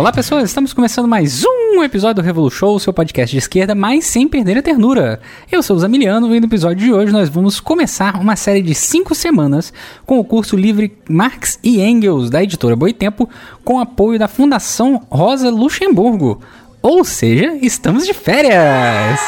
[0.00, 4.26] Olá pessoas, estamos começando mais um episódio do Revolution, seu podcast de esquerda, mas sem
[4.26, 5.20] perder a ternura.
[5.52, 8.74] Eu sou o Zamiliano e no episódio de hoje nós vamos começar uma série de
[8.74, 9.74] cinco semanas
[10.06, 13.28] com o curso livre Marx e Engels da editora Boitempo,
[13.62, 16.40] com apoio da Fundação Rosa Luxemburgo.
[16.80, 19.20] Ou seja, estamos de férias!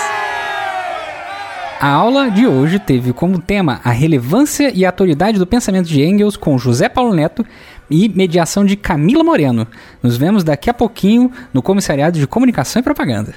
[1.83, 6.01] A aula de hoje teve como tema a relevância e a autoridade do pensamento de
[6.01, 7.45] Engels com José Paulo Neto
[7.92, 9.66] e mediação de Camila Moreno.
[10.02, 13.34] Nos vemos daqui a pouquinho no Comissariado de Comunicação e Propaganda.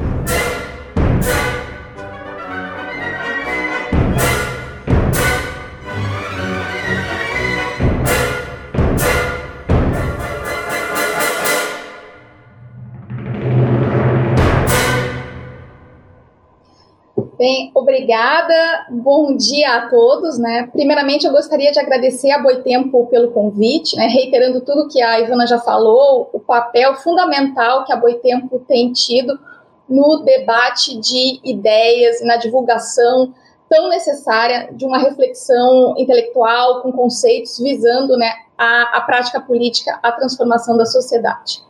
[17.48, 18.88] Bem, obrigada.
[18.90, 20.68] Bom dia a todos, né?
[20.72, 24.08] Primeiramente, eu gostaria de agradecer a Boitempo pelo convite, né?
[24.08, 29.40] Reiterando tudo que a Ivana já falou, o papel fundamental que a Boitempo tem tido
[29.88, 33.32] no debate de ideias e na divulgação
[33.70, 40.12] tão necessária de uma reflexão intelectual com conceitos visando, né, a, a prática política, a
[40.12, 41.62] transformação da sociedade.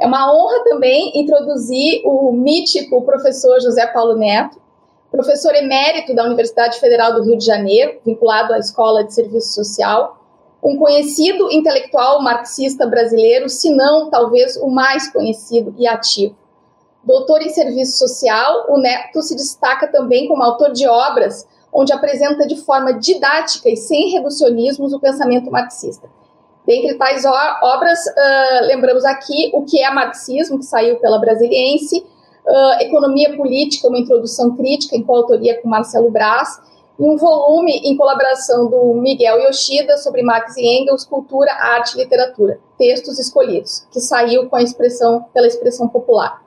[0.00, 4.62] É uma honra também introduzir o mítico professor José Paulo Neto,
[5.12, 10.18] professor emérito da Universidade Federal do Rio de Janeiro, vinculado à Escola de Serviço Social,
[10.64, 16.34] um conhecido intelectual marxista brasileiro, se não talvez o mais conhecido e ativo.
[17.04, 22.46] Doutor em Serviço Social, o Neto se destaca também como autor de obras onde apresenta
[22.46, 26.08] de forma didática e sem reducionismos o pensamento marxista.
[26.66, 32.06] Dentre tais obras, uh, lembramos aqui o que é marxismo, que saiu pela Brasiliense,
[32.46, 36.60] uh, Economia Política, uma introdução crítica, em coautoria com Marcelo Braz,
[36.98, 42.02] e um volume em colaboração do Miguel Yoshida sobre Marx e Engels, Cultura, Arte e
[42.02, 46.42] Literatura, Textos Escolhidos, que saiu com a expressão, pela expressão popular.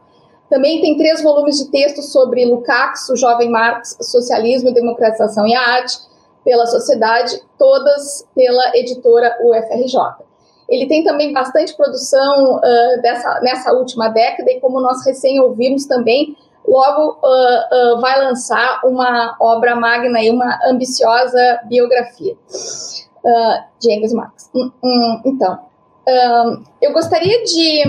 [0.49, 5.59] Também tem três volumes de textos sobre Lukács, o jovem Marx, Socialismo, Democratização e a
[5.59, 5.97] Arte,
[6.43, 10.23] pela Sociedade, todas pela editora UFRJ.
[10.67, 15.85] Ele tem também bastante produção uh, dessa, nessa última década e, como nós recém ouvimos
[15.85, 16.35] também,
[16.67, 22.35] logo uh, uh, vai lançar uma obra magna e uma ambiciosa biografia
[23.79, 24.51] de Engels Marx.
[24.53, 25.57] Um, um, então,
[26.79, 27.83] eu gostaria de,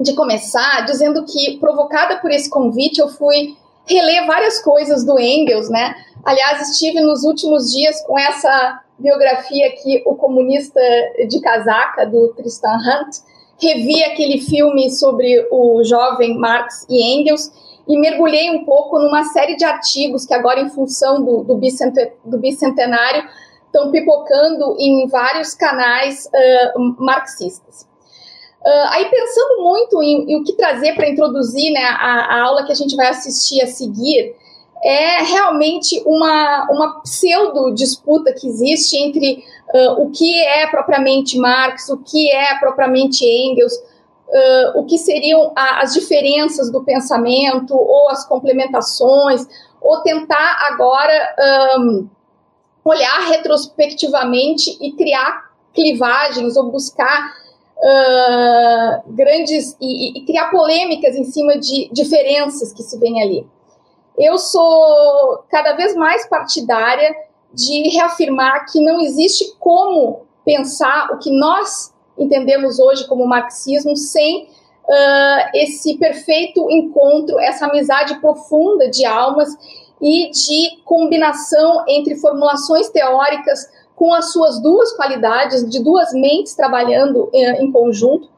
[0.00, 5.68] de começar dizendo que, provocada por esse convite, eu fui reler várias coisas do Engels,
[5.68, 5.96] né?
[6.24, 10.80] Aliás, estive nos últimos dias com essa biografia aqui, O Comunista
[11.28, 13.16] de Casaca, do Tristan Hunt,
[13.60, 17.50] revi aquele filme sobre o jovem Marx e Engels
[17.88, 21.60] e mergulhei um pouco numa série de artigos que agora, em função do, do,
[22.24, 23.28] do bicentenário,
[23.66, 27.82] estão pipocando em vários canais uh, marxistas.
[28.62, 32.64] Uh, aí, pensando muito em, em o que trazer para introduzir né, a, a aula
[32.64, 34.36] que a gente vai assistir a seguir,
[34.82, 41.98] é realmente uma, uma pseudo-disputa que existe entre uh, o que é propriamente Marx, o
[41.98, 48.26] que é propriamente Engels, uh, o que seriam a, as diferenças do pensamento ou as
[48.26, 49.46] complementações,
[49.82, 51.34] ou tentar agora
[51.78, 52.08] um,
[52.84, 57.34] olhar retrospectivamente e criar clivagens ou buscar
[57.76, 63.46] uh, grandes e, e criar polêmicas em cima de diferenças que se vêem ali
[64.18, 67.14] eu sou cada vez mais partidária
[67.52, 74.44] de reafirmar que não existe como pensar o que nós entendemos hoje como marxismo sem
[74.44, 79.48] uh, esse perfeito encontro, essa amizade profunda de almas
[80.00, 87.24] e de combinação entre formulações teóricas com as suas duas qualidades, de duas mentes trabalhando
[87.24, 88.28] uh, em conjunto,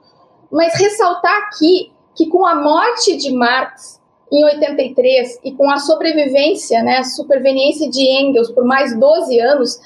[0.50, 4.01] mas ressaltar aqui que com a morte de Marx
[4.32, 9.78] em 83 e com a sobrevivência, né, superveniência de Engels por mais 12 anos,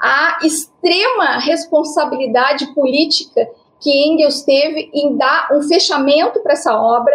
[0.00, 3.46] a extrema responsabilidade política
[3.78, 7.12] que Engels teve em dar um fechamento para essa obra,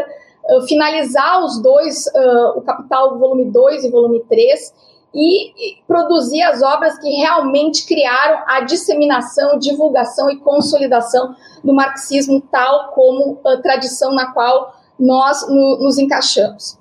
[0.67, 4.73] finalizar os dois, uh, o Capital volume 2 e volume 3,
[5.15, 11.33] e, e produzir as obras que realmente criaram a disseminação, divulgação e consolidação
[11.63, 16.77] do marxismo tal como a tradição na qual nós no, nos encaixamos.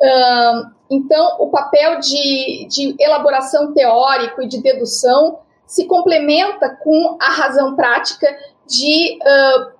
[0.00, 7.30] Uh, então, o papel de, de elaboração teórico e de dedução se complementa com a
[7.30, 8.26] razão prática
[8.66, 9.76] de uh,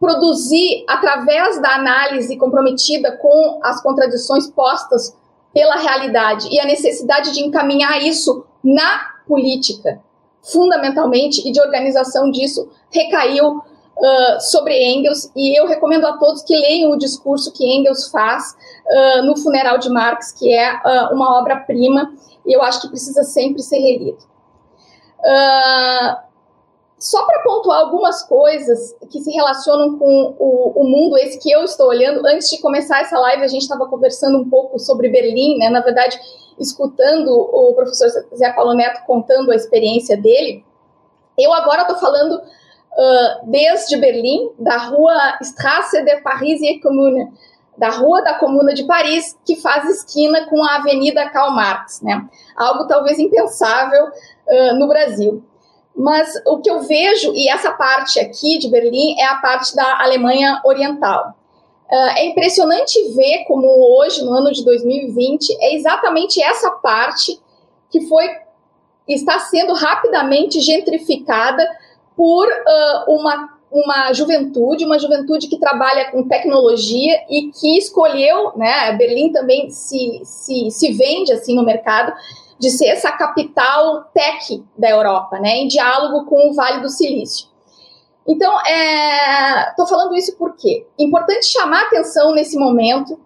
[0.00, 5.16] produzir, através da análise comprometida com as contradições postas
[5.52, 10.00] pela realidade e a necessidade de encaminhar isso na política,
[10.42, 13.62] fundamentalmente, e de organização disso, recaiu
[13.96, 18.54] uh, sobre Engels, e eu recomendo a todos que leiam o discurso que Engels faz
[18.86, 22.12] uh, no funeral de Marx, que é uh, uma obra-prima,
[22.44, 24.18] e eu acho que precisa sempre ser relido.
[26.98, 31.64] só para pontuar algumas coisas que se relacionam com o, o, mundo esse que eu
[31.64, 35.58] estou olhando, antes de começar essa live, a gente estava conversando um pouco sobre Berlim,
[35.58, 35.68] né?
[35.68, 36.18] Na verdade,
[36.58, 40.64] escutando o professor Zé Paulo Neto contando a experiência dele.
[41.36, 42.40] Eu agora estou falando
[42.96, 47.30] uh, desde Berlim, da rua Strasse de Paris et Commune,
[47.76, 52.26] da rua da Comuna de Paris, que faz esquina com a Avenida Karl Marx, né?
[52.56, 55.44] Algo talvez impensável uh, no Brasil.
[55.94, 60.02] Mas o que eu vejo, e essa parte aqui de Berlim é a parte da
[60.02, 61.34] Alemanha Oriental.
[61.90, 63.66] Uh, é impressionante ver como
[63.98, 67.38] hoje, no ano de 2020, é exatamente essa parte
[67.90, 68.26] que foi
[69.08, 71.64] está sendo rapidamente gentrificada
[72.16, 78.92] por uh, uma, uma juventude, uma juventude que trabalha com tecnologia e que escolheu, né,
[78.96, 82.12] Berlim também se, se, se vende assim no mercado,
[82.58, 87.48] de ser essa capital tech da Europa, né, em diálogo com o Vale do Silício.
[88.26, 88.52] Então,
[89.70, 93.20] estou é, falando isso porque é importante chamar atenção nesse momento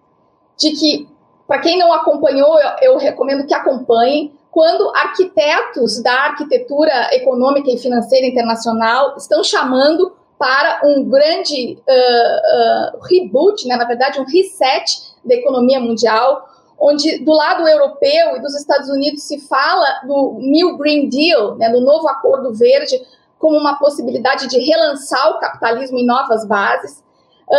[0.57, 1.09] de que,
[1.47, 7.77] para quem não acompanhou, eu, eu recomendo que acompanhem, quando arquitetos da arquitetura econômica e
[7.77, 15.13] financeira internacional estão chamando para um grande uh, uh, reboot, né, na verdade, um reset
[15.23, 16.49] da economia mundial,
[16.79, 21.69] onde do lado europeu e dos Estados Unidos se fala do New Green Deal, né,
[21.69, 22.99] do novo Acordo Verde,
[23.39, 27.03] como uma possibilidade de relançar o capitalismo em novas bases.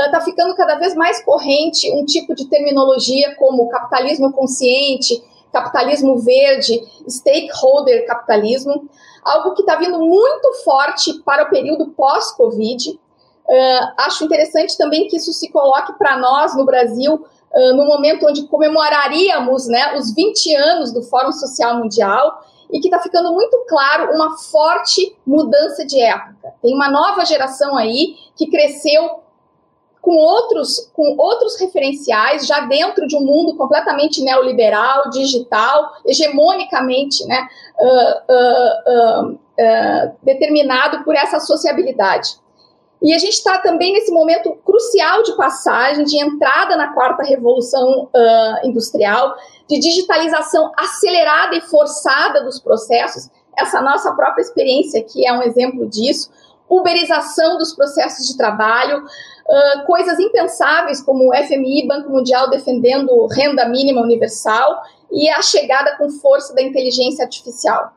[0.07, 6.19] Está uh, ficando cada vez mais corrente um tipo de terminologia como capitalismo consciente, capitalismo
[6.19, 8.89] verde, stakeholder capitalismo,
[9.23, 12.91] algo que está vindo muito forte para o período pós-Covid.
[12.91, 18.27] Uh, acho interessante também que isso se coloque para nós no Brasil uh, no momento
[18.27, 23.65] onde comemoraríamos né, os 20 anos do Fórum Social Mundial e que está ficando muito
[23.69, 26.55] claro uma forte mudança de época.
[26.63, 29.21] Tem uma nova geração aí que cresceu
[30.03, 37.47] com outros, com outros referenciais, já dentro de um mundo completamente neoliberal, digital, hegemonicamente né,
[37.79, 42.31] uh, uh, uh, determinado por essa sociabilidade.
[43.01, 48.09] E a gente está também nesse momento crucial de passagem, de entrada na quarta revolução
[48.63, 49.35] industrial,
[49.69, 53.29] de digitalização acelerada e forçada dos processos.
[53.59, 56.31] Essa nossa própria experiência aqui é um exemplo disso.
[56.69, 59.03] Uberização dos processos de trabalho,
[59.47, 65.97] uh, coisas impensáveis como o FMI, Banco Mundial defendendo renda mínima universal e a chegada
[65.97, 67.93] com força da inteligência artificial.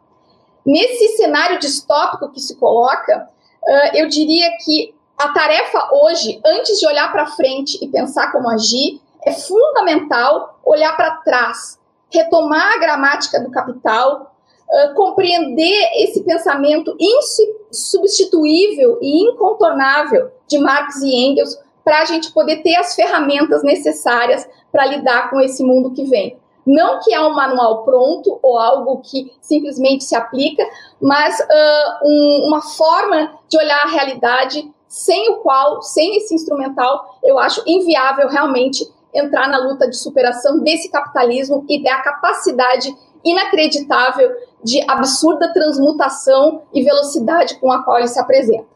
[0.65, 3.29] Nesse cenário distópico que se coloca,
[3.63, 8.49] uh, eu diria que a tarefa hoje, antes de olhar para frente e pensar como
[8.49, 11.79] agir, é fundamental olhar para trás,
[12.11, 14.35] retomar a gramática do capital,
[14.69, 22.63] uh, compreender esse pensamento insubstituível e incontornável de Marx e Engels para a gente poder
[22.63, 26.37] ter as ferramentas necessárias para lidar com esse mundo que vem.
[26.65, 30.63] Não que há um manual pronto ou algo que simplesmente se aplica,
[30.99, 37.19] mas uh, um, uma forma de olhar a realidade sem o qual, sem esse instrumental,
[37.23, 42.93] eu acho inviável realmente entrar na luta de superação desse capitalismo e da capacidade
[43.23, 44.31] inacreditável
[44.63, 48.74] de absurda transmutação e velocidade com a qual ele se apresenta.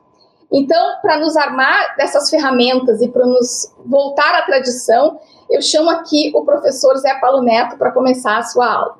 [0.51, 6.31] Então, para nos armar dessas ferramentas e para nos voltar à tradição, eu chamo aqui
[6.33, 8.99] o professor Zé Paulo Neto para começar a sua aula.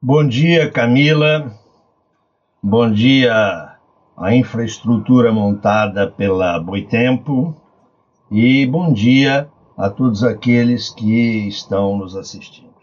[0.00, 1.50] Bom dia, Camila.
[2.62, 3.74] Bom dia
[4.16, 7.56] a infraestrutura montada pela Boitempo
[8.30, 12.74] e bom dia a todos aqueles que estão nos assistindo.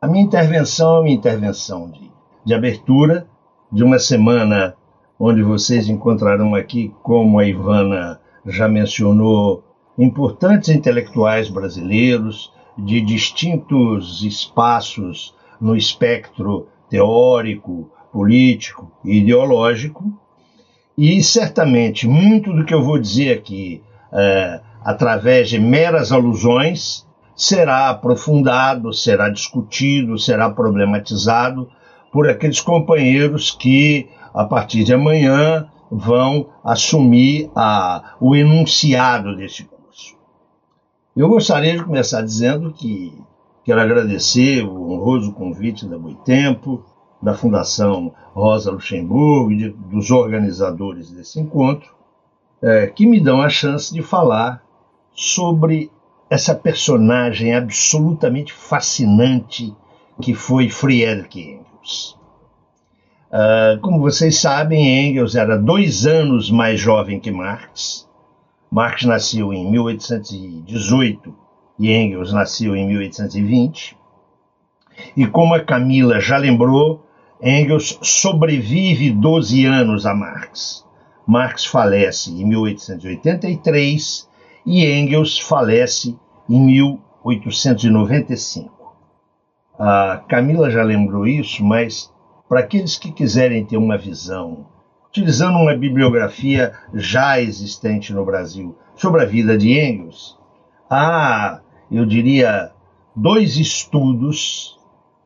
[0.00, 2.05] A minha intervenção é uma intervenção de,
[2.46, 3.26] de abertura
[3.72, 4.76] de uma semana
[5.18, 9.64] onde vocês encontrarão aqui, como a Ivana já mencionou,
[9.98, 20.04] importantes intelectuais brasileiros de distintos espaços no espectro teórico, político e ideológico.
[20.96, 27.90] E certamente muito do que eu vou dizer aqui, é, através de meras alusões, será
[27.90, 31.68] aprofundado, será discutido, será problematizado
[32.16, 40.16] por aqueles companheiros que, a partir de amanhã, vão assumir a, o enunciado desse curso.
[41.14, 43.12] Eu gostaria de começar dizendo que
[43.62, 46.82] quero agradecer o honroso convite da Boitempo,
[47.20, 51.94] da Fundação Rosa Luxemburgo e dos organizadores desse encontro,
[52.62, 54.62] é, que me dão a chance de falar
[55.12, 55.90] sobre
[56.30, 59.76] essa personagem absolutamente fascinante
[60.22, 61.75] que foi Friedrich Engels.
[63.30, 68.08] Uh, como vocês sabem, Engels era dois anos mais jovem que Marx.
[68.70, 71.34] Marx nasceu em 1818
[71.78, 73.96] e Engels nasceu em 1820.
[75.16, 77.04] E como a Camila já lembrou,
[77.42, 80.86] Engels sobrevive 12 anos a Marx.
[81.26, 84.28] Marx falece em 1883
[84.64, 86.16] e Engels falece
[86.48, 88.75] em 1895.
[89.78, 92.10] A Camila já lembrou isso, mas
[92.48, 94.66] para aqueles que quiserem ter uma visão,
[95.08, 100.38] utilizando uma bibliografia já existente no Brasil sobre a vida de Engels,
[100.88, 102.72] há, eu diria,
[103.14, 104.78] dois estudos,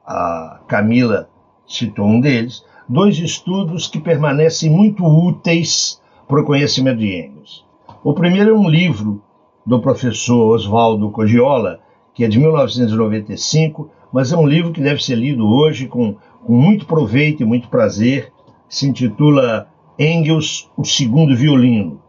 [0.05, 1.29] a Camila
[1.65, 7.65] citou um deles, dois estudos que permanecem muito úteis para o conhecimento de Engels.
[8.03, 9.23] O primeiro é um livro
[9.65, 11.81] do professor Oswaldo Cogiola,
[12.15, 16.55] que é de 1995, mas é um livro que deve ser lido hoje com com
[16.55, 18.33] muito proveito e muito prazer,
[18.69, 22.01] se intitula Engels, o Segundo Violino.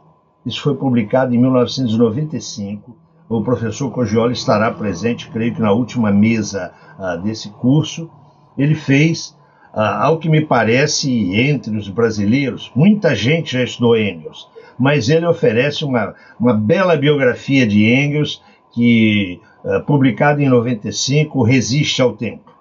[0.46, 2.96] Isso foi publicado em 1995.
[3.30, 8.10] O professor Cogioli estará presente, creio que na última mesa uh, desse curso.
[8.58, 9.38] Ele fez,
[9.74, 15.26] uh, ao que me parece, entre os brasileiros, muita gente já estudou Engels, mas ele
[15.26, 18.42] oferece uma, uma bela biografia de Engels
[18.72, 22.52] que, uh, publicada em 95, resiste ao tempo.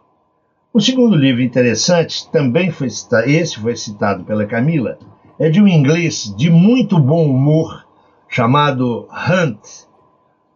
[0.72, 4.98] O segundo livro interessante, também foi citado, esse foi citado pela Camila,
[5.38, 7.86] é de um inglês de muito bom humor
[8.28, 9.58] chamado Hunt.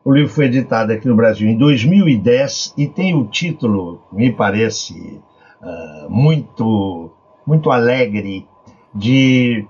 [0.04, 5.20] O livro foi editado aqui no Brasil em 2010 e tem o título, me parece
[5.60, 7.10] uh, muito,
[7.46, 8.46] muito alegre,
[8.94, 9.66] de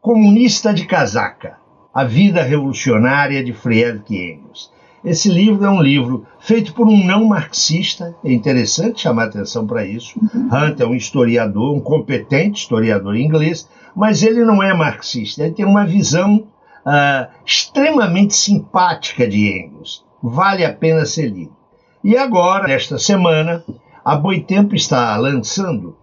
[0.00, 1.58] Comunista de Casaca,
[1.94, 4.72] a vida revolucionária de Friedrich Engels.
[5.06, 9.86] Esse livro é um livro feito por um não marxista, é interessante chamar atenção para
[9.86, 10.18] isso.
[10.18, 10.48] Uhum.
[10.52, 15.64] Hunt é um historiador, um competente historiador inglês, mas ele não é marxista, ele tem
[15.64, 16.48] uma visão
[16.84, 20.04] uh, extremamente simpática de Engels.
[20.20, 21.54] Vale a pena ser lido.
[22.02, 23.62] E agora, nesta semana,
[24.04, 25.96] a Boitempo está lançando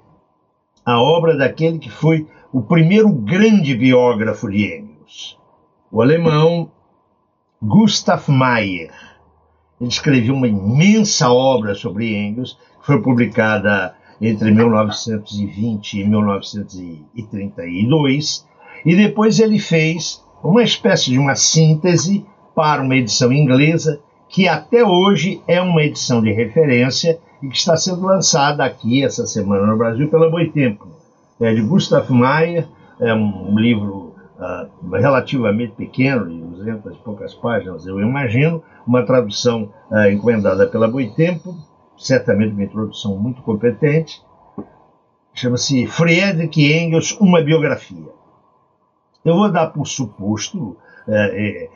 [0.86, 5.38] a obra daquele que foi o primeiro grande biógrafo de Engels,
[5.92, 6.72] o alemão
[7.66, 8.92] Gustav Meyer.
[9.80, 18.46] Ele escreveu uma imensa obra sobre Engels, que foi publicada entre 1920 e 1932,
[18.86, 24.84] e depois ele fez uma espécie de uma síntese para uma edição inglesa, que até
[24.84, 29.78] hoje é uma edição de referência e que está sendo lançada aqui essa semana no
[29.78, 30.90] Brasil pela Boitempo.
[31.40, 32.68] É de Gustav Meyer,
[33.00, 40.10] é um livro uh, relativamente pequeno, 200 e poucas páginas, eu imagino, uma tradução uh,
[40.10, 41.56] encomendada pela Boitempo,
[41.98, 44.24] certamente uma introdução muito competente,
[45.34, 48.12] chama-se Friedrich Engels, uma biografia.
[49.26, 50.78] Eu vou dar por suposto
[51.08, 51.70] uh,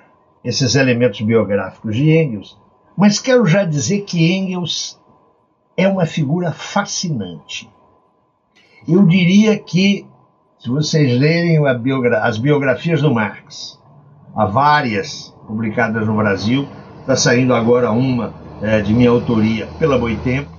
[0.44, 2.58] esses elementos biográficos de Engels,
[2.96, 5.00] mas quero já dizer que Engels
[5.76, 7.70] é uma figura fascinante.
[8.88, 10.08] Eu diria que
[10.60, 13.78] se vocês lerem biogra as biografias do Marx,
[14.38, 16.68] há várias publicadas no Brasil,
[17.00, 20.52] está saindo agora uma é, de minha autoria pela Boitempo,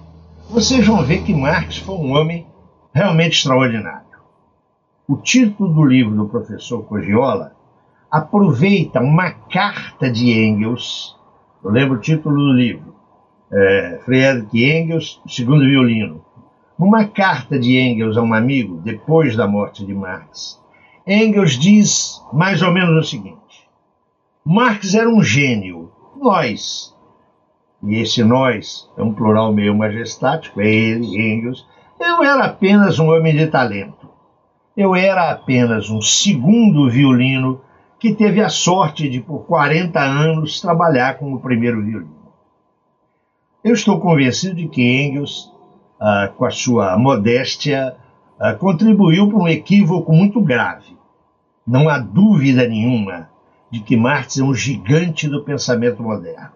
[0.51, 2.45] vocês vão ver que Marx foi um homem
[2.93, 4.09] realmente extraordinário.
[5.07, 7.53] O título do livro do professor Cogiola
[8.11, 11.17] aproveita uma carta de Engels,
[11.63, 12.97] eu lembro o título do livro,
[13.53, 16.25] é, Friedrich Engels, segundo violino,
[16.77, 20.59] numa carta de Engels a um amigo, depois da morte de Marx,
[21.07, 23.39] Engels diz mais ou menos o seguinte:
[24.51, 26.97] Marx era um gênio, nós,
[27.83, 31.67] e esse nós é um plural meio majestático, é ele, Engels,
[32.01, 34.09] eu era apenas um homem de talento.
[34.75, 37.61] Eu era apenas um segundo violino
[38.01, 42.33] que teve a sorte de, por 40 anos, trabalhar como primeiro violino.
[43.63, 45.53] Eu estou convencido de que Engels
[46.01, 47.97] ah, com a sua modéstia,
[48.41, 50.97] ah, contribuiu para um equívoco muito grave.
[51.67, 53.29] Não há dúvida nenhuma
[53.71, 56.53] de que Marx é um gigante do pensamento moderno.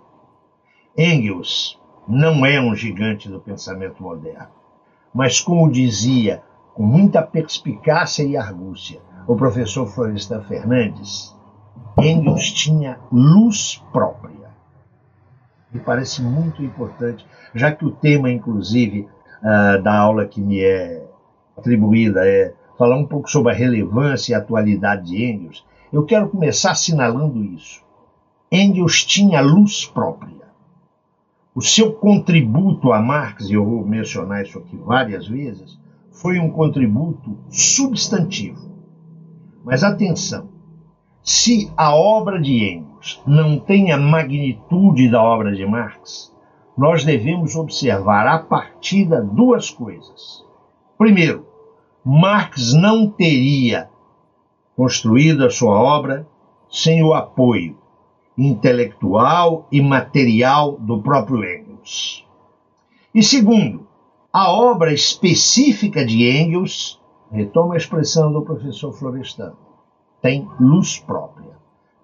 [0.96, 4.48] Engels não é um gigante do pensamento moderno,
[5.14, 6.42] mas, como dizia
[6.74, 11.34] com muita perspicácia e argúcia o professor Florestan Fernandes,
[11.98, 14.50] Engels tinha luz própria.
[15.70, 19.08] Me parece muito importante, já que o tema, inclusive,
[19.42, 21.06] uh, da aula que me é
[21.56, 26.28] atribuída é falar um pouco sobre a relevância e a atualidade de Engels, eu quero
[26.28, 27.82] começar assinalando isso.
[28.50, 30.32] Engels tinha luz própria.
[31.54, 35.78] O seu contributo a Marx, e eu vou mencionar isso aqui várias vezes,
[36.10, 38.72] foi um contributo substantivo.
[39.62, 40.48] Mas atenção,
[41.22, 46.32] se a obra de Engels não tem a magnitude da obra de Marx,
[46.76, 50.42] nós devemos observar a partida duas coisas.
[50.96, 51.46] Primeiro,
[52.02, 53.90] Marx não teria
[54.76, 56.26] construído a sua obra
[56.70, 57.76] sem o apoio
[58.36, 62.26] intelectual e material do próprio Engels.
[63.14, 63.86] E segundo,
[64.32, 66.98] a obra específica de Engels,
[67.30, 69.52] retoma a expressão do professor Florestan,
[70.22, 71.52] tem luz própria.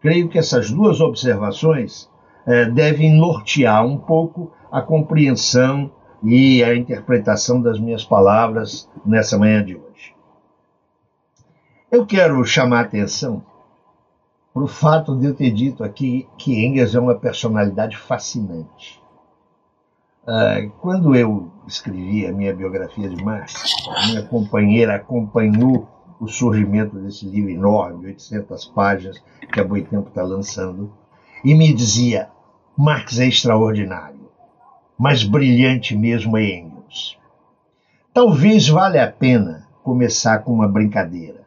[0.01, 2.11] Creio que essas duas observações
[2.47, 5.91] eh, devem nortear um pouco a compreensão
[6.23, 9.88] e a interpretação das minhas palavras nessa manhã de hoje.
[11.91, 13.43] Eu quero chamar a atenção
[14.53, 19.01] para o fato de eu ter dito aqui que Engels é uma personalidade fascinante.
[20.23, 23.55] Uh, quando eu escrevi a minha biografia de Marx,
[24.07, 25.89] minha companheira acompanhou
[26.21, 30.93] o surgimento desse livro enorme, 800 páginas, que a Boitempo está lançando,
[31.43, 32.29] e me dizia:
[32.77, 34.29] Marx é extraordinário,
[34.99, 37.17] mas brilhante mesmo é Engels.
[38.13, 41.38] Talvez valha a pena começar com uma brincadeira.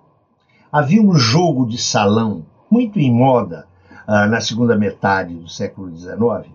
[0.72, 3.68] Havia um jogo de salão muito em moda
[4.08, 6.50] uh, na segunda metade do século XIX,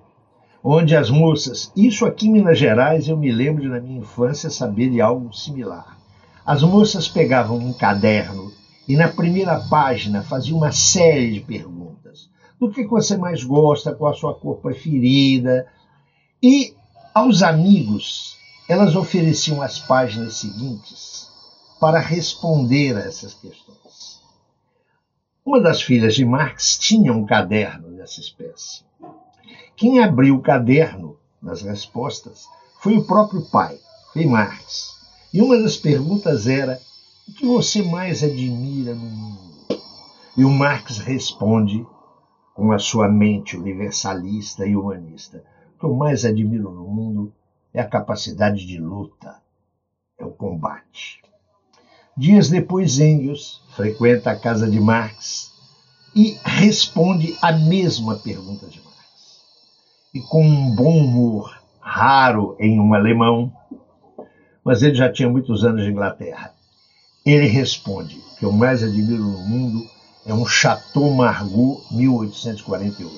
[0.64, 4.49] onde as moças, isso aqui em Minas Gerais eu me lembro de na minha infância
[4.49, 5.99] saber de algo similar.
[6.46, 8.50] As moças pegavam um caderno
[8.88, 12.30] e na primeira página faziam uma série de perguntas.
[12.58, 15.67] Do que você mais gosta, qual a sua cor preferida?
[16.43, 16.75] E
[17.14, 21.28] aos amigos, elas ofereciam as páginas seguintes
[21.78, 23.85] para responder a essas questões.
[25.47, 28.82] Uma das filhas de Marx tinha um caderno dessa espécie.
[29.76, 32.49] Quem abriu o caderno nas respostas
[32.80, 33.78] foi o próprio pai,
[34.13, 34.97] foi Marx.
[35.32, 36.80] E uma das perguntas era:
[37.28, 39.78] o que você mais admira no mundo?
[40.37, 41.87] E o Marx responde
[42.52, 45.45] com a sua mente universalista e humanista:
[45.76, 47.32] o que eu mais admiro no mundo
[47.73, 49.41] é a capacidade de luta,
[50.19, 51.23] é o combate.
[52.19, 55.52] Dias depois, Engels frequenta a casa de Marx
[56.15, 59.43] e responde a mesma pergunta de Marx.
[60.15, 63.52] E com um bom humor raro em um alemão,
[64.65, 66.55] mas ele já tinha muitos anos de Inglaterra.
[67.23, 69.87] Ele responde que o mais admiro no mundo
[70.25, 73.13] é um Chateau Margaux 1848.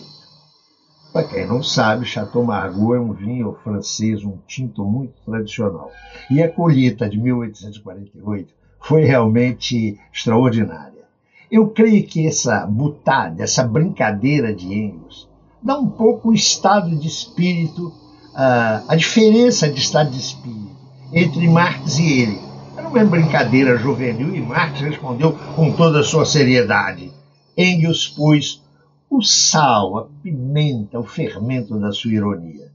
[1.13, 5.93] Para quem não sabe, Chateau Margaux é um vinho francês, um tinto muito tradicional.
[6.29, 11.05] E a colheita de 1848 foi realmente extraordinária.
[11.51, 15.29] Eu creio que essa butada, essa brincadeira de Engels,
[15.63, 20.77] dá um pouco o estado de espírito, uh, a diferença de estado de espírito
[21.13, 22.39] entre Marx e ele.
[22.77, 27.11] Era uma brincadeira juvenil e Marx respondeu com toda a sua seriedade.
[27.57, 28.63] Engels pôs
[29.11, 32.71] o sal, a pimenta, o fermento da sua ironia.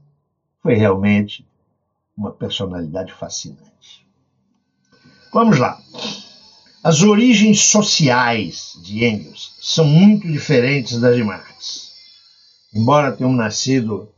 [0.60, 1.46] Foi realmente
[2.16, 4.03] uma personalidade fascinante.
[5.34, 5.80] Vamos lá.
[6.84, 11.90] As origens sociais de Engels são muito diferentes das de Marx.
[12.72, 14.08] Embora tenham nascido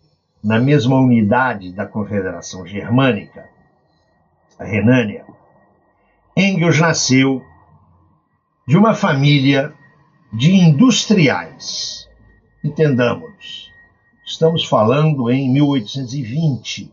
[0.44, 3.48] na mesma unidade da Confederação Germânica,
[4.58, 5.24] a Renânia,
[6.36, 7.42] Engels nasceu
[8.68, 9.72] de uma família
[10.30, 12.06] de industriais.
[12.62, 13.72] Entendamos,
[14.26, 16.92] estamos falando em 1820.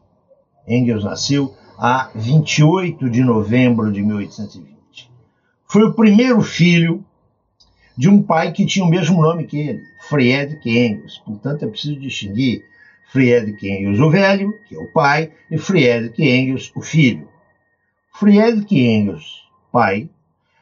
[0.65, 5.11] Engels nasceu a 28 de novembro de 1820.
[5.65, 7.03] Foi o primeiro filho
[7.97, 11.21] de um pai que tinha o mesmo nome que ele, Friedrich Engels.
[11.25, 12.65] Portanto, é preciso distinguir
[13.11, 17.27] Friedrich Engels o velho, que é o pai, e Friedrich Engels o filho.
[18.13, 20.09] Friedrich Engels, pai,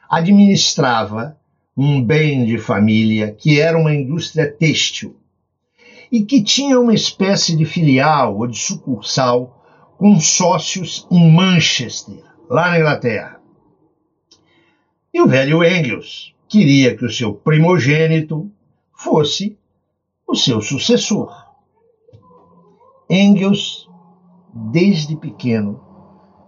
[0.08, 1.38] administrava
[1.76, 5.16] um bem de família que era uma indústria têxtil
[6.10, 9.61] e que tinha uma espécie de filial ou de sucursal
[10.02, 13.40] com sócios em Manchester, lá na Inglaterra.
[15.14, 18.50] E o velho Engels queria que o seu primogênito
[18.92, 19.56] fosse
[20.26, 21.32] o seu sucessor.
[23.08, 23.88] Engels,
[24.52, 25.80] desde pequeno,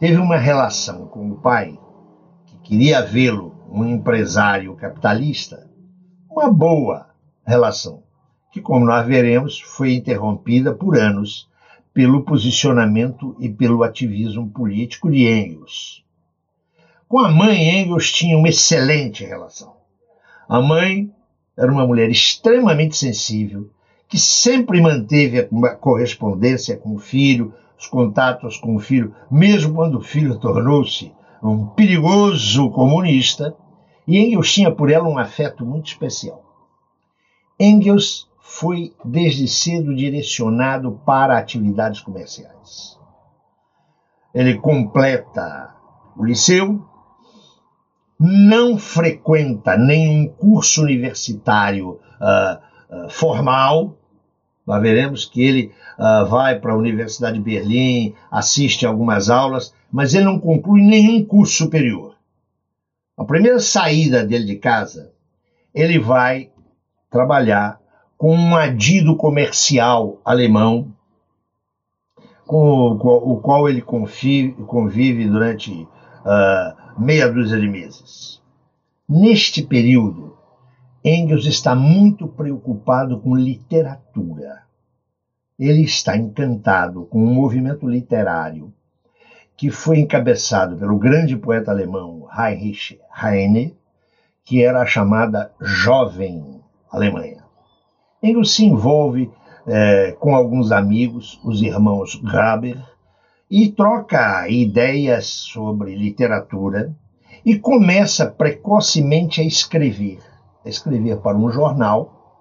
[0.00, 1.78] teve uma relação com o pai,
[2.46, 5.70] que queria vê-lo um empresário capitalista,
[6.28, 7.06] uma boa
[7.46, 8.02] relação,
[8.50, 11.48] que, como nós veremos, foi interrompida por anos
[11.94, 16.04] pelo posicionamento e pelo ativismo político de Engels.
[17.08, 19.76] Com a mãe, Engels tinha uma excelente relação.
[20.48, 21.08] A mãe
[21.56, 23.70] era uma mulher extremamente sensível,
[24.08, 29.98] que sempre manteve a correspondência com o filho, os contatos com o filho, mesmo quando
[29.98, 33.54] o filho tornou-se um perigoso comunista,
[34.06, 36.42] e Engels tinha por ela um afeto muito especial.
[37.58, 38.28] Engels
[38.58, 42.96] foi desde cedo direcionado para atividades comerciais.
[44.32, 45.74] Ele completa
[46.16, 46.80] o liceu,
[48.18, 53.98] não frequenta nenhum curso universitário uh, uh, formal.
[54.64, 60.14] Nós veremos que ele uh, vai para a Universidade de Berlim, assiste algumas aulas, mas
[60.14, 62.14] ele não conclui nenhum curso superior.
[63.16, 65.12] A primeira saída dele de casa,
[65.74, 66.50] ele vai
[67.10, 67.83] trabalhar
[68.16, 70.92] com um adido comercial alemão,
[72.46, 78.42] com o, qual ele convive, durante uh, meia dúzia de meses.
[79.08, 80.36] Neste período,
[81.04, 84.62] Engels está muito preocupado com literatura.
[85.58, 88.72] Ele está encantado com um movimento literário
[89.56, 93.76] que foi encabeçado pelo grande poeta alemão Heinrich Heine,
[94.44, 97.33] que era a chamada Jovem Alemanha.
[98.24, 99.30] Engels se envolve
[99.66, 102.82] é, com alguns amigos, os irmãos Graber,
[103.50, 106.96] e troca ideias sobre literatura
[107.44, 110.20] e começa precocemente a escrever,
[110.64, 112.40] a escrever para um jornal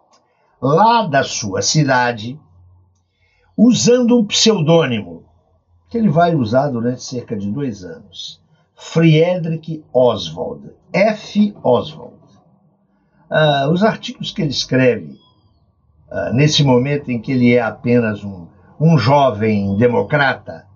[0.62, 2.40] lá da sua cidade,
[3.58, 5.26] usando um pseudônimo
[5.90, 8.42] que ele vai usar durante cerca de dois anos,
[8.74, 11.54] Friedrich Oswald, F.
[11.62, 12.14] Oswald.
[13.30, 15.23] Uh, os artigos que ele escreve
[16.14, 18.48] uh, nesse momento em que ele é apenas um,
[18.80, 20.68] um jovem democrata,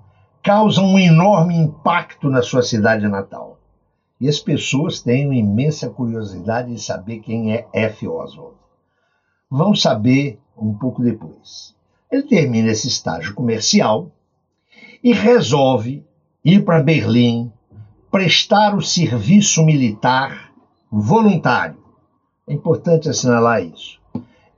[0.44, 3.60] causam um enorme impacto na sua cidade natal.
[4.20, 8.08] E as pessoas têm uma imensa curiosidade de saber quem é F.
[8.08, 8.56] Oswald.
[9.50, 11.76] Vão saber um pouco depois.
[12.12, 14.12] Ele termina esse estágio comercial
[15.04, 16.04] e resolve
[16.44, 17.52] ir para Berlim
[18.10, 20.52] prestar o serviço militar
[20.92, 21.78] voluntário.
[22.48, 24.00] É importante assinalar isso.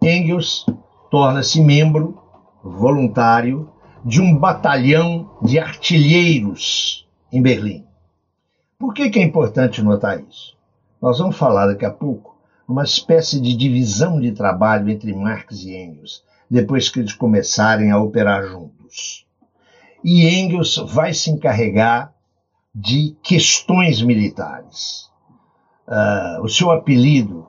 [0.02, 0.66] Engels
[1.12, 2.22] torna-se membro
[2.64, 3.70] voluntário
[4.04, 7.86] de um batalhão de artilheiros em Berlim.
[8.78, 10.58] Por que, que é importante notar isso?
[11.02, 15.76] Nós vamos falar daqui a pouco uma espécie de divisão de trabalho entre Marx e
[15.76, 19.26] Engels, depois que eles começarem a operar juntos.
[20.04, 22.14] E Engels vai se encarregar
[22.74, 25.10] de questões militares.
[25.88, 27.48] Uh, o seu apelido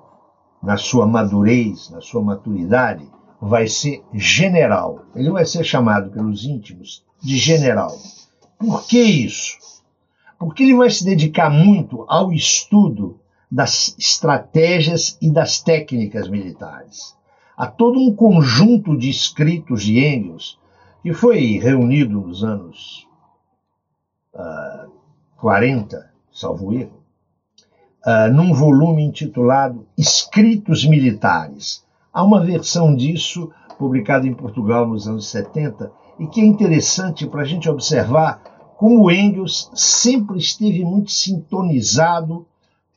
[0.62, 3.08] na sua madurez, na sua maturidade,
[3.40, 5.04] vai ser general.
[5.14, 7.96] Ele vai ser chamado pelos íntimos de general.
[8.58, 9.58] Por que isso?
[10.38, 13.18] Porque ele vai se dedicar muito ao estudo
[13.50, 17.16] das estratégias e das técnicas militares.
[17.56, 20.58] Há todo um conjunto de escritos de Engels
[21.02, 23.06] que foi reunido nos anos
[24.34, 24.90] uh,
[25.38, 26.99] 40, salvo erro,
[28.06, 31.84] uh, num volume intitulado Escritos Militares.
[32.12, 37.42] Há uma versão disso publicada em Portugal nos anos 70 e que é interessante para
[37.42, 38.42] a gente observar
[38.76, 42.46] como Engels sempre esteve muito sintonizado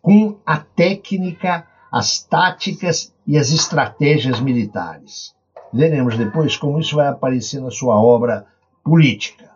[0.01, 5.33] com a técnica, as táticas e as estratégias militares.
[5.71, 8.45] Veremos depois como isso vai aparecer na sua obra
[8.83, 9.51] política.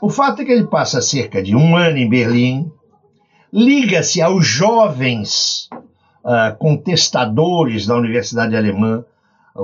[0.00, 2.70] O fato é que ele passa cerca de um ano em Berlim,
[3.52, 5.68] liga-se aos jovens
[6.24, 9.04] uh, contestadores da Universidade Alemã,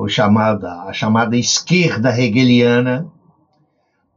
[0.08, 3.06] chamada, a chamada esquerda hegeliana,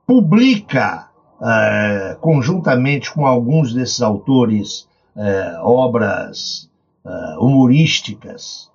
[0.06, 1.08] publica
[1.40, 6.68] uh, conjuntamente com alguns desses autores uh, obras
[7.40, 8.70] humorísticas,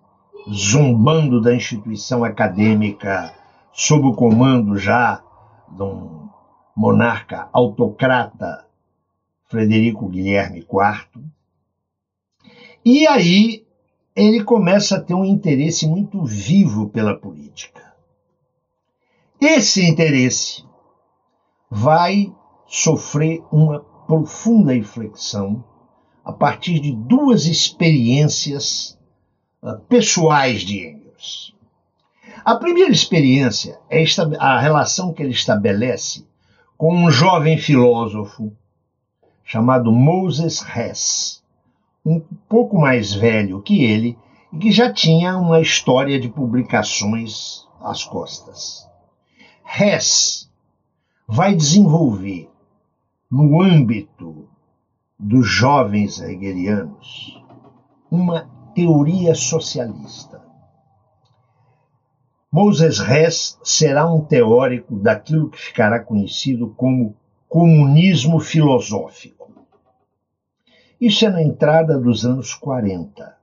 [0.50, 3.33] zombando da instituição acadêmica
[3.72, 5.20] sob o comando já
[5.68, 6.28] de um
[6.74, 8.63] monarca autocrata
[9.46, 11.24] Frederico Guilherme IV.
[12.85, 13.66] E aí
[14.14, 17.94] ele começa a ter um interesse muito vivo pela política.
[19.40, 20.64] Esse interesse
[21.70, 22.33] vai
[22.66, 25.64] sofrer uma profunda inflexão
[26.24, 28.98] a partir de duas experiências
[29.62, 31.54] uh, pessoais de Engels.
[32.44, 34.04] A primeira experiência é
[34.38, 36.26] a relação que ele estabelece
[36.76, 38.52] com um jovem filósofo
[39.44, 41.42] chamado Moses Hess,
[42.04, 44.18] um pouco mais velho que ele
[44.52, 48.88] e que já tinha uma história de publicações às costas.
[49.78, 50.50] Hess
[51.26, 52.48] vai desenvolver,
[53.30, 54.48] no âmbito
[55.18, 57.42] dos jovens hegelianos
[58.11, 60.42] uma teoria socialista.
[62.52, 67.16] Moses Hess será um teórico daquilo que ficará conhecido como
[67.48, 69.34] comunismo filosófico.
[71.00, 73.37] Isso é na entrada dos anos 40.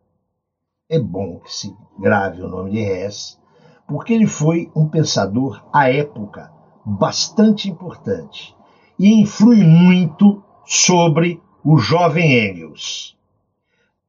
[0.89, 3.39] É bom que se grave o nome de Hess,
[3.87, 6.51] porque ele foi um pensador à época
[6.85, 8.55] bastante importante
[8.97, 13.17] e influi muito sobre o jovem Engels.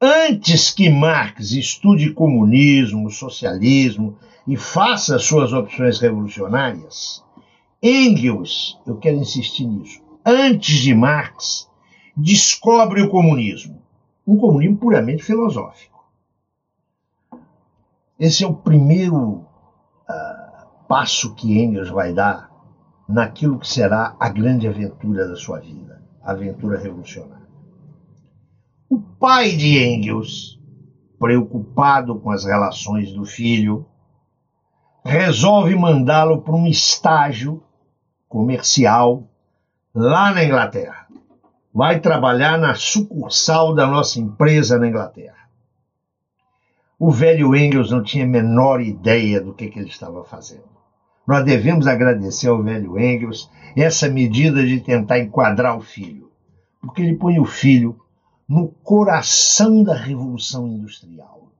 [0.00, 7.22] Antes que Marx estude comunismo, socialismo e faça suas opções revolucionárias,
[7.82, 11.68] Engels, eu quero insistir nisso, antes de Marx,
[12.16, 13.82] descobre o comunismo,
[14.26, 16.04] um comunismo puramente filosófico.
[18.18, 22.50] Esse é o primeiro uh, passo que Engels vai dar
[23.08, 27.48] naquilo que será a grande aventura da sua vida, a aventura revolucionária.
[28.88, 30.60] O pai de Engels,
[31.18, 33.86] preocupado com as relações do filho,
[35.04, 37.62] resolve mandá-lo para um estágio
[38.28, 39.28] comercial
[39.94, 41.01] lá na Inglaterra.
[41.74, 45.48] Vai trabalhar na sucursal da nossa empresa na Inglaterra.
[46.98, 50.70] O velho Engels não tinha a menor ideia do que, que ele estava fazendo.
[51.26, 56.30] Nós devemos agradecer ao velho Engels essa medida de tentar enquadrar o filho,
[56.80, 57.98] porque ele põe o filho
[58.48, 61.50] no coração da Revolução Industrial.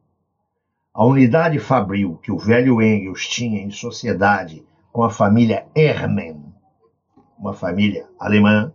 [0.93, 6.53] A unidade fabril que o velho Engels tinha em sociedade com a família Hermann,
[7.39, 8.73] uma família alemã,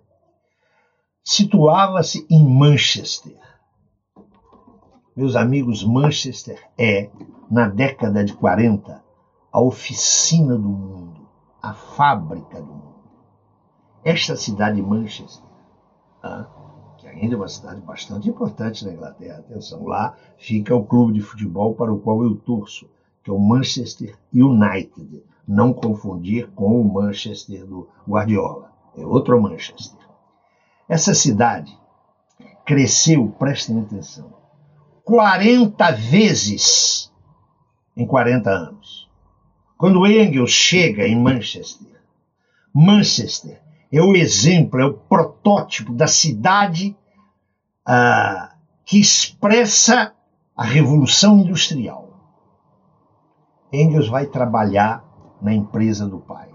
[1.27, 3.37] situava-se em Manchester.
[5.13, 7.09] Meus amigos, Manchester é,
[7.51, 9.03] na década de 40,
[9.51, 11.27] a oficina do mundo,
[11.61, 12.95] a fábrica do mundo.
[14.05, 15.43] Esta cidade Manchester,
[16.23, 16.47] ah,
[16.97, 21.21] que ainda é uma cidade bastante importante na Inglaterra, atenção, lá fica o clube de
[21.21, 22.89] futebol para o qual eu torço,
[23.21, 30.06] que é o Manchester United, não confundir com o Manchester do Guardiola, é outro Manchester.
[30.87, 31.77] Essa cidade
[32.65, 34.33] cresceu, prestem atenção,
[35.03, 37.11] 40 vezes
[37.95, 39.09] em 40 anos.
[39.77, 42.01] Quando Engels chega em Manchester,
[42.73, 46.95] Manchester é o exemplo, é o protótipo da cidade
[47.85, 50.13] ah, que expressa
[50.55, 52.07] a revolução industrial.
[53.71, 55.03] Engels vai trabalhar
[55.41, 56.49] na empresa do pai.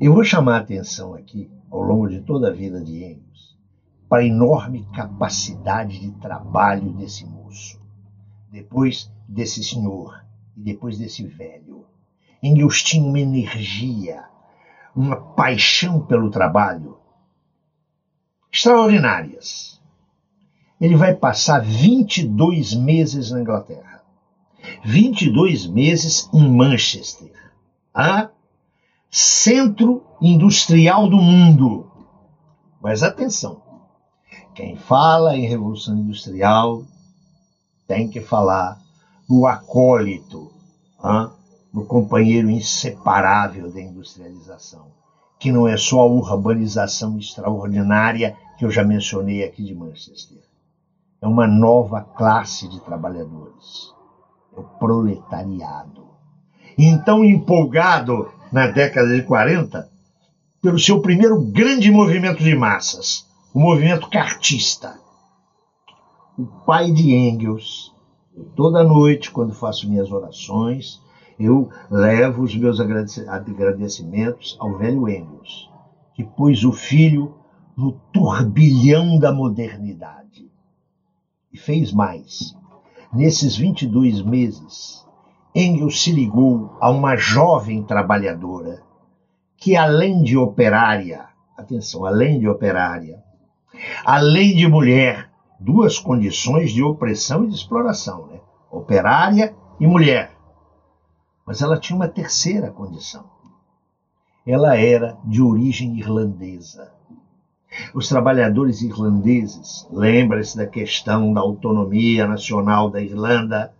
[0.00, 3.56] Eu vou chamar a atenção aqui, ao longo de toda a vida de Engels,
[4.06, 7.80] para a enorme capacidade de trabalho desse moço,
[8.50, 10.22] depois desse senhor
[10.54, 11.86] e depois desse velho.
[12.42, 14.24] Engels tinha uma energia,
[14.94, 16.98] uma paixão pelo trabalho
[18.52, 19.80] extraordinárias.
[20.78, 24.04] Ele vai passar 22 meses na Inglaterra,
[24.84, 27.32] 22 meses em Manchester,
[27.94, 28.28] a
[29.14, 31.86] centro industrial do mundo.
[32.80, 33.60] Mas atenção,
[34.54, 36.82] quem fala em revolução industrial
[37.86, 38.80] tem que falar
[39.28, 40.50] no acólito,
[41.70, 44.86] no companheiro inseparável da industrialização,
[45.38, 50.38] que não é só a urbanização extraordinária que eu já mencionei aqui de Manchester.
[51.20, 53.92] É uma nova classe de trabalhadores,
[54.56, 56.06] é o proletariado.
[56.78, 59.90] Então, empolgado na década de 40,
[60.60, 65.00] pelo seu primeiro grande movimento de massas, o movimento cartista.
[66.38, 67.92] O pai de Engels,
[68.56, 71.00] Toda noite, quando faço minhas orações,
[71.38, 75.70] eu levo os meus agradecimentos ao velho Engels,
[76.14, 77.34] que pôs o filho
[77.76, 80.50] no turbilhão da modernidade.
[81.52, 82.56] E fez mais.
[83.12, 85.01] Nesses 22 meses,
[85.54, 88.82] Engels se ligou a uma jovem trabalhadora
[89.56, 93.22] que, além de operária, atenção, além de operária,
[94.04, 98.40] além de mulher, duas condições de opressão e de exploração, né?
[98.70, 100.32] operária e mulher.
[101.46, 103.24] Mas ela tinha uma terceira condição.
[104.46, 106.92] Ela era de origem irlandesa.
[107.94, 113.72] Os trabalhadores irlandeses, lembra-se da questão da autonomia nacional da Irlanda,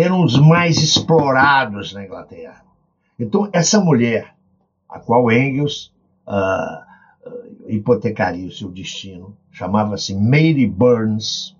[0.00, 2.64] eram os mais explorados na Inglaterra.
[3.18, 4.34] Então, essa mulher,
[4.88, 5.92] a qual Engels
[6.26, 6.84] uh,
[7.66, 9.36] hipotecaria o seu destino.
[9.50, 11.56] Chamava-se Mary Burns,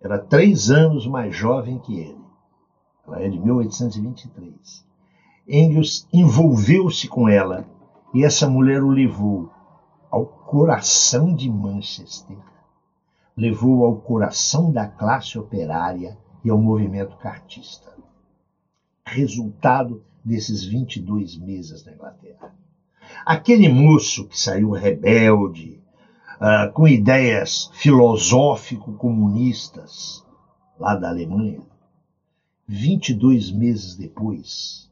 [0.00, 2.24] era três anos mais jovem que ele.
[3.06, 4.84] Ela é de 1823.
[5.46, 7.66] Engels envolveu-se com ela
[8.14, 9.50] e essa mulher o levou
[10.10, 12.36] ao coração de Manchester,
[13.36, 17.94] levou ao coração da classe operária e ao movimento cartista.
[19.06, 22.54] Resultado desses 22 meses na Inglaterra.
[23.24, 25.82] Aquele moço que saiu rebelde,
[26.36, 30.24] uh, com ideias filosófico-comunistas
[30.78, 31.62] lá da Alemanha,
[32.66, 34.90] 22 meses depois,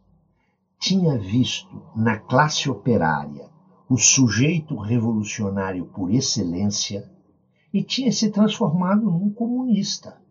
[0.79, 3.51] tinha visto na classe operária
[3.89, 7.11] o sujeito revolucionário por excelência
[7.73, 10.22] e tinha se transformado num comunista.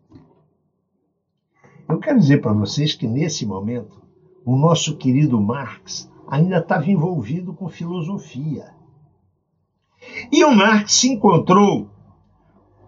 [1.91, 4.01] Eu quero dizer para vocês que nesse momento
[4.45, 8.73] o nosso querido Marx ainda estava envolvido com filosofia.
[10.31, 11.89] E o Marx se encontrou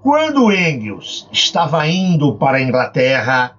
[0.02, 3.58] quando Engels estava indo para a Inglaterra.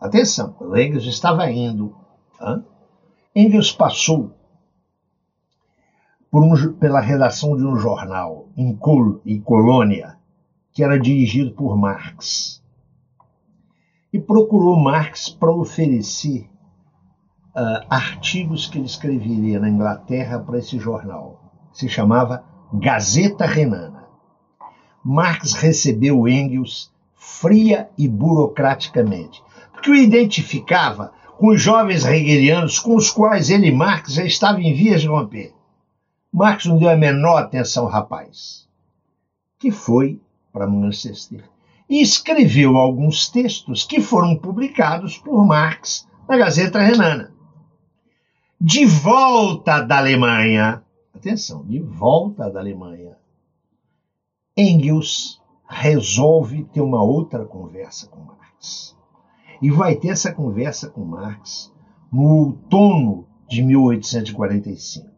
[0.00, 1.94] Atenção, quando Engels estava indo,
[2.40, 2.64] hein?
[3.36, 4.32] Engels passou
[6.32, 10.18] um, pela redação de um jornal em, Col em Colônia,
[10.72, 12.61] que era dirigido por Marx.
[14.12, 16.48] E procurou Marx para oferecer
[17.56, 21.40] uh, artigos que ele escreveria na Inglaterra para esse jornal.
[21.72, 24.08] Se chamava Gazeta Renana.
[25.04, 33.10] Marx recebeu Engels fria e burocraticamente, porque o identificava com os jovens hegelianos com os
[33.10, 35.54] quais ele, Marx, já estava em vias de romper.
[36.32, 38.68] Marx não deu a menor atenção ao rapaz,
[39.58, 40.20] que foi
[40.52, 41.51] para Manchester
[41.92, 47.32] e escreveu alguns textos que foram publicados por Marx na Gazeta Renana
[48.64, 53.18] de volta da Alemanha, atenção, de volta da Alemanha,
[54.56, 58.96] Engels resolve ter uma outra conversa com Marx.
[59.60, 61.72] E vai ter essa conversa com Marx
[62.12, 65.10] no outono de 1845.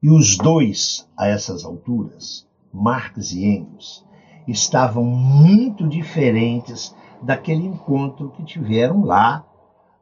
[0.00, 4.06] E os dois, a essas alturas, Marx e Engels,
[4.46, 9.44] estavam muito diferentes daquele encontro que tiveram lá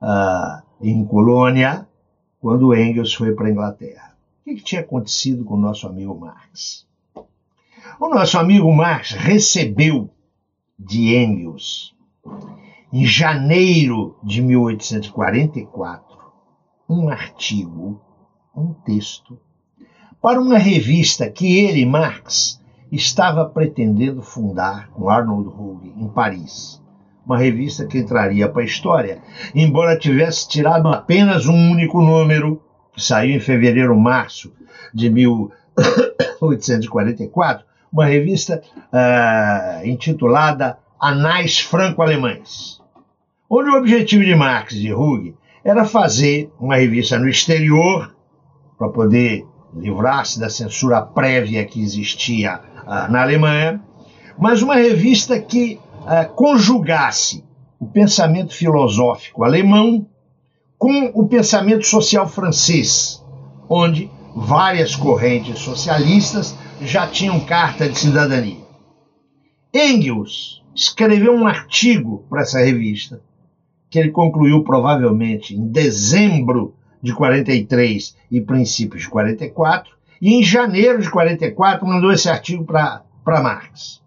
[0.00, 1.86] uh, em Colônia,
[2.40, 4.16] quando Engels foi para a Inglaterra.
[4.40, 6.86] O que, que tinha acontecido com o nosso amigo Marx?
[7.98, 10.10] O nosso amigo Marx recebeu
[10.78, 11.94] de Engels,
[12.92, 16.18] em janeiro de 1844,
[16.88, 18.00] um artigo,
[18.56, 19.38] um texto,
[20.20, 22.59] para uma revista que ele, Marx,
[22.90, 26.80] estava pretendendo fundar com Arnold Hugh em Paris
[27.30, 29.22] uma revista que entraria para a história,
[29.54, 32.60] embora tivesse tirado apenas um único número,
[32.92, 34.52] que saiu em fevereiro, março
[34.92, 42.80] de 1844, uma revista uh, intitulada Anais Franco-Alemães,
[43.48, 48.12] onde o objetivo de Marx e Hugh era fazer uma revista no exterior,
[48.76, 53.80] para poder livrar-se da censura prévia que existia na Alemanha,
[54.38, 57.44] mas uma revista que uh, conjugasse
[57.78, 60.06] o pensamento filosófico alemão
[60.78, 63.22] com o pensamento social francês,
[63.68, 68.64] onde várias correntes socialistas já tinham carta de cidadania.
[69.74, 73.20] Engels escreveu um artigo para essa revista,
[73.90, 81.00] que ele concluiu provavelmente em dezembro de 43 e princípios de 44, e em janeiro
[81.00, 84.02] de 44 mandou esse artigo para Marx.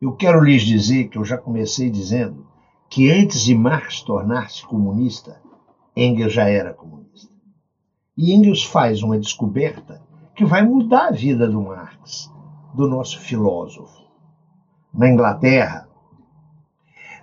[0.00, 2.46] Eu quero lhes dizer que eu já comecei dizendo
[2.88, 5.40] que antes de Marx tornar-se comunista,
[5.96, 7.32] Engels já era comunista.
[8.16, 10.00] E Engels faz uma descoberta
[10.36, 12.30] que vai mudar a vida do Marx,
[12.74, 14.04] do nosso filósofo.
[14.92, 15.88] Na Inglaterra,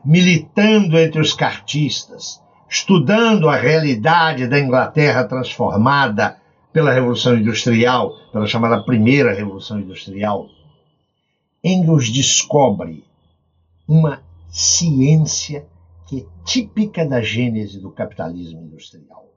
[0.03, 6.40] militando entre os cartistas, estudando a realidade da Inglaterra transformada
[6.73, 10.47] pela Revolução Industrial, pela chamada Primeira Revolução Industrial,
[11.63, 13.03] Engels descobre
[13.87, 15.67] uma ciência
[16.07, 19.29] que é típica da gênese do capitalismo industrial.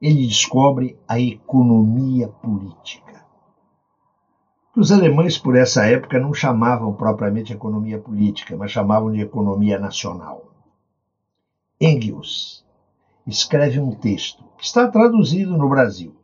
[0.00, 3.24] Ele descobre a economia política.
[4.74, 10.52] Os alemães, por essa época, não chamavam propriamente economia política, mas chamavam de economia nacional.
[11.78, 12.64] Engels
[13.26, 16.15] escreve um texto que está traduzido no Brasil.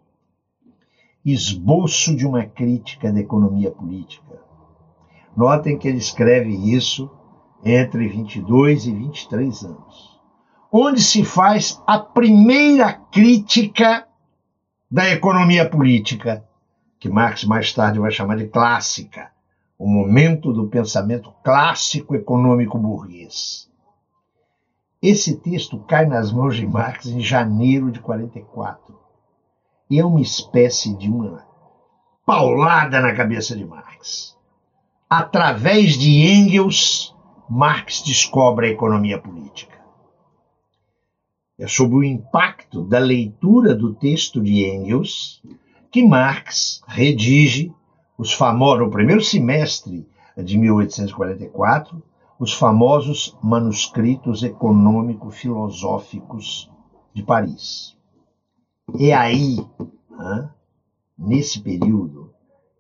[1.25, 4.43] Esboço de uma crítica da economia política,
[5.37, 7.11] Notem que ele escreve isso
[7.65, 10.21] entre 22 e 23 anos,
[10.71, 14.07] onde se faz a primeira crítica
[14.91, 16.45] da economia política,
[16.99, 19.31] que Marx mais tarde vai chamar de clássica,
[19.79, 23.71] o momento do pensamento clássico econômico burguês.
[25.01, 29.02] Esse texto cai nas mãos de Marx em janeiro de 44 e
[29.99, 31.45] é uma espécie de uma
[32.25, 34.39] paulada na cabeça de Marx.
[35.09, 37.13] Através de Engels,
[37.49, 39.81] Marx descobre a economia política.
[41.59, 45.43] É sob o impacto da leitura do texto de Engels
[45.91, 47.71] que Marx redige
[48.17, 52.03] os famosos, no primeiro semestre de 1844,
[52.39, 56.71] os famosos manuscritos econômico-filosóficos
[57.13, 57.95] de Paris.
[58.99, 59.57] É aí,
[61.17, 62.35] nesse período,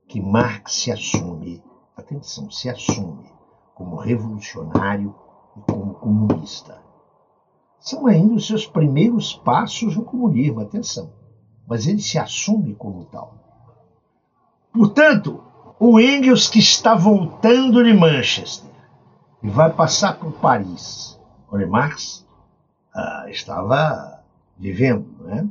[0.06, 1.62] que Marx se assume,
[1.96, 3.30] atenção, se assume
[3.74, 5.14] como revolucionário
[5.56, 6.82] e como comunista.
[7.80, 11.10] São ainda os seus primeiros passos no comunismo, atenção,
[11.66, 13.34] mas ele se assume como tal.
[14.72, 15.42] Portanto,
[15.80, 18.70] o Engels que está voltando de Manchester
[19.42, 21.18] e vai passar por Paris,
[21.50, 22.26] onde Marx
[22.94, 24.22] ah, estava
[24.58, 25.48] vivendo, né?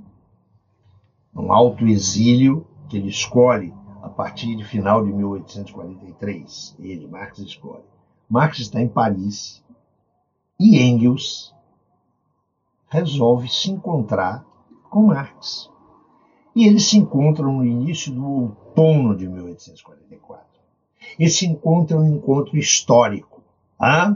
[1.36, 6.75] Um alto exílio que ele escolhe a partir de final de 1843.
[6.79, 7.84] Ele, Marx, escolhe.
[8.29, 9.63] Marx está em Paris
[10.59, 11.53] e Engels
[12.88, 14.45] resolve se encontrar
[14.89, 15.69] com Marx.
[16.55, 20.45] E eles se encontram no início do outono de 1844.
[21.17, 23.41] Esse encontro é um encontro histórico,
[23.79, 24.15] ah?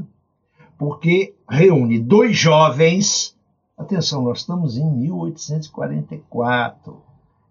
[0.77, 3.34] porque reúne dois jovens.
[3.77, 7.01] Atenção, nós estamos em 1844.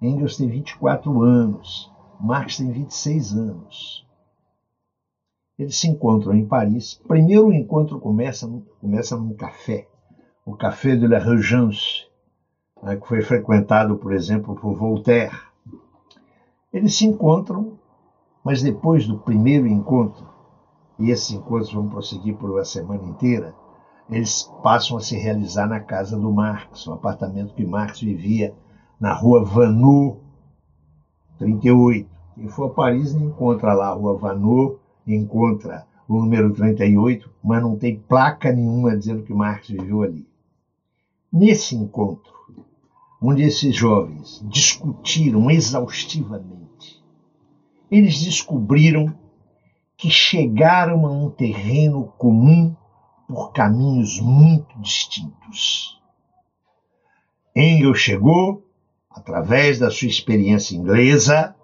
[0.00, 4.06] Engels tem 24 anos, Marx tem 26 anos.
[5.58, 6.98] Eles se encontram em Paris.
[7.06, 8.50] Primeiro o encontro começa,
[8.80, 9.86] começa num café,
[10.46, 12.06] o Café de la Regence,
[12.82, 15.38] né, que foi frequentado, por exemplo, por Voltaire.
[16.72, 17.78] Eles se encontram,
[18.42, 20.26] mas depois do primeiro encontro,
[20.98, 23.54] e esses encontros vão prosseguir por uma semana inteira,
[24.10, 28.54] eles passam a se realizar na casa do Marx, um apartamento que Marx vivia
[29.00, 30.20] na rua Vanu,
[31.38, 32.08] 38.
[32.34, 37.76] Quem for a Paris encontra lá a rua Vanu, encontra o número 38, mas não
[37.76, 40.26] tem placa nenhuma dizendo que Marx viveu ali.
[41.32, 42.32] Nesse encontro,
[43.20, 47.02] onde esses jovens discutiram exaustivamente,
[47.90, 49.14] eles descobriram
[49.96, 52.74] que chegaram a um terreno comum
[53.28, 56.00] por caminhos muito distintos.
[57.54, 58.64] Engels chegou
[59.10, 61.54] através da sua experiência inglesa,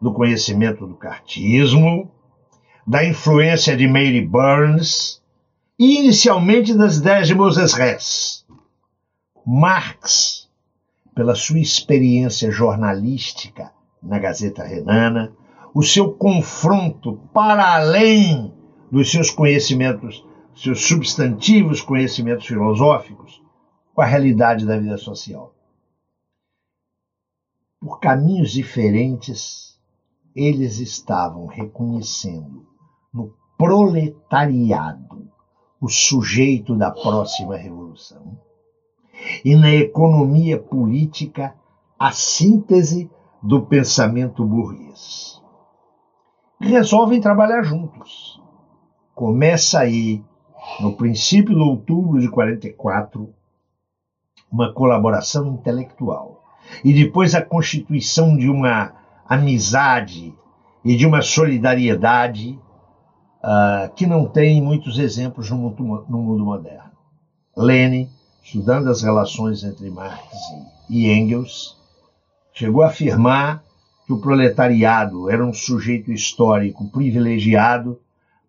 [0.00, 2.10] do conhecimento do cartismo,
[2.86, 5.20] da influência de Mary Burns
[5.78, 8.46] e inicialmente das ideias de Moses Hess.
[9.44, 10.48] Marx,
[11.14, 15.32] pela sua experiência jornalística na Gazeta Renana,
[15.74, 18.52] o seu confronto para além
[18.90, 20.24] dos seus conhecimentos,
[20.62, 23.42] seus substantivos conhecimentos filosóficos,
[23.94, 25.54] com a realidade da vida social
[27.80, 29.80] por caminhos diferentes,
[30.36, 32.66] eles estavam reconhecendo
[33.12, 35.30] no proletariado
[35.80, 38.38] o sujeito da próxima revolução
[39.42, 41.56] e na economia política
[41.98, 43.10] a síntese
[43.42, 45.42] do pensamento burguês.
[46.60, 48.40] Resolvem trabalhar juntos.
[49.14, 50.22] Começa aí,
[50.80, 53.32] no princípio de outubro de 44,
[54.50, 56.42] uma colaboração intelectual
[56.84, 58.92] e depois a constituição de uma
[59.28, 60.34] amizade
[60.84, 62.58] e de uma solidariedade
[63.42, 66.90] uh, que não tem muitos exemplos no mundo, no mundo moderno.
[67.56, 68.08] Lenin,
[68.42, 70.24] estudando as relações entre Marx
[70.88, 71.76] e Engels,
[72.52, 73.62] chegou a afirmar
[74.06, 78.00] que o proletariado era um sujeito histórico privilegiado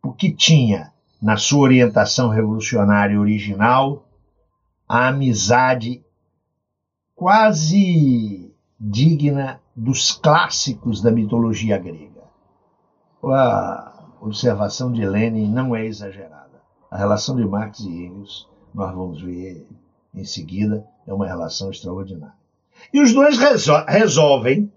[0.02, 0.91] porque tinha,
[1.22, 4.08] na sua orientação revolucionária original,
[4.88, 6.04] a amizade
[7.16, 12.24] quase digna dos clássicos da mitologia grega.
[13.24, 16.62] A observação de Lenin não é exagerada.
[16.90, 19.68] A relação de Marx e Engels, nós vamos ver
[20.14, 22.36] em seguida, é uma relação extraordinária.
[22.92, 24.72] E os dois resol resolvem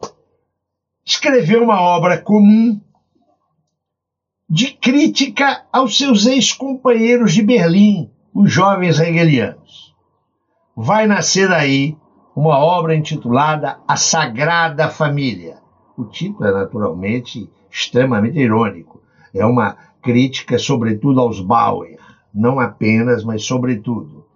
[1.05, 2.81] escrever uma obra comum
[4.49, 9.95] de crítica aos seus ex-companheiros de Berlim, os jovens hegelianos.
[10.77, 11.97] Vai nascer daí
[12.35, 15.59] uma obra intitulada A Sagrada Família.
[15.97, 19.01] O título é naturalmente extremamente irônico.
[19.33, 21.99] É uma crítica, sobretudo, aos Bauer,
[22.33, 24.27] não apenas, mas sobretudo.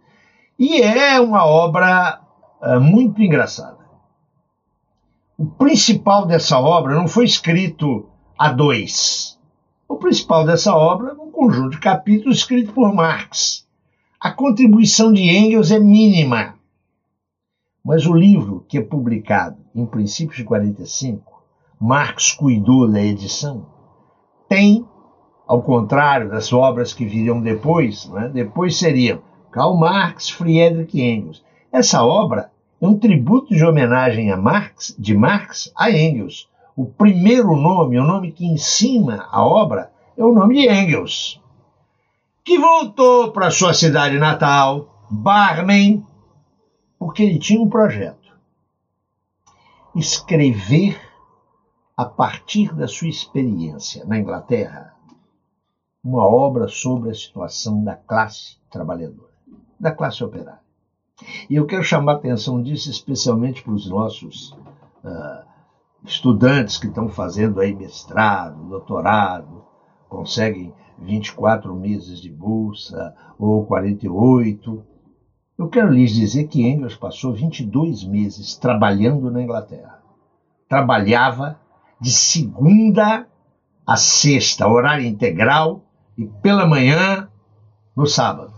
[0.58, 2.20] E é uma obra
[2.60, 3.78] uh, muito engraçada.
[5.36, 9.37] O principal dessa obra não foi escrito a dois.
[9.88, 13.66] O principal dessa obra é um conjunto de capítulos escrito por Marx.
[14.20, 16.58] A contribuição de Engels é mínima
[17.88, 21.42] mas o livro, que é publicado em princípios de 45,
[21.80, 23.64] Marx cuidou da edição,
[24.46, 24.84] tem,
[25.46, 28.28] ao contrário das obras que viriam depois, né?
[28.28, 31.42] depois seriam Karl Marx, Friedrich Engels.
[31.72, 36.47] Essa obra é um tributo de homenagem a Marx, de Marx a Engels.
[36.78, 41.42] O primeiro nome, o nome que ensina a obra, é o nome de Engels,
[42.44, 46.06] que voltou para sua cidade natal, Barmen,
[46.96, 48.32] porque ele tinha um projeto.
[49.92, 51.00] Escrever
[51.96, 54.94] a partir da sua experiência na Inglaterra
[56.04, 59.32] uma obra sobre a situação da classe trabalhadora,
[59.80, 60.62] da classe operária.
[61.50, 64.52] E eu quero chamar a atenção disso especialmente para os nossos
[65.02, 65.47] uh,
[66.04, 69.64] estudantes que estão fazendo aí mestrado, doutorado,
[70.08, 74.84] conseguem 24 meses de bolsa ou 48.
[75.58, 80.00] Eu quero lhes dizer que Engels passou 22 meses trabalhando na Inglaterra.
[80.68, 81.58] Trabalhava
[82.00, 83.26] de segunda
[83.86, 85.82] a sexta, horário integral,
[86.16, 87.28] e pela manhã
[87.96, 88.52] no sábado.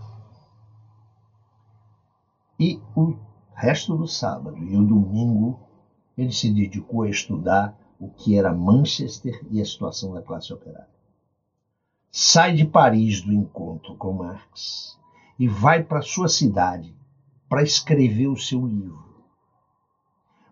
[2.59, 3.15] E o
[3.55, 5.59] resto do sábado e o domingo
[6.21, 10.89] ele se dedicou a estudar o que era Manchester e a situação da classe operária.
[12.11, 14.99] Sai de Paris do encontro com Marx
[15.39, 16.95] e vai para sua cidade
[17.47, 19.23] para escrever o seu livro.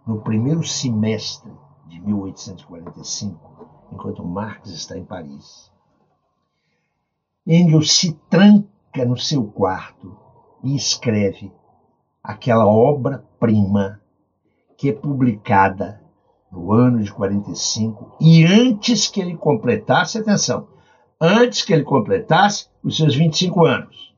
[0.06, 1.52] No primeiro semestre
[1.88, 5.72] de 1845, enquanto Marx está em Paris,
[7.46, 10.18] Engels se tranca no seu quarto
[10.64, 11.52] e escreve
[12.24, 13.99] aquela obra-prima
[14.80, 16.02] que é publicada
[16.50, 20.70] no ano de 45 e antes que ele completasse, atenção,
[21.20, 24.16] antes que ele completasse os seus 25 anos,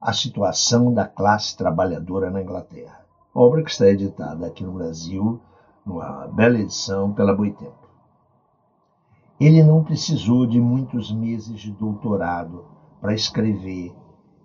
[0.00, 3.04] a situação da classe trabalhadora na Inglaterra.
[3.34, 5.40] Obra que está editada aqui no Brasil,
[5.84, 7.88] numa bela edição pela Boitempo.
[9.40, 12.66] Ele não precisou de muitos meses de doutorado
[13.00, 13.92] para escrever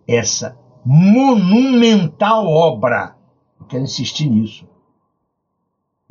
[0.07, 3.15] essa monumental obra.
[3.59, 4.70] Eu quero insistir nisso.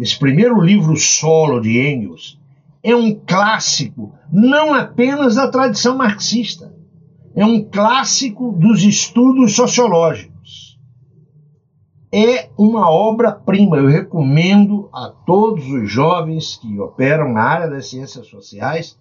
[0.01, 2.41] Esse primeiro livro solo de Engels
[2.83, 6.75] é um clássico não apenas da tradição marxista,
[7.35, 10.79] é um clássico dos estudos sociológicos.
[12.11, 13.77] É uma obra-prima.
[13.77, 18.99] Eu recomendo a todos os jovens que operam na área das ciências sociais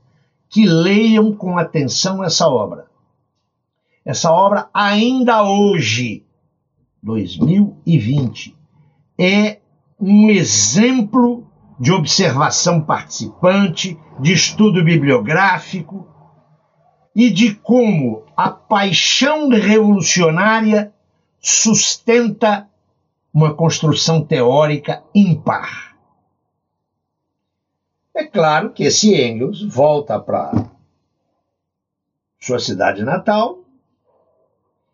[0.50, 2.88] que leiam com atenção essa obra.
[4.04, 6.26] Essa obra, ainda hoje,
[7.02, 8.56] 2020,
[9.18, 9.60] é
[10.00, 11.46] um exemplo
[11.80, 16.08] de observação participante, de estudo bibliográfico
[17.16, 20.94] e de como a paixão revolucionária
[21.40, 22.70] sustenta
[23.34, 25.98] uma construção teórica impar.
[28.14, 30.52] É claro que esse Engels volta para
[32.40, 33.60] sua cidade natal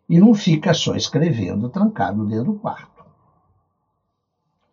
[0.08, 2.95] e não fica só escrevendo trancado dentro do quarto.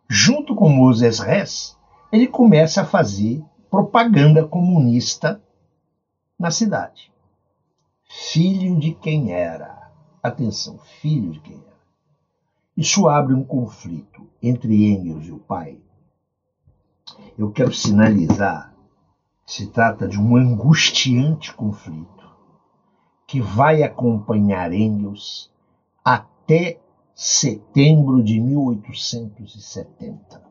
[0.08, 1.76] Junto com Moses Hess,
[2.12, 5.42] ele começa a fazer propaganda comunista
[6.38, 7.12] na cidade.
[8.04, 9.90] Filho de quem era.
[10.22, 11.74] Atenção, filho de quem era.
[12.76, 15.80] Isso abre um conflito entre Engels e o pai.
[17.36, 18.74] Eu quero sinalizar
[19.46, 22.30] que se trata de um angustiante conflito
[23.26, 25.50] que vai acompanhar Engels
[26.04, 26.78] até
[27.14, 30.42] setembro de 1870.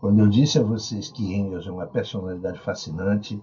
[0.00, 3.42] Quando eu disse a vocês que Engels é uma personalidade fascinante,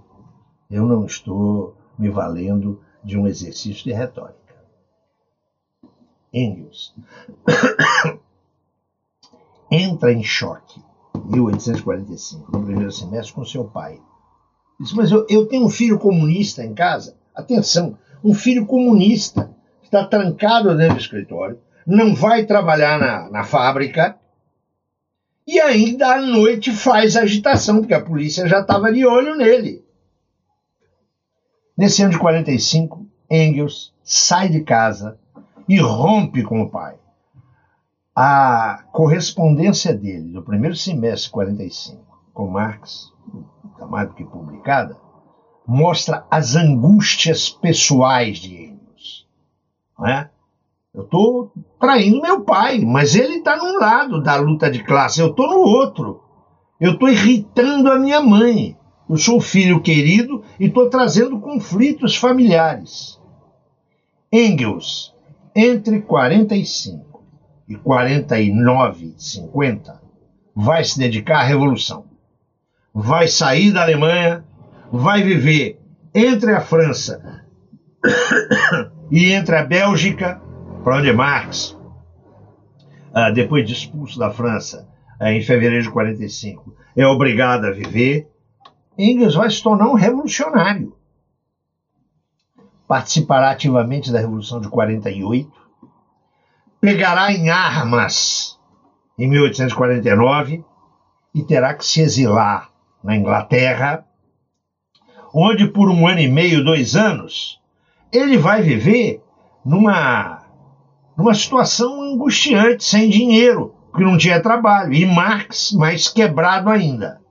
[0.69, 4.39] eu não estou me valendo de um exercício de retórica.
[6.33, 6.95] Engels
[9.71, 10.81] entra em choque
[11.15, 13.99] em 1845, no primeiro semestre, com seu pai,
[14.81, 17.15] Disse, mas eu, eu tenho um filho comunista em casa.
[17.35, 19.55] Atenção, um filho comunista
[19.91, 24.17] está trancado dentro do escritório, não vai trabalhar na, na fábrica
[25.45, 29.83] e ainda à noite faz agitação, porque a polícia já estava de olho nele.
[31.77, 35.19] Nesse ano de 45, Engels sai de casa
[35.67, 36.95] e rompe com o pai.
[38.15, 43.11] A correspondência dele do primeiro semestre de 45 com Marx
[43.87, 44.97] mais do que publicada,
[45.67, 48.70] mostra as angústias pessoais de Engels.
[50.01, 50.31] Não é?
[50.95, 55.27] Eu estou traindo meu pai, mas ele está num lado da luta de classe, eu
[55.27, 56.23] estou no outro.
[56.79, 58.75] Eu estou irritando a minha mãe.
[59.07, 63.21] Eu sou filho querido e estou trazendo conflitos familiares.
[64.33, 65.13] Engels,
[65.55, 67.23] entre 45
[67.69, 70.01] e 49, 50,
[70.55, 72.05] vai se dedicar à revolução.
[72.93, 74.43] Vai sair da Alemanha,
[74.91, 75.79] vai viver
[76.13, 77.45] entre a França
[79.11, 80.41] e entre a Bélgica,
[80.83, 81.77] para onde Marx,
[83.13, 84.87] ah, depois de expulso da França
[85.19, 88.31] ah, em fevereiro de 45, é obrigado a viver,
[88.97, 90.95] Engels vai se tornar um revolucionário.
[92.87, 95.51] Participará ativamente da Revolução de 48,
[96.79, 98.59] pegará em armas
[99.17, 100.63] em 1849
[101.33, 102.69] e terá que se exilar
[103.03, 104.05] na Inglaterra,
[105.33, 107.60] onde por um ano e meio, dois anos,
[108.11, 109.21] ele vai viver
[109.63, 110.43] numa,
[111.17, 117.21] numa situação angustiante, sem dinheiro, porque não tinha trabalho, e Marx mais quebrado ainda.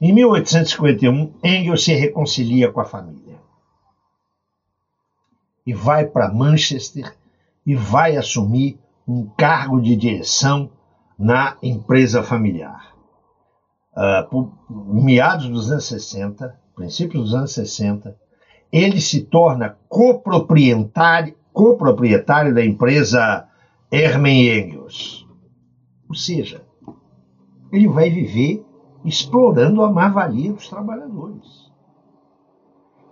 [0.00, 3.26] Em 1851, Engels se reconcilia com a família
[5.66, 7.14] e vai para Manchester
[7.66, 10.70] e vai assumir um cargo de direção
[11.18, 12.94] na empresa familiar.
[13.92, 18.16] Uh, por meados dos anos 60, princípios dos anos 60,
[18.76, 23.48] ele se torna coproprietário, coproprietário da empresa
[23.90, 25.26] Hermann Engels.
[26.08, 26.62] Ou seja,
[27.72, 28.64] ele vai viver
[29.04, 31.70] explorando a má-valia dos trabalhadores.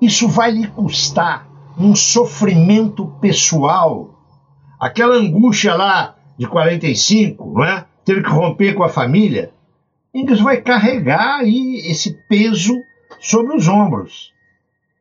[0.00, 1.48] Isso vai lhe custar
[1.78, 4.22] um sofrimento pessoal.
[4.78, 7.86] Aquela angústia lá de 45, não é?
[8.04, 9.52] Teve que romper com a família.
[10.12, 12.74] Engels vai carregar aí esse peso
[13.18, 14.33] sobre os ombros.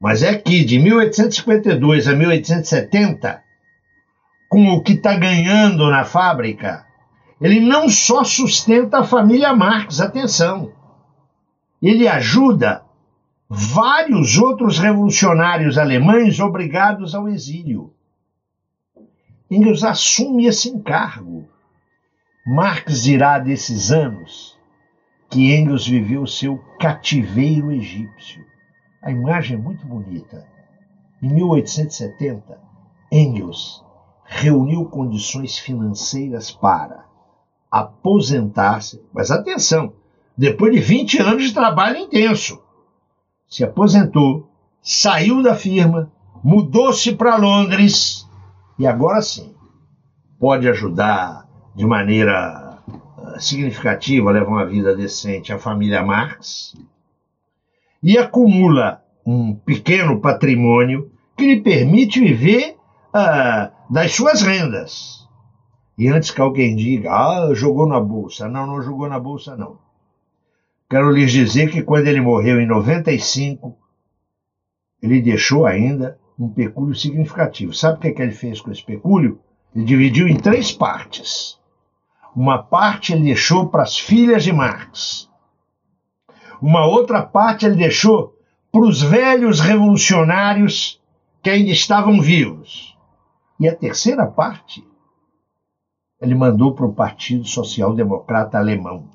[0.03, 3.41] Mas é que de 1852 a 1870,
[4.49, 6.85] com o que está ganhando na fábrica,
[7.39, 10.73] ele não só sustenta a família Marx, atenção,
[11.81, 12.83] ele ajuda
[13.47, 17.93] vários outros revolucionários alemães obrigados ao exílio.
[19.49, 21.47] Engels assume esse encargo.
[22.45, 24.59] Marx dirá desses anos
[25.29, 28.42] que Engels viveu seu cativeiro egípcio.
[29.03, 30.47] A imagem é muito bonita.
[31.21, 32.57] Em 1870,
[33.11, 33.83] Engels
[34.23, 37.03] reuniu condições financeiras para
[37.69, 39.93] aposentar-se, mas atenção,
[40.37, 42.63] depois de 20 anos de trabalho intenso.
[43.49, 44.49] Se aposentou,
[44.81, 46.09] saiu da firma,
[46.41, 48.25] mudou-se para Londres
[48.79, 49.53] e agora sim
[50.39, 51.45] pode ajudar
[51.75, 56.73] de maneira uh, significativa a levar uma vida decente a família Marx
[58.03, 62.75] e acumula um pequeno patrimônio que lhe permite viver
[63.15, 65.27] uh, das suas rendas.
[65.97, 68.49] E antes que alguém diga, ah, jogou na bolsa.
[68.49, 69.77] Não, não jogou na bolsa, não.
[70.89, 73.75] Quero lhes dizer que quando ele morreu em 95,
[75.01, 77.73] ele deixou ainda um pecúlio significativo.
[77.73, 79.39] Sabe o que, é que ele fez com esse pecúlio?
[79.75, 81.59] Ele dividiu em três partes.
[82.35, 85.29] Uma parte ele deixou para as filhas de Marx.
[86.63, 88.39] Uma outra parte ele deixou
[88.71, 90.97] para os velhos revolucionários
[91.41, 92.97] que ainda estavam vivos.
[93.59, 94.81] E a terceira parte
[96.21, 99.09] ele mandou para o Partido Social Democrata Alemão.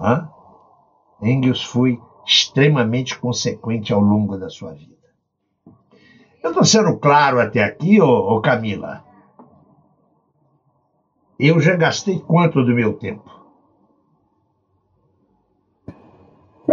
[0.00, 0.28] Hã?
[1.22, 5.06] Engels foi extremamente consequente ao longo da sua vida.
[6.42, 9.04] Eu estou sendo claro até aqui, ô, ô Camila?
[11.38, 13.43] Eu já gastei quanto do meu tempo?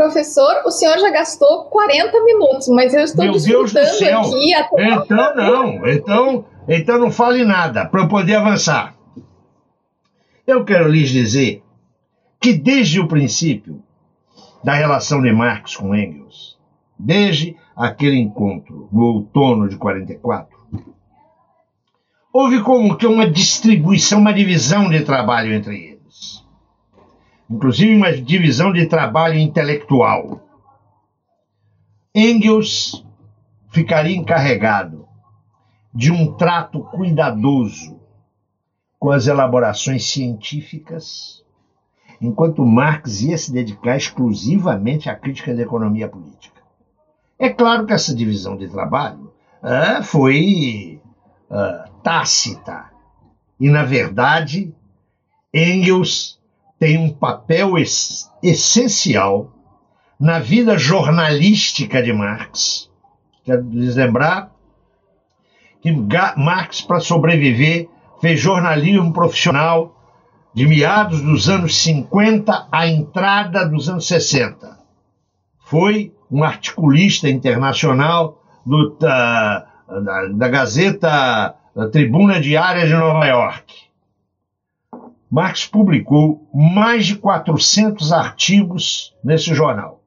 [0.02, 4.22] Professor, o senhor já gastou 40 minutos, mas eu estou Meu Deus do céu.
[4.22, 4.90] aqui até.
[4.90, 8.96] Então não, então, então não fale nada para eu poder avançar.
[10.48, 11.62] Eu quero lhes dizer
[12.40, 13.84] que desde o princípio
[14.64, 16.58] da relação de Marx com Engels,
[16.98, 20.58] desde aquele encontro no outono de 44,
[22.34, 25.91] houve como que uma distribuição, uma divisão de trabalho entre eles.
[27.52, 30.42] Inclusive uma divisão de trabalho intelectual.
[32.16, 33.06] Engels
[33.70, 35.06] ficaria encarregado
[35.94, 38.00] de um trato cuidadoso
[38.98, 41.44] com as elaborações científicas
[42.22, 46.62] enquanto Marx ia se dedicar exclusivamente à crítica da economia política.
[47.38, 51.02] É claro que essa divisão de trabalho uh, foi
[51.50, 52.92] uh, tácita.
[53.60, 54.74] E, na verdade,
[55.54, 56.40] Engels
[56.82, 59.52] tem um papel es essencial
[60.20, 62.90] na vida jornalística de Marx.
[63.46, 64.52] Quero lhes lembrar
[65.80, 65.92] que
[66.36, 67.88] Marx, para sobreviver,
[68.20, 69.96] fez jornalismo profissional
[70.56, 74.80] de meados dos anos 50 à entrada dos anos 60.
[75.60, 83.91] Foi um articulista internacional do, da, da, da Gazeta da Tribuna Diária de Nova York.
[85.32, 90.04] Marx publicou mais de 400 artigos nesse jornal.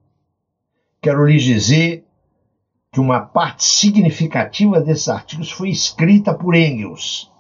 [1.00, 2.04] Quero lhes dizer
[2.92, 7.32] que uma parte significativa desses artigos foi escrita por Engels.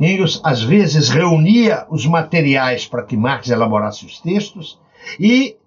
[0.00, 4.80] Engels, às vezes, reunia os materiais para que Marx elaborasse os textos
[5.20, 5.58] e,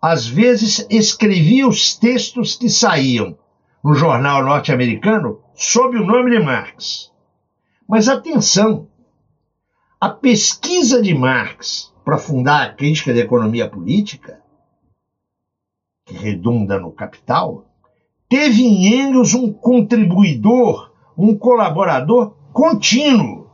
[0.00, 3.38] às vezes, escrevia os textos que saíam
[3.84, 7.12] no jornal norte-americano sob o nome de Marx.
[7.86, 8.88] Mas atenção!
[10.02, 14.40] A pesquisa de Marx para fundar a crítica da economia política,
[16.04, 17.66] que redunda no Capital,
[18.28, 23.46] teve em Engels um contribuidor, um colaborador contínuo.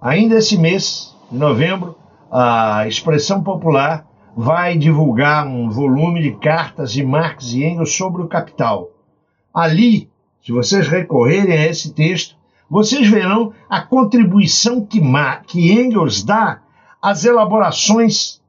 [0.00, 1.96] Ainda esse mês, de novembro,
[2.30, 8.28] a Expressão Popular vai divulgar um volume de cartas de Marx e Engels sobre o
[8.28, 8.92] Capital.
[9.52, 10.08] Ali,
[10.40, 12.36] se vocês recorrerem a esse texto,
[12.68, 15.00] vocês verão a contribuição que,
[15.46, 16.62] que Engels dá
[17.00, 18.40] às elaborações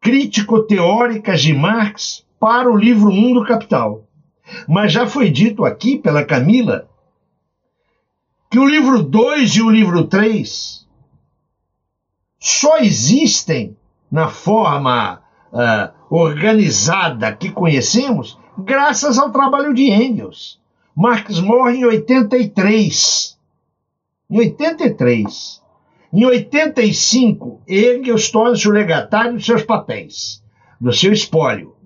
[0.00, 4.04] crítico-teóricas de Marx para o livro 1 do Capital.
[4.66, 6.88] Mas já foi dito aqui pela Camila
[8.50, 10.86] que o livro 2 e o livro 3
[12.38, 13.76] só existem
[14.10, 15.20] na forma
[15.52, 20.58] uh, organizada que conhecemos graças ao trabalho de Engels.
[21.00, 23.38] Marx morre em 83.
[24.28, 25.62] Em 83.
[26.12, 30.42] Em 85, Engels torna-se o legatário de seus papéis,
[30.80, 31.76] do seu espólio.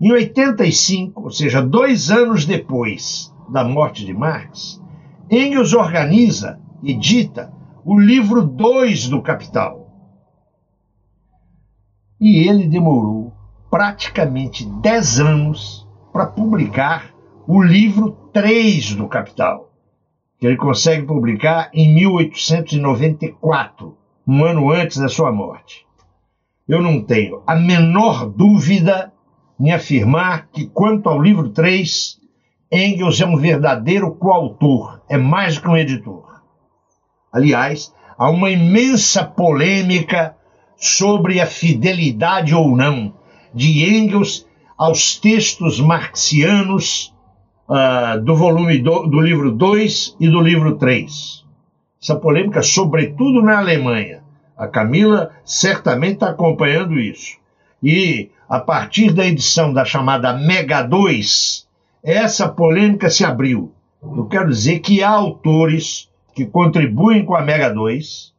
[0.00, 4.82] Em 85, ou seja, dois anos depois da morte de Marx,
[5.30, 7.52] Engels organiza, edita,
[7.84, 9.92] o livro 2 do Capital.
[12.18, 13.30] E ele demorou
[13.70, 17.17] praticamente 10 anos para publicar
[17.50, 19.72] o livro 3 do Capital,
[20.38, 23.96] que ele consegue publicar em 1894,
[24.26, 25.86] um ano antes da sua morte.
[26.68, 29.14] Eu não tenho a menor dúvida
[29.58, 32.20] em afirmar que, quanto ao livro 3,
[32.70, 36.42] Engels é um verdadeiro coautor, é mais que um editor.
[37.32, 40.36] Aliás, há uma imensa polêmica
[40.76, 43.14] sobre a fidelidade ou não
[43.54, 44.46] de Engels
[44.76, 47.16] aos textos marxianos
[47.68, 51.44] uh, do volume do, do livro 2 e do livro 3.
[52.02, 54.22] Essa polêmica, sobretudo na Alemanha.
[54.56, 57.36] A Camila certamente está acompanhando isso.
[57.82, 61.66] E a partir da edição da chamada Mega 2,
[62.02, 63.72] essa polêmica se abriu.
[64.02, 68.32] Eu quero dizer que há autores que contribuem com a Mega 2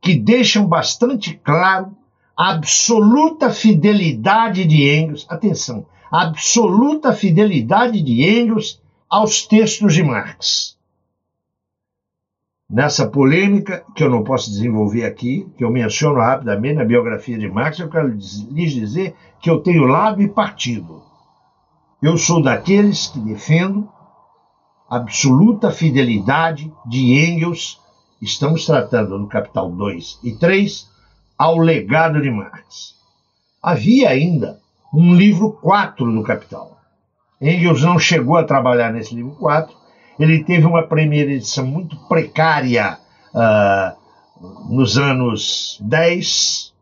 [0.00, 1.96] que deixam bastante claro
[2.36, 5.26] a absoluta fidelidade de Engels.
[5.28, 10.76] Atenção, absoluta fidelidade de Engels aos textos de Marx.
[12.68, 17.48] Nessa polêmica, que eu não posso desenvolver aqui, que eu menciono rapidamente na biografia de
[17.48, 21.02] Marx, eu quero lhes dizer que eu tenho lado e partido.
[22.02, 23.88] Eu sou daqueles que defendo
[24.88, 27.80] absoluta fidelidade de Engels,
[28.20, 30.88] estamos tratando no Capital 2 e 3,
[31.38, 32.94] ao legado de Marx.
[33.62, 34.60] Havia ainda
[34.94, 36.78] um livro 4 do Capital.
[37.40, 39.74] Engels não chegou a trabalhar nesse livro 4,
[40.18, 42.98] ele teve uma primeira edição muito precária
[43.34, 46.72] uh, nos anos 10,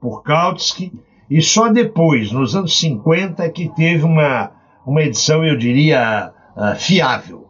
[0.00, 0.92] por Kautsky,
[1.30, 4.50] e só depois, nos anos 50, que teve uma,
[4.86, 7.46] uma edição, eu diria, uh, fiável.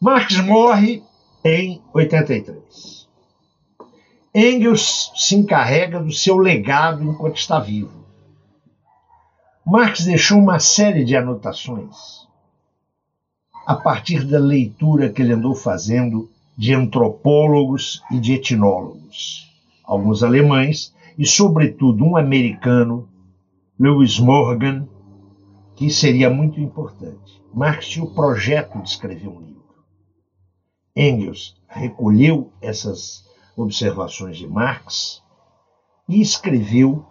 [0.00, 1.02] Marx morre
[1.44, 2.99] em 83.
[4.32, 8.04] Engels se encarrega do seu legado enquanto está vivo.
[9.66, 12.28] Marx deixou uma série de anotações
[13.66, 19.48] a partir da leitura que ele andou fazendo de antropólogos e de etnólogos,
[19.84, 23.08] alguns alemães e, sobretudo, um americano,
[23.78, 24.88] Lewis Morgan,
[25.74, 27.42] que seria muito importante.
[27.52, 29.84] Marx tinha o projeto de escrever um livro.
[30.94, 33.24] Engels recolheu essas
[33.62, 35.22] observações de Marx
[36.08, 37.04] e escreveu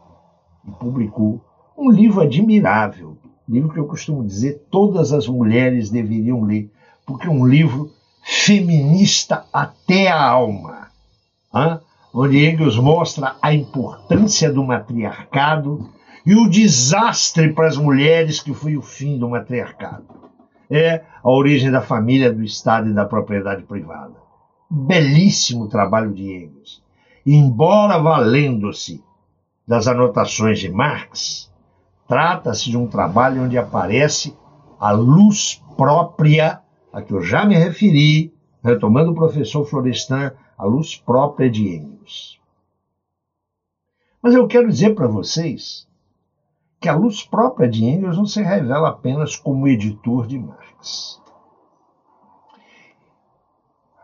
[0.67, 1.43] e publicou
[1.77, 6.69] um livro admirável, livro que eu costumo dizer todas as mulheres deveriam ler,
[7.05, 7.91] porque é um livro
[8.21, 10.89] feminista até a alma,
[11.55, 11.79] hein?
[12.13, 15.89] onde Engels mostra a importância do matriarcado
[16.25, 20.05] e o desastre para as mulheres que foi o fim do matriarcado.
[20.69, 24.28] É a origem da família, do Estado e da propriedade privada
[24.69, 26.83] belíssimo trabalho de Engels.
[27.25, 29.03] Embora valendo-se
[29.67, 31.51] das anotações de Marx,
[32.07, 34.35] trata-se de um trabalho onde aparece
[34.79, 36.61] a luz própria
[36.91, 42.39] a que eu já me referi, retomando o professor Florestan, a luz própria de Engels.
[44.21, 45.87] Mas eu quero dizer para vocês
[46.79, 51.21] que a luz própria de Engels não se revela apenas como editor de Marx.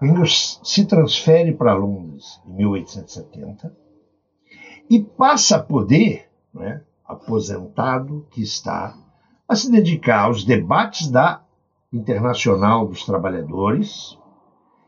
[0.05, 3.75] Engels se transfere para Londres em 1870
[4.89, 8.95] e passa a poder, né, aposentado que está,
[9.47, 11.43] a se dedicar aos debates da
[11.93, 14.17] Internacional dos Trabalhadores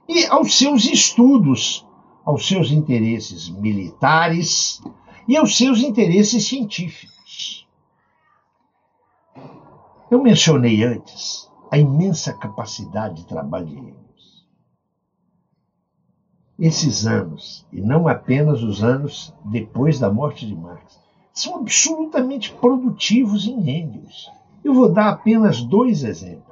[0.09, 1.87] e aos seus estudos,
[2.25, 4.81] aos seus interesses militares
[5.27, 7.67] e aos seus interesses científicos.
[10.09, 14.06] Eu mencionei antes a imensa capacidade de trabalho de Engels.
[16.59, 20.99] Esses anos, e não apenas os anos depois da morte de Marx,
[21.33, 24.31] são absolutamente produtivos em Engels.
[24.63, 26.47] Eu vou dar apenas dois exemplos.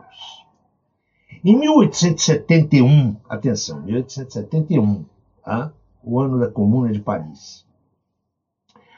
[1.44, 5.06] Em 1871, atenção, 1871,
[5.44, 5.72] tá?
[6.04, 7.66] o ano da Comuna de Paris,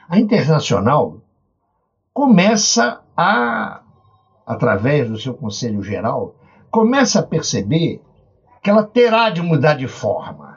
[0.08, 1.20] a Internacional
[2.12, 3.82] começa a
[4.48, 6.34] através do seu Conselho Geral,
[6.70, 8.00] começa a perceber
[8.62, 10.47] que ela terá de mudar de forma.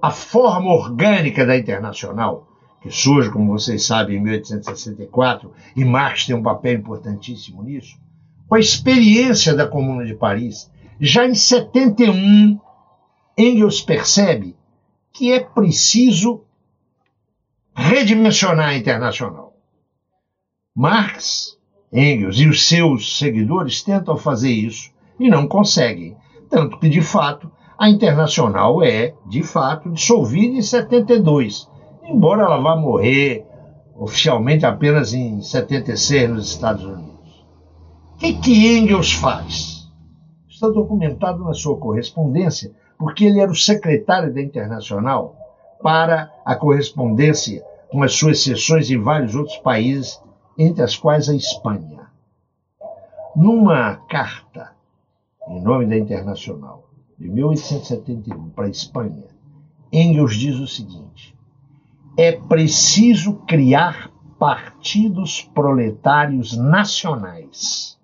[0.00, 2.46] A forma orgânica da Internacional,
[2.80, 7.98] que surge, como vocês sabem, em 1864, e Marx tem um papel importantíssimo nisso,
[8.48, 10.70] com a experiência da Comuna de Paris,
[11.00, 12.58] já em 71,
[13.36, 14.56] Engels percebe
[15.12, 16.44] que é preciso
[17.74, 19.56] redimensionar a Internacional.
[20.74, 21.58] Marx
[21.92, 26.16] Engels e os seus seguidores tentam fazer isso e não conseguem.
[26.48, 31.70] Tanto que, de fato, a Internacional é, de fato, dissolvida em 72,
[32.02, 33.46] embora ela vá morrer
[33.94, 37.46] oficialmente apenas em 76 nos Estados Unidos.
[38.14, 39.88] O que, que Engels faz?
[40.48, 45.36] Está documentado na sua correspondência, porque ele era o secretário da Internacional
[45.80, 47.62] para a correspondência
[47.92, 50.20] com as suas sessões em vários outros países
[50.58, 52.08] entre as quais a Espanha.
[53.36, 54.72] Numa carta
[55.48, 56.87] em nome da Internacional
[57.18, 59.24] de 1871 para a Espanha,
[59.92, 61.36] Engels diz o seguinte:
[62.16, 67.98] é preciso criar partidos proletários nacionais.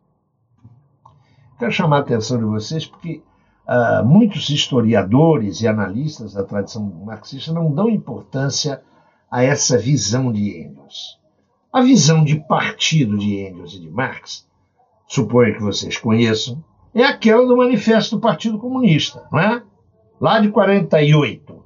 [1.59, 3.23] Quero chamar a atenção de vocês porque
[3.69, 8.83] uh, muitos historiadores e analistas da tradição marxista não dão importância
[9.31, 11.21] a essa visão de Engels.
[11.73, 14.47] A visão de partido de Engels e de Marx,
[15.07, 16.63] suponho que vocês conheçam,
[16.95, 19.63] é aquela do Manifesto do Partido Comunista, não é?
[20.21, 21.53] Lá de 48.
[21.53, 21.65] O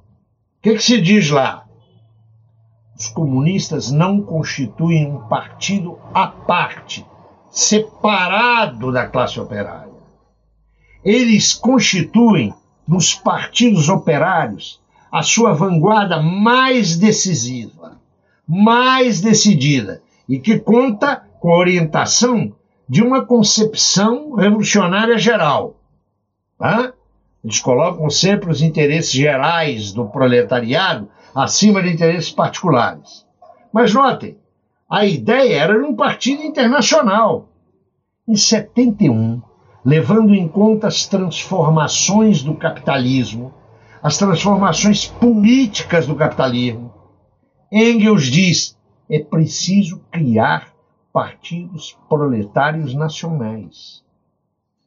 [0.61, 1.65] que, que se diz lá?
[2.97, 7.05] Os comunistas não constituem um partido à parte,
[7.49, 9.93] separado da classe operária.
[11.03, 12.53] Eles constituem
[12.87, 17.79] nos partidos operários a sua vanguarda mais decisiva
[18.49, 22.51] mais decidida e que conta com a orientação
[22.89, 25.75] de uma concepção revolucionária geral.
[26.57, 26.91] Tá?
[27.43, 33.25] Eles colocam sempre os interesses gerais do proletariado acima de interesses particulares.
[33.71, 34.37] Mas notem,
[34.89, 37.47] a ideia era de um partido internacional.
[38.27, 39.39] Em 71,
[39.85, 43.53] levando em conta as transformações do capitalismo,
[44.01, 46.91] as transformações políticas do capitalismo,
[47.71, 48.75] Engels diz:
[49.07, 50.73] é preciso criar
[51.19, 54.01] partidos proletários nacionais.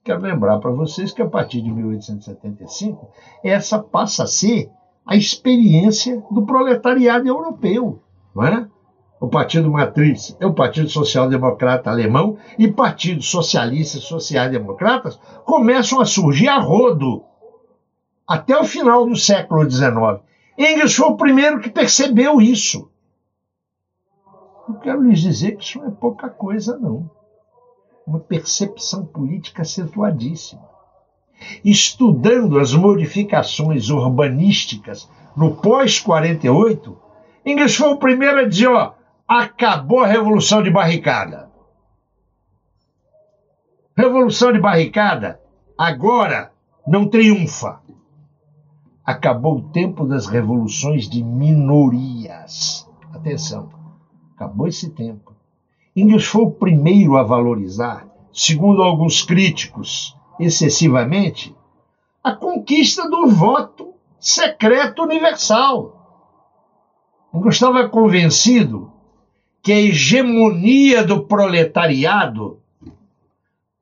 [0.02, 3.06] Quero lembrar para vocês que a partir de 1875,
[3.44, 4.70] essa passa a ser
[5.04, 8.00] a experiência do proletariado europeu.
[8.34, 8.66] Não é?
[9.20, 16.00] O Partido Matriz é o Partido Social Democrata Alemão e partidos socialistas e sociais-democratas começam
[16.00, 17.24] a surgir a rodo
[18.26, 20.22] até o final do século XIX.
[20.56, 22.90] Engels foi o primeiro que percebeu isso.
[24.72, 27.10] Eu quero lhes dizer que isso não é pouca coisa, não.
[28.06, 30.62] Uma percepção política acentuadíssima.
[31.64, 36.96] Estudando as modificações urbanísticas no pós-48,
[37.44, 38.94] Engels foi o primeiro a dizer: ó,
[39.28, 41.50] acabou a Revolução de Barricada.
[43.96, 45.40] Revolução de Barricada
[45.76, 46.52] agora
[46.86, 47.82] não triunfa
[49.04, 52.88] acabou o tempo das revoluções de minorias.
[53.12, 53.81] Atenção,
[54.42, 55.32] acabou esse tempo.
[55.94, 61.54] Engels foi o primeiro a valorizar, segundo alguns críticos, excessivamente,
[62.24, 65.98] a conquista do voto secreto universal.
[67.32, 68.90] Engels estava convencido
[69.62, 72.58] que a hegemonia do proletariado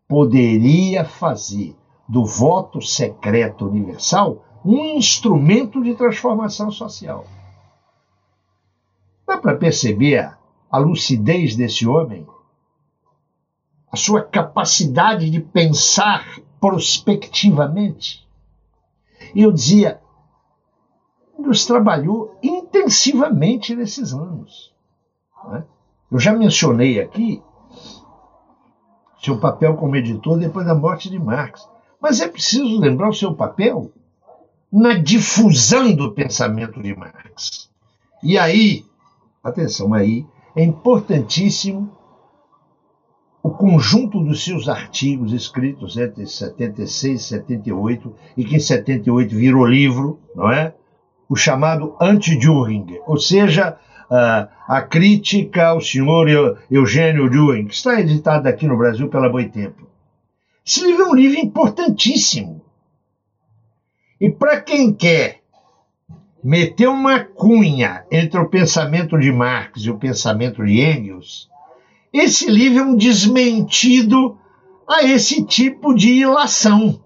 [0.06, 1.74] poderia fazer
[2.06, 7.24] do voto secreto universal um instrumento de transformação social.
[9.26, 10.39] Dá para perceber a
[10.78, 12.26] lucidez desse homem?
[13.90, 18.26] A sua capacidade de pensar prospectivamente?
[19.34, 20.00] E eu dizia,
[21.38, 24.72] Deus trabalhou intensivamente nesses anos.
[25.48, 25.64] Né?
[26.10, 27.42] Eu já mencionei aqui
[29.22, 31.68] seu papel como editor depois da morte de Marx.
[32.00, 33.92] Mas é preciso lembrar o seu papel
[34.72, 37.70] na difusão do pensamento de Marx.
[38.22, 38.84] E aí,
[39.42, 41.90] atenção aí, é importantíssimo
[43.42, 49.64] o conjunto dos seus artigos escritos entre 76 e 78, e que em 78 virou
[49.64, 50.74] livro, não é?
[51.28, 53.78] O chamado anti-Düring, ou seja,
[54.10, 59.86] a crítica ao senhor Eugênio Düring, que está editado aqui no Brasil pela Boitempo.
[60.66, 62.60] Esse livro é um livro importantíssimo
[64.20, 65.39] e para quem quer
[66.42, 71.48] meter uma cunha entre o pensamento de Marx e o pensamento de Engels,
[72.12, 74.38] esse livro é um desmentido
[74.88, 77.00] a esse tipo de ilação.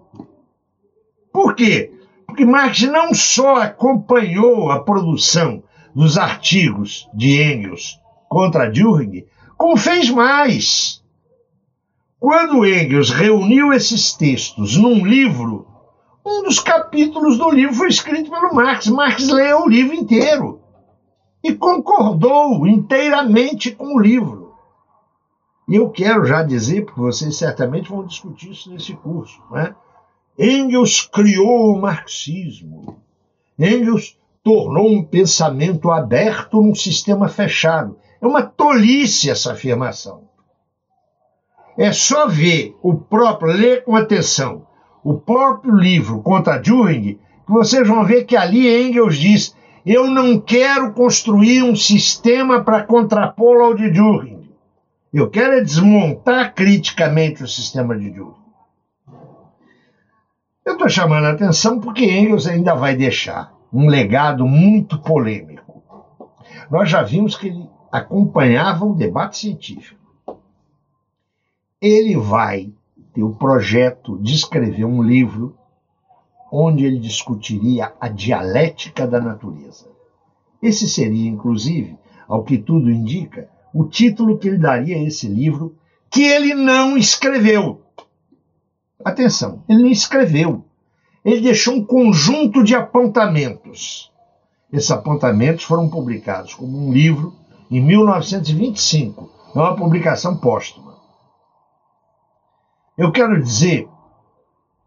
[1.33, 1.93] Por quê?
[2.27, 5.63] Porque Marx não só acompanhou a produção
[5.95, 9.27] dos artigos de Engels contra Düring,
[9.57, 11.03] como fez mais.
[12.19, 15.67] Quando Engels reuniu esses textos num livro
[16.25, 18.87] um dos capítulos do livro foi escrito pelo Marx.
[18.87, 20.61] Marx leu o livro inteiro
[21.43, 24.55] e concordou inteiramente com o livro.
[25.69, 29.75] E eu quero já dizer, porque vocês certamente vão discutir isso nesse curso, né?
[30.39, 32.97] Engels criou o marxismo.
[33.59, 37.99] Engels tornou um pensamento aberto num sistema fechado.
[38.21, 40.25] É uma tolice essa afirmação.
[41.77, 44.67] É só ver o próprio, ler com atenção
[45.05, 50.41] o próprio livro contra Düring, que vocês vão ver que ali Engels diz: Eu não
[50.41, 54.49] quero construir um sistema para contrapô-lo ao de Düring.
[55.13, 58.43] Eu quero é desmontar criticamente o sistema de Düring.
[60.65, 65.83] Eu estou chamando a atenção porque Engels ainda vai deixar um legado muito polêmico.
[66.71, 70.01] Nós já vimos que ele acompanhava o debate científico.
[71.81, 72.73] Ele vai
[73.15, 75.57] ter o projeto de escrever um livro
[76.53, 79.87] onde ele discutiria a dialética da natureza.
[80.61, 81.97] Esse seria, inclusive,
[82.29, 85.77] ao que tudo indica, o título que ele daria a esse livro,
[86.11, 87.81] que ele não escreveu.
[89.05, 90.65] Atenção, ele não escreveu.
[91.25, 94.13] Ele deixou um conjunto de apontamentos.
[94.73, 97.35] Esses apontamentos foram publicados como um livro
[97.71, 100.84] em 1925, é uma publicação póstuma.
[102.97, 103.89] Eu quero dizer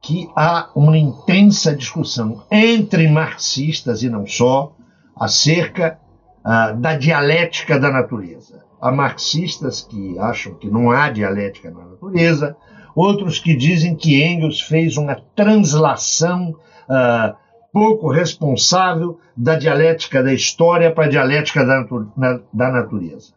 [0.02, 4.74] que há uma intensa discussão entre marxistas e não só
[5.14, 6.00] acerca
[6.40, 8.64] uh, da dialética da natureza.
[8.80, 12.56] Há marxistas que acham que não há dialética na natureza,
[12.96, 16.52] outros que dizem que Engels fez uma translação
[16.88, 17.36] uh,
[17.74, 23.34] pouco responsável da dialética da história para a dialética da, da natureza.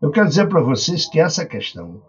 [0.00, 2.00] Eu quero dizer para vocês que essa questão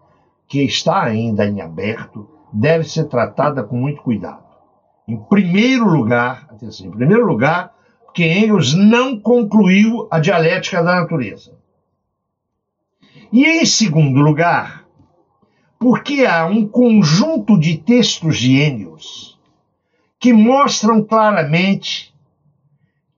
[0.49, 4.43] que está ainda em aberto deve ser tratada com muito cuidado.
[5.07, 7.71] Em primeiro lugar, atenção, em primeiro lugar,
[8.03, 11.53] porque Engels não concluiu a dialética da natureza.
[13.31, 14.85] E em segundo lugar,
[15.77, 19.37] porque há um conjunto de textos de Engels
[20.19, 22.11] que mostram claramente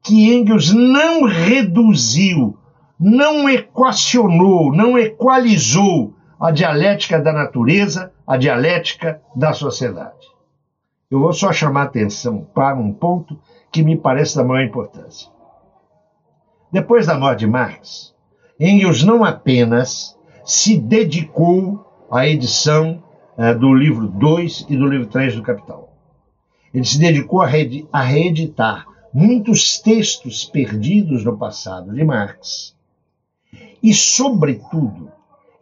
[0.04, 2.58] que Engels não reduziu,
[3.00, 10.28] não equacionou, não equalizou a dialética da natureza, a dialética da sociedade.
[11.10, 13.38] Eu vou só chamar atenção para um ponto
[13.72, 15.30] que me parece da maior importância.
[16.72, 18.16] Depois da morte de Marx,
[18.60, 23.04] Engels não apenas se dedicou à edição
[23.38, 25.94] eh, do livro 2 e do livro 3 do Capital.
[26.74, 27.50] Ele se dedicou a,
[27.92, 32.76] a reeditar muitos textos perdidos no passado de Marx.
[33.84, 35.12] E, sobretudo,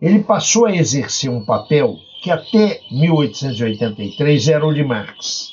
[0.02, 5.52] ele passou a exercer um papel que até 1883 era o de Marx.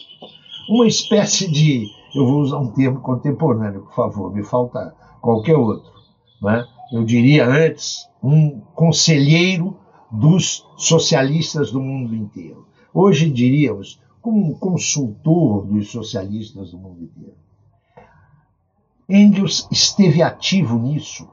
[0.68, 5.90] Uma espécie de, eu vou usar um termo contemporâneo, por favor, me falta qualquer outro.
[6.42, 6.64] Né?
[6.92, 9.76] Eu diria antes, um conselheiro
[10.10, 12.66] dos socialistas do mundo inteiro.
[12.92, 17.36] Hoje diríamos, como um consultor dos socialistas do mundo inteiro.
[19.08, 21.28] Engels esteve ativo nisso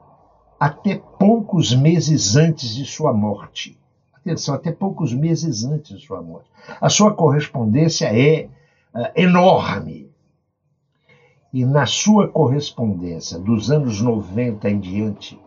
[0.64, 3.78] até poucos meses antes de sua morte.
[4.14, 6.48] Atenção, até poucos meses antes de sua morte.
[6.80, 8.46] A sua correspondência é
[8.94, 10.08] uh, enorme.
[11.52, 15.38] e na sua correspondência dos anos 90 em diante,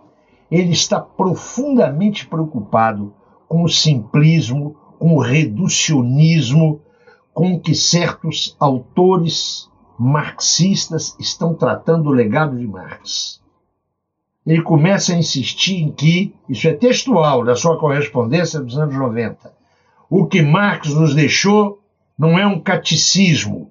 [0.52, 3.12] ele está profundamente preocupado
[3.48, 6.80] com o simplismo, com o reducionismo
[7.34, 13.42] com que certos autores marxistas estão tratando o legado de Marx.
[14.48, 19.54] Ele começa a insistir em que, isso é textual da sua correspondência dos anos 90,
[20.10, 21.82] o que Marx nos deixou
[22.18, 23.70] não é um catecismo.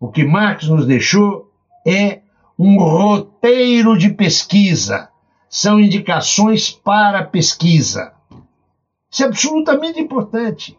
[0.00, 1.52] O que Marx nos deixou
[1.86, 2.22] é
[2.58, 5.10] um roteiro de pesquisa.
[5.46, 8.14] São indicações para pesquisa.
[9.10, 10.78] Isso é absolutamente importante.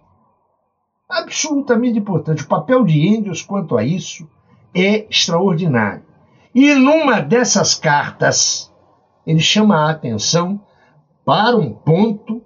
[1.08, 2.42] Absolutamente importante.
[2.42, 4.28] O papel de Engels quanto a isso
[4.74, 6.02] é extraordinário.
[6.56, 8.73] E numa dessas cartas,
[9.26, 10.60] ele chama a atenção
[11.26, 12.42] para um ponto,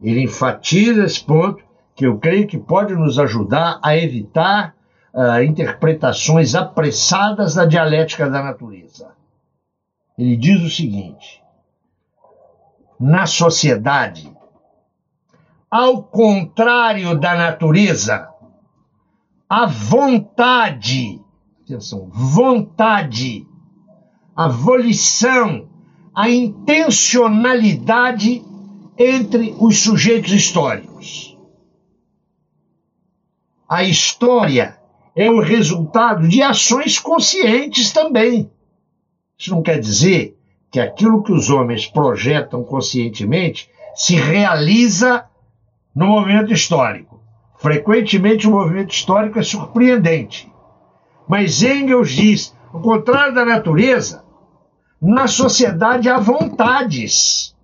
[0.00, 1.64] ele enfatiza esse ponto,
[1.94, 4.74] que eu creio que pode nos ajudar a evitar
[5.12, 9.12] uh, interpretações apressadas da dialética da natureza.
[10.16, 11.42] Ele diz o seguinte:
[12.98, 14.30] na sociedade,
[15.70, 18.28] ao contrário da natureza,
[19.48, 21.20] a vontade,
[21.64, 23.46] atenção, vontade,
[24.36, 25.69] a volição,
[26.14, 28.44] a intencionalidade
[28.98, 31.38] entre os sujeitos históricos.
[33.68, 34.78] A história
[35.14, 38.50] é o resultado de ações conscientes também.
[39.38, 40.36] Isso não quer dizer
[40.70, 45.24] que aquilo que os homens projetam conscientemente se realiza
[45.94, 47.20] no movimento histórico.
[47.58, 50.50] Frequentemente o movimento histórico é surpreendente.
[51.28, 54.24] Mas Engels diz, ao contrário da natureza,
[55.00, 57.56] na sociedade há vontades.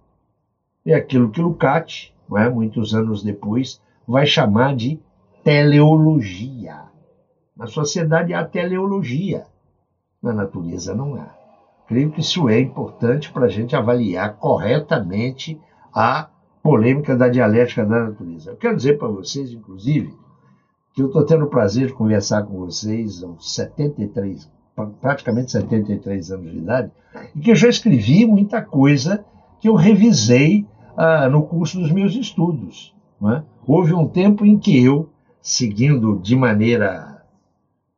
[0.85, 4.99] É aquilo que Lukács, é, muitos anos depois, vai chamar de
[5.45, 6.85] teleologia.
[7.57, 9.47] Na sociedade há teleologia,
[10.23, 11.35] na natureza não há.
[11.87, 15.61] Creio que isso é importante para a gente avaliar corretamente
[15.93, 16.29] a
[16.63, 18.51] polêmica da dialética da natureza.
[18.51, 20.13] Eu quero dizer para vocês, inclusive,
[20.95, 24.51] que eu estou tendo o prazer de conversar com vocês aos 73,
[25.01, 26.91] praticamente 73 anos de idade,
[27.35, 29.25] e que eu já escrevi muita coisa
[29.59, 30.67] que eu revisei
[30.97, 32.95] ah, no curso dos meus estudos.
[33.23, 33.43] É?
[33.67, 35.09] Houve um tempo em que eu,
[35.41, 37.23] seguindo de maneira,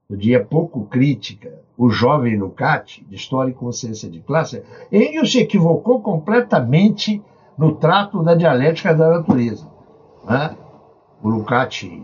[0.08, 4.62] eu diria, pouco crítica, o jovem Lucati, de História e Consciência de Classe,
[4.92, 7.22] Engels se equivocou completamente
[7.56, 9.66] no trato da dialética da natureza.
[10.24, 10.56] Né?
[11.22, 12.02] O Lucati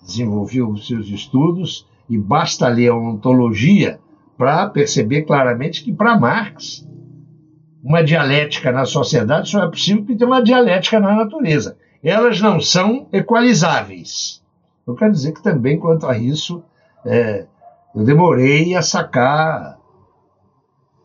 [0.00, 3.98] desenvolveu os seus estudos e basta ler a ontologia
[4.36, 6.86] para perceber claramente que para Marx
[7.82, 11.76] uma dialética na sociedade só é possível que tenha uma dialética na natureza.
[12.02, 14.42] Elas não são equalizáveis.
[14.86, 16.62] Eu quero dizer que também quanto a isso
[17.04, 17.46] é,
[17.94, 19.78] eu demorei a sacar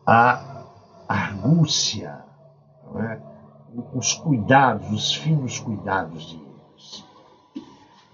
[0.06, 0.64] a
[1.06, 2.18] argúcia,
[2.96, 3.18] é?
[3.94, 7.04] os cuidados, os finos cuidados de eles.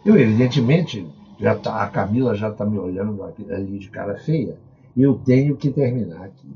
[0.04, 1.08] Eu, evidentemente,
[1.38, 4.58] já tá, a Camila já está me olhando ali de cara feia,
[5.02, 6.48] eu tenho que terminar aqui.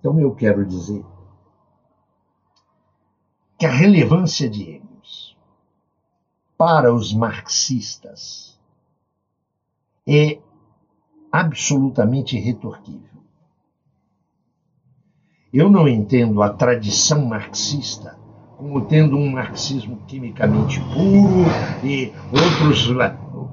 [0.00, 1.04] Então, eu quero dizer
[3.58, 5.36] que a relevância de Engels
[6.58, 8.58] para os marxistas
[10.06, 10.38] é
[11.30, 13.22] absolutamente retorquível.
[15.52, 18.18] Eu não entendo a tradição marxista
[18.56, 21.44] como tendo um marxismo quimicamente puro
[21.84, 22.88] e outros.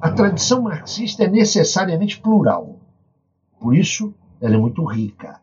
[0.02, 2.80] A tradição marxista é necessariamente plural.
[3.60, 5.40] Por isso, ela é muito rica.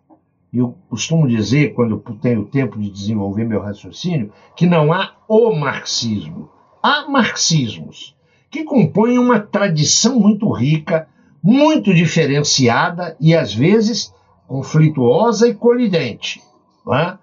[0.53, 5.55] Eu costumo dizer, quando eu tenho tempo de desenvolver meu raciocínio, que não há o
[5.55, 6.51] marxismo.
[6.83, 8.17] Há marxismos
[8.51, 11.07] que compõem uma tradição muito rica,
[11.43, 14.13] muito diferenciada e, às vezes,
[14.47, 16.43] conflituosa e colidente.
[16.91, 17.19] É?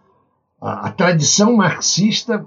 [0.66, 2.46] a, a tradição marxista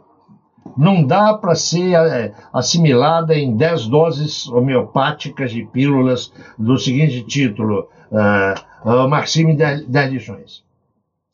[0.76, 7.88] não dá para ser é, assimilada em dez doses homeopáticas de pílulas do seguinte título,
[8.10, 10.64] uh, uh, em dez lições.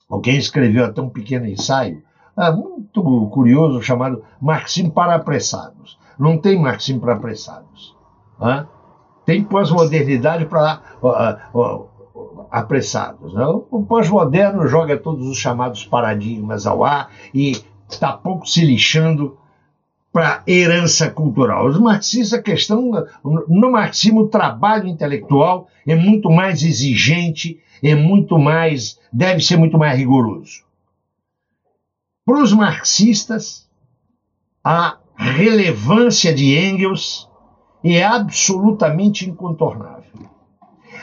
[0.08, 2.02] Alguém escreveu até um pequeno ensaio,
[2.36, 5.98] uh, muito curioso, chamado Marxismo para apressados.
[6.18, 7.94] Não tem marxismo para apressados.
[8.38, 8.66] Uh,
[9.24, 10.80] tem pós-modernidade para
[12.50, 13.34] apressados.
[13.34, 13.44] Né?
[13.70, 19.38] O pós-moderno joga todos os chamados paradigmas ao ar e está pouco se lixando
[20.14, 21.66] para herança cultural.
[21.66, 22.92] Os marxistas, a questão,
[23.24, 29.76] no marxismo, o trabalho intelectual é muito mais exigente, é muito mais, deve ser muito
[29.76, 30.62] mais rigoroso.
[32.24, 33.68] Para os marxistas,
[34.62, 37.28] a relevância de Engels
[37.82, 40.30] é absolutamente incontornável.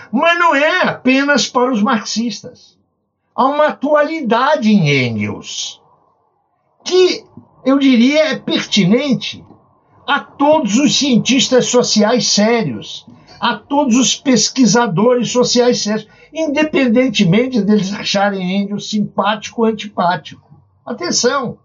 [0.09, 2.77] Mas não é apenas para os marxistas.
[3.35, 5.80] Há uma atualidade em Engels
[6.83, 7.25] que
[7.65, 9.43] eu diria é pertinente
[10.07, 13.05] a todos os cientistas sociais sérios,
[13.39, 20.49] a todos os pesquisadores sociais sérios, independentemente deles acharem Engels simpático ou antipático.
[20.85, 21.57] Atenção!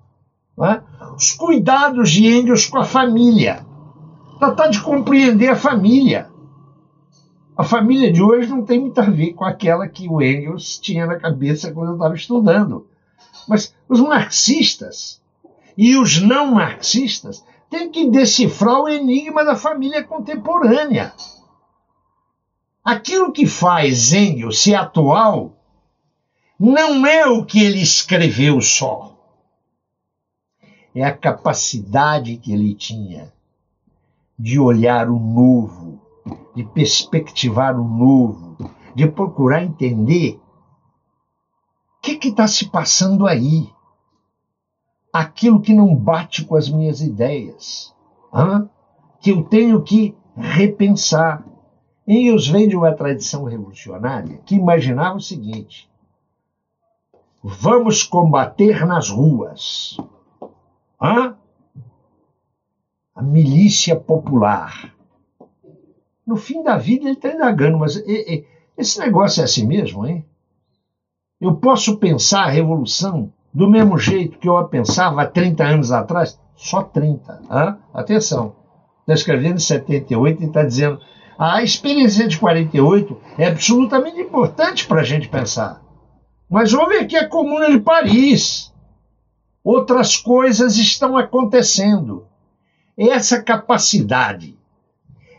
[0.62, 0.80] É?
[1.14, 3.66] Os cuidados de Engels com a família.
[4.38, 6.30] Tratar de compreender a família.
[7.56, 11.06] A família de hoje não tem muito a ver com aquela que o Engels tinha
[11.06, 12.86] na cabeça quando eu estava estudando.
[13.48, 15.20] Mas os marxistas
[15.76, 21.12] e os não marxistas têm que decifrar o enigma da família contemporânea.
[22.84, 25.52] Aquilo que faz Engels ser atual
[26.58, 29.14] não é o que ele escreveu só.
[30.94, 33.32] É a capacidade que ele tinha
[34.38, 36.00] de olhar o novo,
[36.54, 38.56] de perspectivar o novo,
[38.94, 40.40] de procurar entender
[42.14, 43.68] que está se passando aí.
[45.12, 47.92] Aquilo que não bate com as minhas ideias,
[48.32, 48.68] hein?
[49.20, 51.44] que eu tenho que repensar.
[52.06, 55.90] Engels vem de uma tradição revolucionária que imaginava o seguinte:
[57.42, 59.96] vamos combater nas ruas.
[61.00, 61.36] Hã?
[63.14, 64.94] A milícia popular.
[66.26, 67.96] No fim da vida ele está indagando, mas
[68.76, 70.24] esse negócio é assim mesmo, hein?
[71.40, 75.92] Eu posso pensar a revolução do mesmo jeito que eu a pensava há 30 anos
[75.92, 76.38] atrás?
[76.56, 77.42] Só 30.
[77.50, 77.78] Hã?
[77.92, 78.56] Atenção.
[79.00, 81.00] Está escrevendo em 78 e está dizendo
[81.38, 85.82] a experiência de 48 é absolutamente importante para a gente pensar.
[86.48, 88.72] Mas houve aqui a Comuna de Paris.
[89.62, 92.26] Outras coisas estão acontecendo.
[92.96, 94.56] Essa capacidade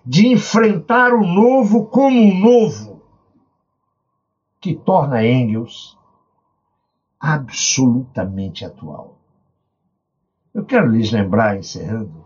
[0.05, 2.86] de enfrentar o novo como um novo,
[4.59, 5.97] que torna Engels
[7.19, 9.17] absolutamente atual.
[10.53, 12.25] Eu quero lhes lembrar, encerrando,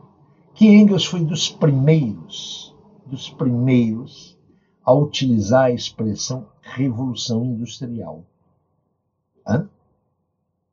[0.54, 2.76] que Engels foi dos primeiros,
[3.06, 4.38] dos primeiros
[4.84, 8.24] a utilizar a expressão revolução industrial.
[9.48, 9.68] Hã?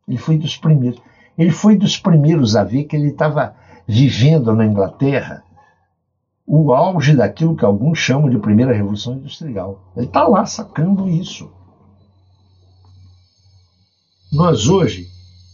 [0.06, 1.00] Ele foi dos primeiros.
[1.36, 3.54] Ele foi dos primeiros a ver que ele estava
[3.86, 5.44] vivendo na Inglaterra
[6.50, 9.92] o auge daquilo que alguns chamam de primeira revolução industrial.
[9.94, 11.52] Ele está lá sacando isso.
[14.32, 15.08] Nós hoje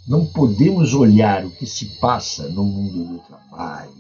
[0.07, 3.91] não podemos olhar o que se passa no mundo do trabalho,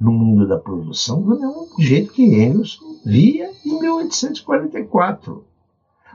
[0.00, 5.44] no mundo da produção, do mesmo jeito que Engels via em 1844.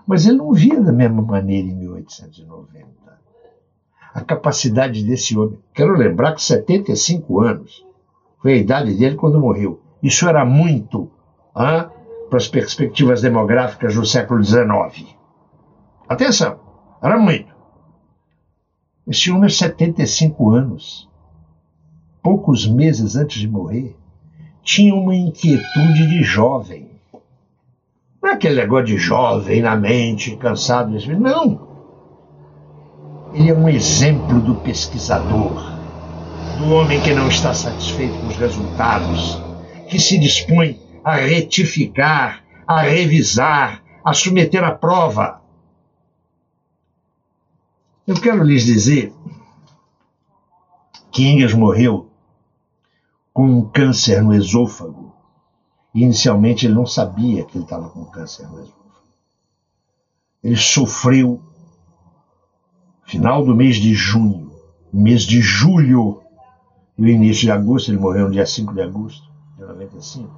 [0.07, 2.88] Mas ele não via da mesma maneira em 1890.
[4.11, 5.60] A capacidade desse homem.
[5.72, 7.85] Quero lembrar que 75 anos
[8.41, 9.85] foi a idade dele quando morreu.
[10.06, 11.10] Isso era muito
[11.52, 11.90] para
[12.32, 15.18] as perspectivas demográficas do século XIX.
[16.07, 16.60] Atenção,
[17.02, 17.52] era muito.
[19.07, 21.10] Esse homem, 75 anos,
[22.22, 23.98] poucos meses antes de morrer,
[24.61, 26.88] tinha uma inquietude de jovem.
[28.22, 30.95] Não é aquele negócio de jovem na mente, cansado.
[31.19, 31.68] Não.
[33.34, 35.64] Ele é um exemplo do pesquisador,
[36.60, 39.44] do homem que não está satisfeito com os resultados,
[39.88, 45.41] que se dispõe a retificar, a revisar, a submeter à prova.
[48.07, 49.14] Eu quero lhes dizer
[51.12, 52.10] que Engels morreu
[53.34, 55.14] com um câncer no esôfago.
[55.94, 58.86] inicialmente ele não sabia que ele estava com câncer no esôfago.
[60.44, 61.41] Ele sofreu
[63.06, 64.52] final do mês de junho,
[64.91, 66.22] mês de julho
[66.98, 69.35] e início de agosto, ele morreu no dia 5 de agosto
[69.76, 70.30] 95,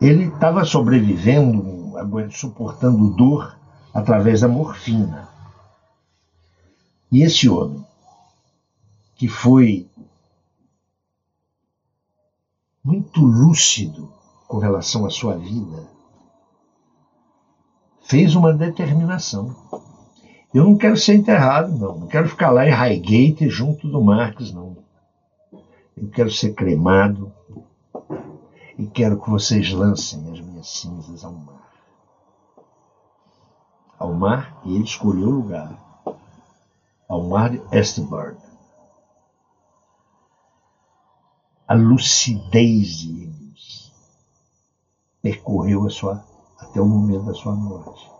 [0.00, 1.92] ele estava sobrevivendo,
[2.30, 3.56] suportando dor
[3.94, 5.28] através da morfina.
[7.12, 7.84] E esse homem,
[9.16, 9.88] que foi
[12.82, 14.12] muito lúcido
[14.48, 15.88] com relação à sua vida,
[18.02, 19.54] fez uma determinação.
[20.52, 21.98] Eu não quero ser enterrado, não.
[22.00, 24.78] Não quero ficar lá em Highgate junto do Marx, não.
[25.96, 27.32] Eu quero ser cremado
[28.80, 31.70] e quero que vocês lancem as minhas cinzas ao mar.
[33.98, 35.78] Ao mar, e ele escolheu o lugar.
[37.06, 38.38] Ao mar de Estburn.
[41.68, 43.30] A lucidez de
[45.20, 46.24] percorreu a sua,
[46.58, 48.10] até o momento da sua morte.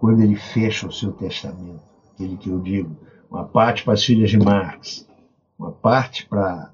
[0.00, 1.82] Quando ele fecha o seu testamento,
[2.14, 2.96] aquele que eu digo,
[3.30, 5.06] uma parte para as filhas de Marx,
[5.58, 6.73] uma parte para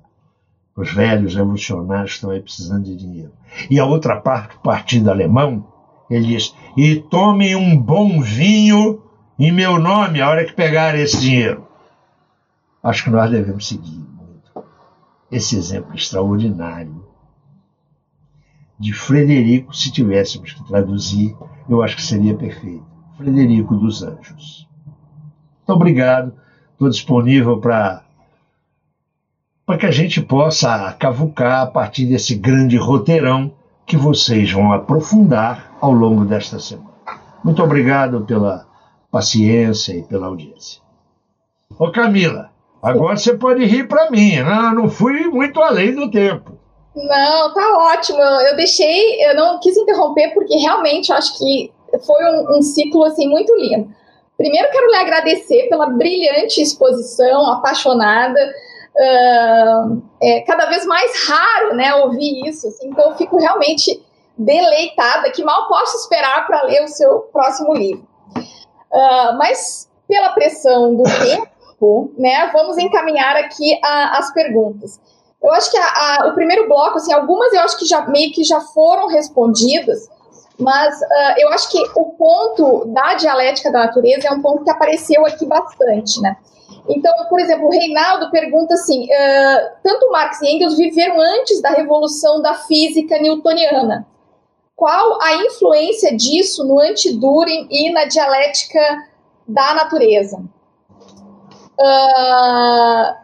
[0.80, 3.32] os velhos revolucionários estão aí precisando de dinheiro.
[3.68, 5.66] E a outra parte, o Partido Alemão,
[6.08, 9.02] Ele diz: E tomem um bom vinho
[9.38, 11.66] em meu nome a hora que pegarem esse dinheiro.
[12.82, 14.64] Acho que nós devemos seguir muito
[15.30, 17.04] esse exemplo extraordinário
[18.78, 21.36] de Frederico, se tivéssemos que traduzir,
[21.68, 22.82] eu acho que seria perfeito.
[23.18, 24.66] Frederico dos Anjos.
[25.58, 26.32] Muito obrigado.
[26.72, 28.02] Estou disponível para
[29.70, 33.52] para que a gente possa cavucar a partir desse grande roteirão
[33.86, 36.90] que vocês vão aprofundar ao longo desta semana.
[37.44, 38.66] Muito obrigado pela
[39.12, 40.82] paciência e pela audiência.
[41.78, 42.50] Ô Camila,
[42.82, 46.58] agora você pode rir para mim, não, não fui muito além do tempo.
[46.96, 48.18] Não, tá ótimo.
[48.20, 51.70] Eu deixei, eu não quis interromper porque realmente eu acho que
[52.04, 53.88] foi um, um ciclo assim muito lindo.
[54.36, 58.40] Primeiro quero lhe agradecer pela brilhante exposição, apaixonada.
[58.96, 62.68] Uh, é cada vez mais raro, né, ouvir isso.
[62.68, 64.02] Assim, então eu fico realmente
[64.36, 68.06] deleitada, que mal posso esperar para ler o seu próximo livro.
[68.92, 75.00] Uh, mas pela pressão do tempo, né, vamos encaminhar aqui a, as perguntas.
[75.42, 78.32] Eu acho que a, a, o primeiro bloco, assim, algumas eu acho que já meio
[78.32, 80.08] que já foram respondidas,
[80.58, 84.70] mas uh, eu acho que o ponto da dialética da natureza é um ponto que
[84.70, 86.36] apareceu aqui bastante, né?
[86.88, 91.70] Então, por exemplo, o Reinaldo pergunta assim: uh, tanto Marx e Engels viveram antes da
[91.70, 94.06] revolução da física newtoniana.
[94.74, 98.80] Qual a influência disso no anti-Düring e na dialética
[99.46, 100.38] da natureza?
[101.78, 103.14] Uh,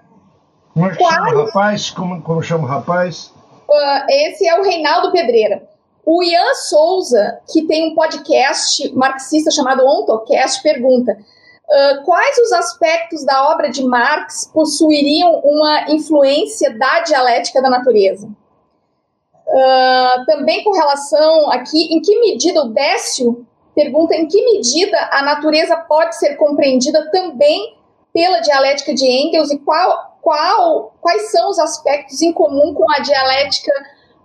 [0.74, 1.91] como é que chama o rapaz?
[1.91, 3.33] Como, como chama o rapaz?
[3.69, 5.66] Uh, esse é o Reinaldo Pedreira.
[6.05, 11.19] O Ian Souza, que tem um podcast marxista chamado OntoCast, pergunta:
[11.69, 18.29] uh, quais os aspectos da obra de Marx possuiriam uma influência da dialética da natureza?
[19.47, 25.23] Uh, também com relação aqui, em que medida o Décio pergunta em que medida a
[25.23, 27.77] natureza pode ser compreendida também
[28.13, 32.99] pela dialética de Engels e qual qual, quais são os aspectos em comum com a
[32.99, 33.71] dialética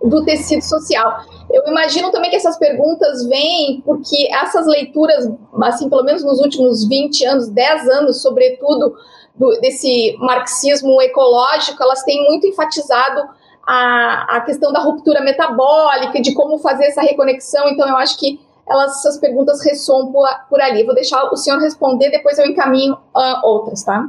[0.02, 1.22] do tecido social.
[1.50, 5.30] Eu imagino também que essas perguntas vêm porque essas leituras,
[5.62, 8.96] assim, pelo menos nos últimos 20 anos, 10 anos, sobretudo,
[9.34, 13.22] do, desse marxismo ecológico, elas têm muito enfatizado
[13.66, 17.68] a, a questão da ruptura metabólica, de como fazer essa reconexão.
[17.68, 20.84] Então, eu acho que elas, essas perguntas ressoam por, por ali.
[20.84, 24.08] Vou deixar o senhor responder, depois eu encaminho uh, outras, tá?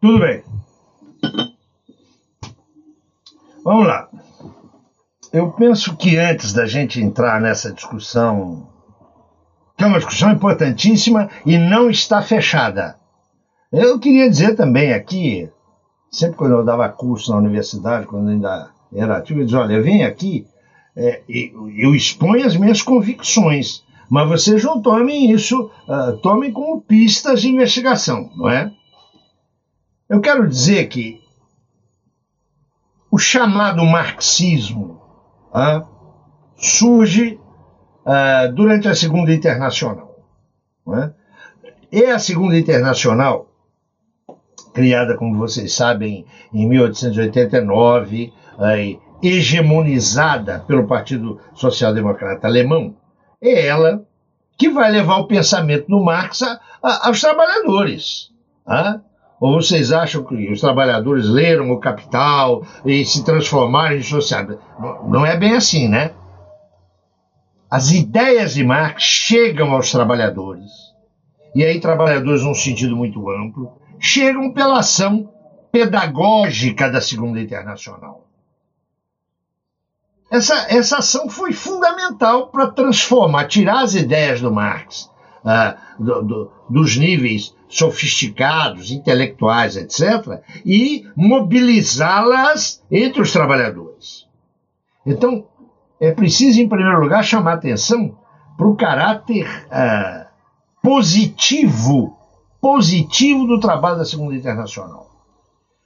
[0.00, 0.42] Tudo bem.
[3.64, 4.08] Vamos lá.
[5.32, 8.68] Eu penso que antes da gente entrar nessa discussão,
[9.78, 12.98] que é uma discussão importantíssima e não está fechada,
[13.72, 15.48] eu queria dizer também aqui,
[16.10, 20.04] sempre quando eu dava curso na universidade, quando ainda era ativo, eu dizia, olha, vem
[20.04, 20.46] aqui,
[20.94, 27.40] é, eu exponho as minhas convicções, mas vocês não tomem isso, uh, tomem como pistas
[27.40, 28.70] de investigação, não é?
[30.06, 31.22] Eu quero dizer que
[33.10, 35.01] o chamado marxismo
[35.52, 35.84] ah,
[36.56, 37.38] surge
[38.06, 40.16] ah, durante a Segunda Internacional.
[40.88, 41.10] É?
[41.92, 43.48] E a Segunda Internacional,
[44.72, 48.76] criada, como vocês sabem, em 1889, ah,
[49.22, 52.96] hegemonizada pelo Partido Social Democrata Alemão,
[53.40, 54.04] é ela
[54.58, 58.30] que vai levar o pensamento do Marx a, a, aos trabalhadores.
[58.66, 59.00] Ah?
[59.42, 64.60] Ou vocês acham que os trabalhadores leram o Capital e se transformaram em sociedade?
[65.08, 66.12] Não é bem assim, né?
[67.68, 70.70] As ideias de Marx chegam aos trabalhadores,
[71.56, 75.28] e aí trabalhadores num sentido muito amplo, chegam pela ação
[75.72, 78.28] pedagógica da Segunda Internacional.
[80.30, 85.10] Essa, essa ação foi fundamental para transformar, tirar as ideias do Marx
[85.44, 94.26] uh, do, do, dos níveis sofisticados, intelectuais, etc., e mobilizá-las entre os trabalhadores.
[95.06, 95.46] Então,
[96.00, 98.18] é preciso, em primeiro lugar, chamar atenção
[98.56, 100.26] para o caráter uh,
[100.82, 102.18] positivo,
[102.60, 105.10] positivo do trabalho da Segunda Internacional,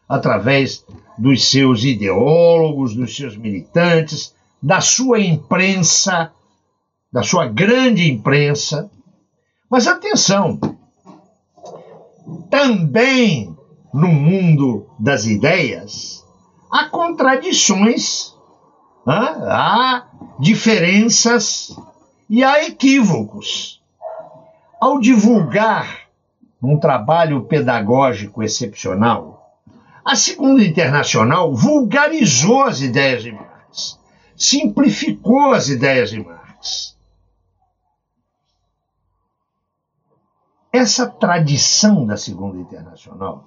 [0.09, 0.85] através
[1.19, 6.33] dos seus ideólogos, dos seus militantes, da sua imprensa,
[7.13, 8.91] da sua grande imprensa.
[9.69, 10.61] Mas atenção,
[12.49, 13.57] também
[13.93, 16.25] no mundo das ideias,
[16.71, 18.35] há contradições,
[19.07, 20.07] há
[20.39, 21.77] diferenças
[22.31, 23.83] e há equívocos.
[24.81, 26.07] Ao divulgar
[26.63, 29.59] um trabalho pedagógico excepcional,
[30.05, 33.99] a Segunda Internacional vulgarizou as ideias de Marx,
[34.37, 36.96] simplificou as ideias de Marx.
[40.77, 43.45] Essa tradição da Segunda Internacional,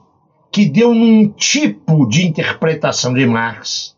[0.51, 3.95] que deu num tipo de interpretação de Marx,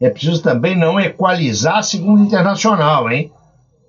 [0.00, 3.32] é preciso também não equalizar a Segunda Internacional, hein?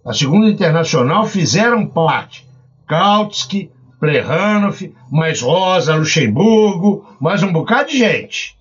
[0.05, 2.45] A Segunda Internacional fizeram parte
[2.87, 8.55] Kautsky, Plehanoff, mais Rosa, Luxemburgo, mais um bocado de gente.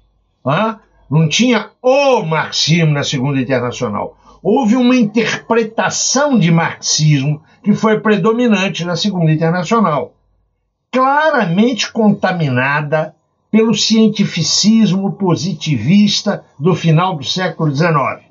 [0.44, 0.80] Hã?
[1.10, 4.16] Não tinha o marxismo na Segunda Internacional.
[4.47, 10.15] Houve uma interpretação de marxismo que foi predominante na Segunda Internacional,
[10.93, 13.16] claramente contaminada
[13.51, 18.23] pelo cientificismo positivista do final do século XIX.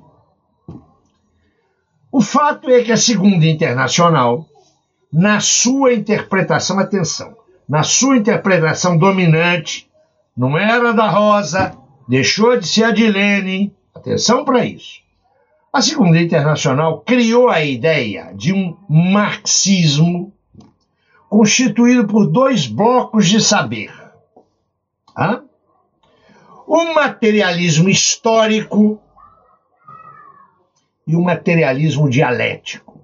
[2.12, 4.46] O fato é que a Segunda Internacional,
[5.12, 7.36] na sua interpretação, atenção,
[7.68, 9.90] na sua interpretação dominante,
[10.36, 11.76] não era da Rosa,
[12.08, 15.03] deixou de ser a de Lenin, atenção para isso.
[15.74, 20.32] A Segunda Internacional criou a ideia de um marxismo
[21.28, 23.92] constituído por dois blocos de saber.
[25.18, 25.42] Hã?
[26.64, 29.02] O materialismo histórico
[31.08, 33.00] e o materialismo dialético.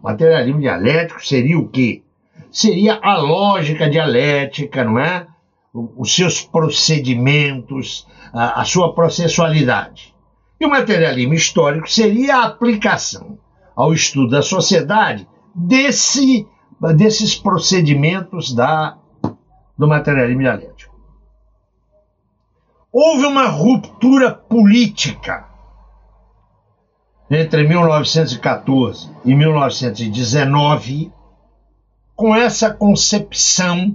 [0.00, 2.04] O materialismo dialético seria o quê?
[2.52, 5.26] Seria a lógica dialética, não é?
[5.74, 10.14] Os seus procedimentos, a sua processualidade.
[10.58, 13.38] E o materialismo histórico seria a aplicação
[13.74, 16.46] ao estudo da sociedade desse,
[16.94, 18.96] desses procedimentos da,
[19.76, 20.96] do materialismo dialético.
[22.90, 25.46] Houve uma ruptura política
[27.30, 31.12] entre 1914 e 1919
[32.14, 33.94] com essa concepção,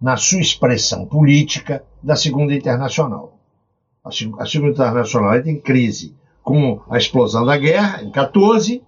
[0.00, 3.37] na sua expressão política, da Segunda Internacional.
[4.38, 8.82] A Segunda Internacional entra em crise com a explosão da guerra, em 14.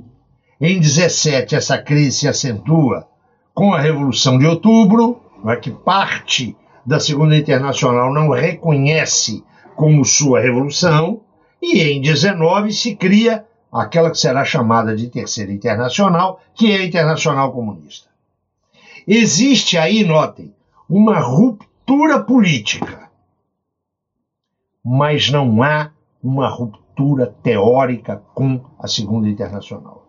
[0.58, 3.06] Em 17, essa crise se acentua
[3.52, 6.56] com a Revolução de Outubro, é que parte
[6.86, 9.44] da Segunda Internacional não reconhece
[9.76, 11.20] como sua revolução,
[11.60, 16.84] e em 19 se cria aquela que será chamada de Terceira Internacional, que é a
[16.86, 18.08] Internacional Comunista.
[19.06, 20.54] Existe aí, notem,
[20.88, 23.09] uma ruptura política
[24.92, 30.04] mas não há uma ruptura teórica com a Segunda Internacional.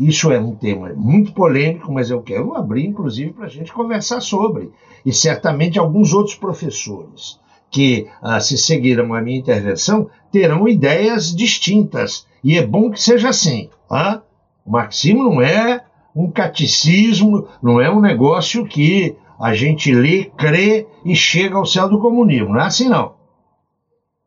[0.00, 4.22] Isso é um tema muito polêmico, mas eu quero abrir, inclusive, para a gente conversar
[4.22, 4.70] sobre.
[5.04, 7.38] E certamente alguns outros professores
[7.70, 12.26] que ah, se seguiram a minha intervenção terão ideias distintas.
[12.42, 13.68] E é bom que seja assim.
[13.90, 14.22] Ah?
[14.64, 15.84] O marxismo não é
[16.16, 21.90] um catecismo, não é um negócio que a gente lê, crê e chega ao céu
[21.90, 22.54] do comunismo.
[22.54, 23.20] Não é assim, não.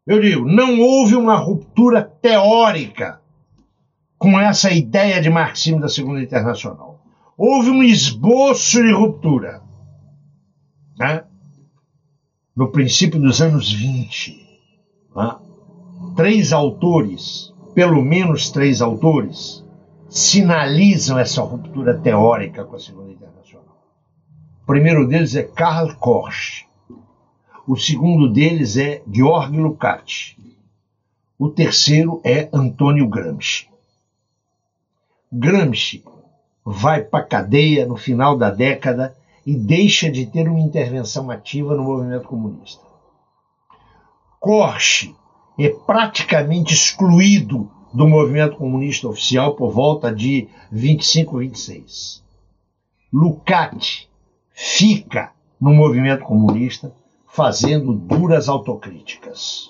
[0.05, 3.19] Eu digo, não houve uma ruptura teórica
[4.19, 7.01] com essa ideia de marxismo da Segunda Internacional.
[7.35, 9.61] Houve um esboço de ruptura.
[10.97, 11.23] Né?
[12.55, 14.61] No princípio dos anos 20,
[15.15, 15.35] né?
[16.15, 19.65] três autores, pelo menos três autores,
[20.07, 23.75] sinalizam essa ruptura teórica com a Segunda Internacional.
[24.61, 26.65] O primeiro deles é Karl Korsch,
[27.67, 30.35] o segundo deles é Georg Lukács.
[31.37, 33.67] O terceiro é Antônio Gramsci.
[35.31, 36.03] Gramsci
[36.63, 39.15] vai para a cadeia no final da década
[39.45, 42.83] e deixa de ter uma intervenção ativa no movimento comunista.
[44.39, 45.13] Korsch
[45.57, 52.23] é praticamente excluído do movimento comunista oficial por volta de 25, 26.
[53.11, 54.07] Lukács
[54.51, 56.93] fica no movimento comunista
[57.35, 59.69] fazendo duras autocríticas.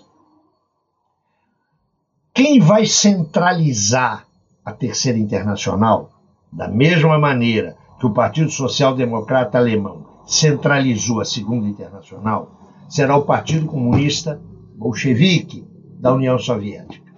[2.32, 4.28] Quem vai centralizar
[4.64, 6.12] a Terceira Internacional,
[6.54, 12.52] da mesma maneira que o Partido Social Democrata Alemão centralizou a Segunda Internacional,
[12.88, 14.40] será o Partido Comunista
[14.76, 15.68] Bolchevique
[16.00, 17.16] da União Soviética.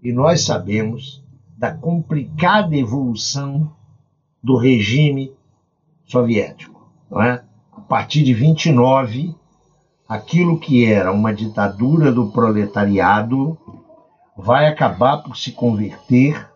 [0.00, 1.24] E nós sabemos
[1.58, 3.74] da complicada evolução
[4.40, 5.34] do regime
[6.04, 7.49] soviético, não é?
[7.90, 9.34] Partir de 29,
[10.08, 13.58] aquilo que era uma ditadura do proletariado
[14.36, 16.48] vai acabar por se converter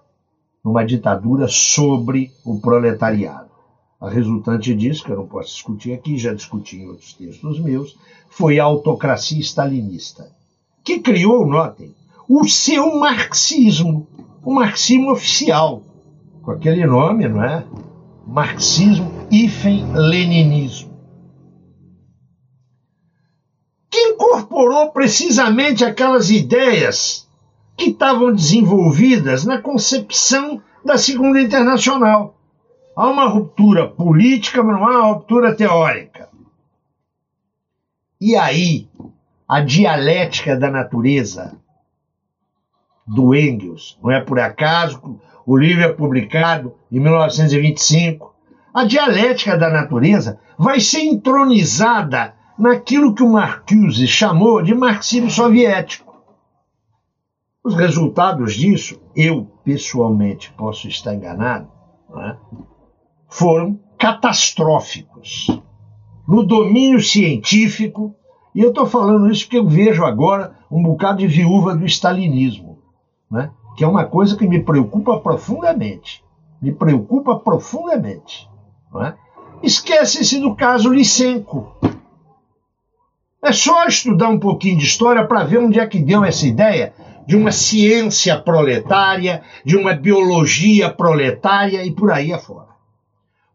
[0.64, 3.50] numa ditadura sobre o proletariado.
[4.00, 7.98] A resultante disso, que eu não posso discutir aqui, já discuti em outros textos meus,
[8.30, 10.30] foi a autocracia stalinista,
[10.84, 11.96] que criou, notem,
[12.28, 14.06] o seu marxismo,
[14.40, 15.82] o marxismo oficial,
[16.42, 17.64] com aquele nome, não é?
[18.24, 20.93] Marxismo-leninismo.
[24.14, 27.28] Incorporou precisamente aquelas ideias
[27.76, 32.36] que estavam desenvolvidas na concepção da Segunda Internacional.
[32.96, 36.28] Há uma ruptura política, mas não há uma ruptura teórica.
[38.20, 38.88] E aí,
[39.48, 41.56] a dialética da natureza
[43.06, 48.32] do Engels, não é por acaso, o livro é publicado em 1925.
[48.72, 56.14] A dialética da natureza vai ser entronizada naquilo que o Marcuse chamou de marxismo soviético.
[57.62, 61.68] Os resultados disso, eu pessoalmente posso estar enganado,
[62.16, 62.36] é?
[63.26, 65.46] foram catastróficos
[66.28, 68.14] no domínio científico,
[68.54, 72.78] e eu estou falando isso porque eu vejo agora um bocado de viúva do stalinismo,
[73.30, 73.50] né?
[73.76, 76.22] que é uma coisa que me preocupa profundamente.
[76.60, 78.48] Me preocupa profundamente.
[79.02, 79.14] É?
[79.62, 81.76] Esquece-se do caso Lysenko.
[83.44, 86.94] É só estudar um pouquinho de história para ver onde é que deu essa ideia
[87.26, 92.68] de uma ciência proletária, de uma biologia proletária e por aí afora.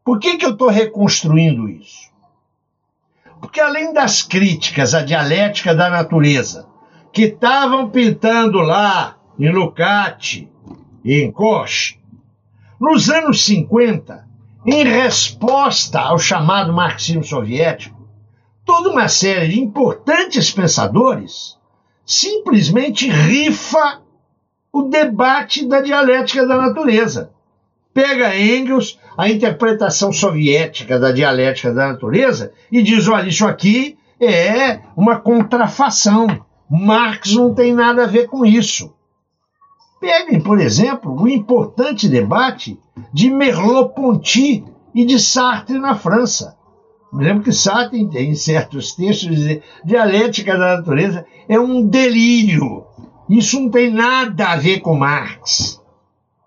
[0.06, 2.08] Por que, que eu estou reconstruindo isso?
[3.42, 6.68] Porque além das críticas à dialética da natureza,
[7.12, 10.48] que estavam pintando lá em Lucati
[11.04, 12.00] e em Koch,
[12.80, 14.24] nos anos 50,
[14.68, 17.99] em resposta ao chamado marxismo soviético,
[18.70, 21.58] toda uma série de importantes pensadores
[22.06, 24.00] simplesmente rifa
[24.72, 27.32] o debate da dialética da natureza.
[27.92, 34.82] Pega Engels, a interpretação soviética da dialética da natureza, e diz: olha, isso aqui é
[34.96, 36.28] uma contrafação.
[36.70, 38.94] Marx não tem nada a ver com isso.
[40.00, 42.80] Peguem, por exemplo, o importante debate
[43.12, 44.64] de Merleau-Ponty
[44.94, 46.59] e de Sartre na França.
[47.12, 52.86] Lembro que Sartre, em certos textos, diz dialética da natureza é um delírio.
[53.28, 55.82] Isso não tem nada a ver com Marx.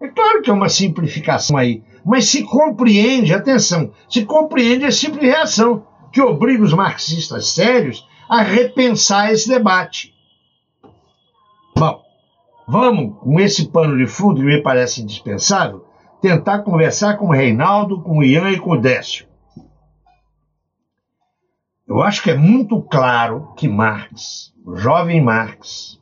[0.01, 5.22] É claro que é uma simplificação aí, mas se compreende, atenção, se compreende a simples
[5.22, 10.12] reação que obriga os marxistas sérios a repensar esse debate.
[11.76, 12.01] Bom,
[12.66, 15.84] vamos, com esse pano de fundo que me parece indispensável,
[16.20, 19.31] tentar conversar com o Reinaldo, com o Ian e com o Décio.
[21.93, 26.01] Eu acho que é muito claro que Marx, o jovem Marx,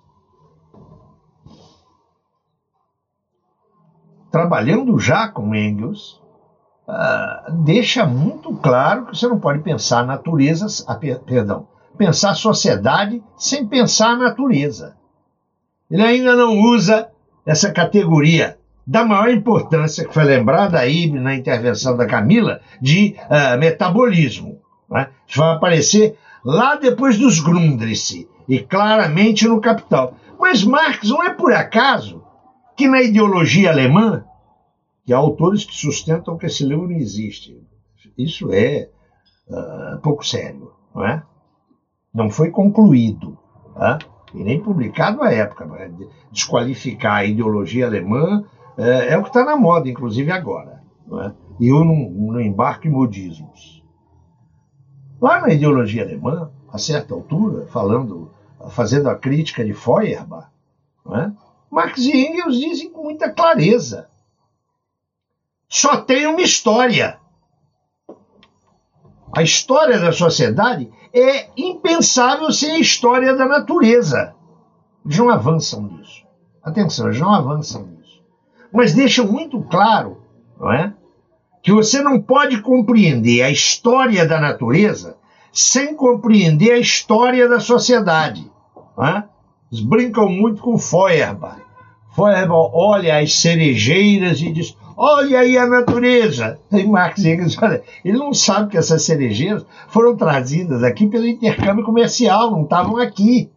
[4.30, 6.22] trabalhando já com Engels,
[6.86, 11.66] uh, deixa muito claro que você não pode pensar natureza, a, perdão,
[11.98, 14.96] pensar sociedade sem pensar a natureza.
[15.90, 17.08] Ele ainda não usa
[17.44, 18.56] essa categoria
[18.86, 24.60] da maior importância, que foi lembrada aí na intervenção da Camila, de uh, metabolismo.
[24.90, 25.08] Né?
[25.26, 30.14] Isso vai aparecer lá depois dos Grundrisse e claramente no Capital.
[30.38, 32.24] Mas Marx não é por acaso
[32.76, 34.24] que na ideologia alemã,
[35.04, 37.60] que há autores que sustentam que esse livro não existe.
[38.16, 38.88] Isso é
[39.48, 41.22] uh, pouco sério, não é?
[42.12, 43.38] Não foi concluído.
[43.74, 43.98] Tá?
[44.34, 45.68] E nem publicado à época.
[46.32, 48.44] Desqualificar a ideologia alemã
[48.76, 50.82] é, é o que está na moda, inclusive agora.
[51.24, 51.32] É?
[51.60, 53.79] E eu não, não embarco em modismos.
[55.20, 58.30] Lá na ideologia alemã, a certa altura, falando,
[58.70, 60.48] fazendo a crítica de Feuerbach,
[61.12, 61.30] é?
[61.70, 64.08] Marx e Engels dizem com muita clareza:
[65.68, 67.18] só tem uma história.
[69.36, 74.34] A história da sociedade é impensável sem a história da natureza.
[75.04, 76.24] Eles não avançam nisso.
[76.62, 78.00] Atenção, eles não avançam nisso
[78.72, 80.22] mas deixam muito claro,
[80.58, 80.94] não é?
[81.62, 85.16] Que você não pode compreender a história da natureza
[85.52, 88.50] sem compreender a história da sociedade.
[88.96, 89.24] Não é?
[89.70, 91.60] Eles brincam muito com Feuerbach.
[92.14, 96.58] Feuerbach olha as cerejeiras e diz: Olha aí a natureza.
[96.70, 101.84] E Marx Engels, olha, ele não sabe que essas cerejeiras foram trazidas aqui pelo intercâmbio
[101.84, 103.50] comercial, não estavam aqui.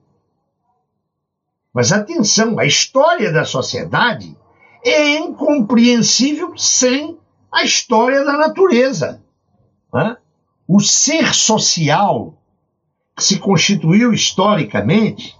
[1.73, 4.37] Mas atenção, a história da sociedade
[4.85, 7.17] é incompreensível sem
[7.53, 9.21] a história da natureza.
[9.93, 10.17] Né?
[10.67, 12.33] O ser social
[13.15, 15.37] que se constituiu historicamente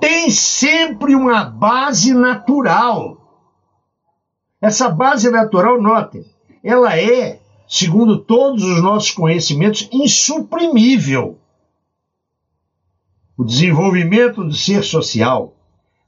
[0.00, 3.16] tem sempre uma base natural.
[4.60, 6.24] Essa base natural, notem,
[6.64, 11.38] ela é, segundo todos os nossos conhecimentos, insuprimível.
[13.36, 15.54] O desenvolvimento do ser social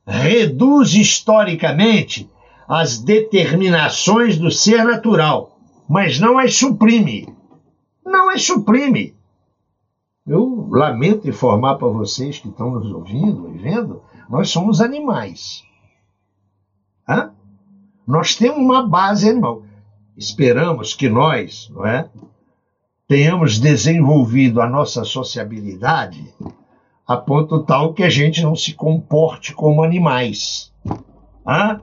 [0.05, 2.29] reduz historicamente
[2.71, 7.29] as determinações do ser natural, mas não as suprime.
[8.07, 9.13] Não as suprime.
[10.25, 15.65] Eu lamento informar para vocês que estão nos ouvindo e vendo, nós somos animais.
[17.09, 17.33] Hã?
[18.07, 19.65] Nós temos uma base animal.
[20.17, 22.09] esperamos que nós, não é,
[23.09, 26.33] tenhamos desenvolvido a nossa sociabilidade
[27.05, 30.73] a ponto tal que a gente não se comporte como animais.
[31.45, 31.81] Ah?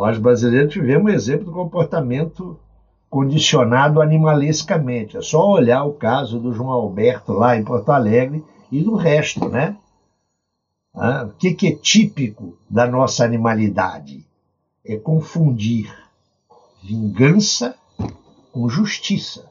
[0.00, 2.58] Nós brasileiros tivemos um exemplo do comportamento
[3.10, 5.18] condicionado animalescamente.
[5.18, 9.46] É só olhar o caso do João Alberto lá em Porto Alegre e do resto,
[9.50, 9.76] né?
[10.94, 14.26] Ah, o que, é típico da nossa animalidade?
[14.82, 15.94] É confundir
[16.82, 17.74] vingança
[18.52, 19.50] com justiça.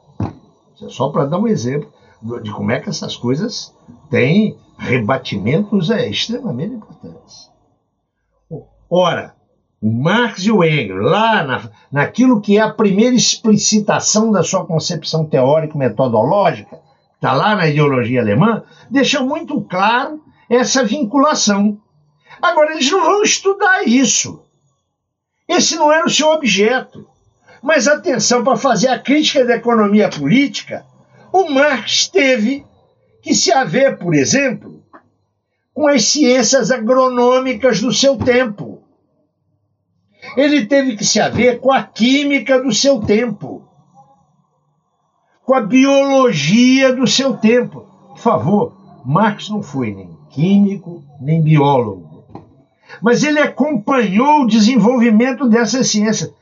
[0.73, 1.93] Isso é só para dar um exemplo
[2.41, 3.71] de como é que essas coisas
[4.09, 7.51] têm rebatimentos é, extremamente importantes.
[8.89, 9.37] Ora,
[9.81, 15.25] Marx e o Engels, lá na, naquilo que é a primeira explicitação da sua concepção
[15.25, 16.79] teórico-metodológica,
[17.15, 21.77] está lá na ideologia alemã, deixam muito claro essa vinculação.
[22.41, 24.43] Agora, eles não vão estudar isso.
[25.47, 27.07] Esse não era o seu objeto.
[27.61, 30.85] Mas atenção, para fazer a crítica da economia política,
[31.31, 32.65] o Marx teve
[33.21, 34.81] que se haver, por exemplo,
[35.73, 38.78] com as ciências agronômicas do seu tempo.
[40.35, 43.63] Ele teve que se haver com a química do seu tempo,
[45.45, 47.85] com a biologia do seu tempo.
[48.09, 48.73] Por favor,
[49.05, 52.23] Marx não foi nem químico, nem biólogo.
[53.01, 56.33] Mas ele acompanhou o desenvolvimento dessas ciências.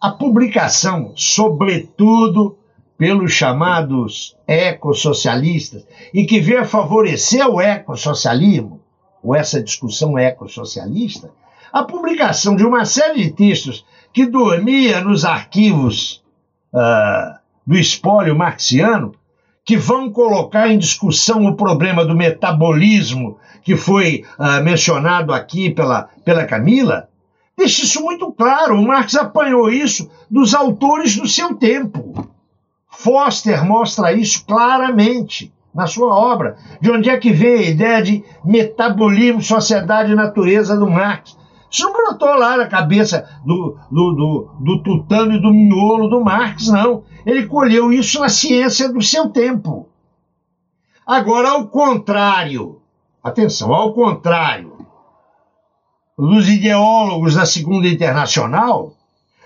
[0.00, 2.58] A publicação, sobretudo
[2.96, 8.80] pelos chamados ecossocialistas, e que veio a favorecer o ecossocialismo,
[9.22, 11.30] ou essa discussão ecossocialista,
[11.74, 16.22] a publicação de uma série de textos que dormia nos arquivos
[16.72, 17.36] uh,
[17.66, 19.12] do espólio marxiano,
[19.64, 26.08] que vão colocar em discussão o problema do metabolismo que foi uh, mencionado aqui pela,
[26.24, 27.08] pela Camila,
[27.58, 28.78] deixa isso muito claro.
[28.78, 32.28] O Marx apanhou isso dos autores do seu tempo.
[32.88, 36.56] Foster mostra isso claramente na sua obra.
[36.80, 41.36] De onde é que vem a ideia de metabolismo, sociedade e natureza do Marx?
[41.74, 46.24] Isso não brotou lá na cabeça do, do, do, do tutano e do miolo do
[46.24, 47.02] Marx, não.
[47.26, 49.88] Ele colheu isso na ciência do seu tempo.
[51.04, 52.80] Agora, ao contrário,
[53.20, 54.86] atenção, ao contrário
[56.16, 58.94] dos ideólogos da Segunda Internacional,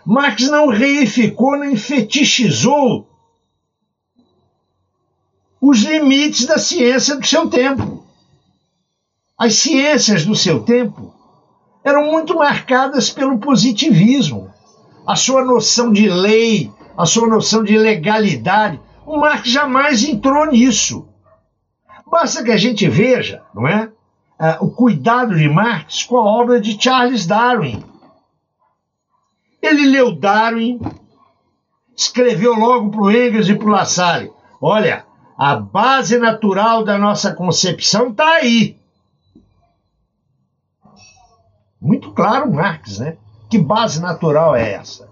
[0.05, 3.09] Marx não reificou nem fetichizou
[5.59, 8.05] os limites da ciência do seu tempo.
[9.39, 11.17] As ciências do seu tempo
[11.89, 14.53] eram muito marcadas pelo positivismo.
[15.07, 21.09] A sua noção de lei, a sua noção de legalidade, o Marx jamais entrou nisso.
[22.11, 23.91] Basta que a gente veja, não é?
[24.39, 27.83] Uh, o cuidado de Marx com a obra de Charles Darwin.
[29.61, 30.79] Ele leu Darwin,
[31.97, 35.05] escreveu logo para o Engels e para o Lassalle: olha,
[35.37, 38.78] a base natural da nossa concepção está aí.
[41.81, 43.17] Muito claro, Marx, né?
[43.49, 45.09] Que base natural é essa?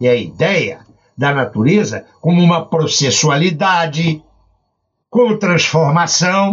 [0.00, 0.80] É a ideia
[1.16, 4.22] da natureza como uma processualidade,
[5.10, 6.52] como transformação.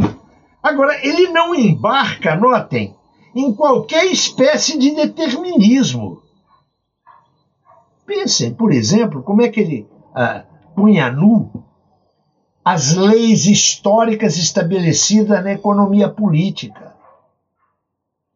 [0.61, 2.95] Agora, ele não embarca, notem,
[3.36, 6.22] em qualquer espécie de determinismo.
[8.06, 10.44] Pensem, por exemplo, como é que ele ah,
[10.76, 11.52] punha nu
[12.64, 16.85] as leis históricas estabelecidas na economia política.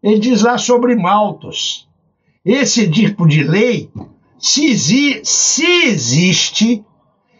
[0.01, 1.87] Ele diz lá sobre Maltos.
[2.45, 3.91] Esse tipo de lei,
[4.39, 4.77] se,
[5.23, 6.83] se existe,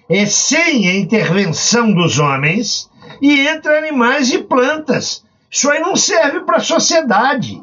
[0.10, 2.90] é sem a intervenção dos homens
[3.22, 5.23] e entre animais e plantas.
[5.49, 7.61] Isso aí não serve para a sociedade.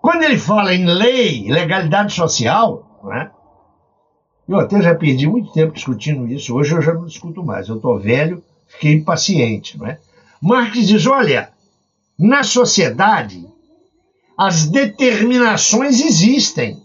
[0.00, 3.30] Quando ele fala em lei, legalidade social, né?
[4.48, 7.68] eu até já perdi muito tempo discutindo isso, hoje eu já não discuto mais.
[7.68, 9.78] Eu estou velho, fiquei impaciente.
[9.78, 9.98] Não é?
[10.40, 11.50] Marx diz: olha,
[12.18, 13.46] na sociedade
[14.40, 16.82] as determinações existem.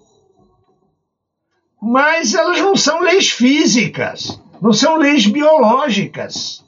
[1.82, 6.66] Mas elas não são leis físicas, não são leis biológicas.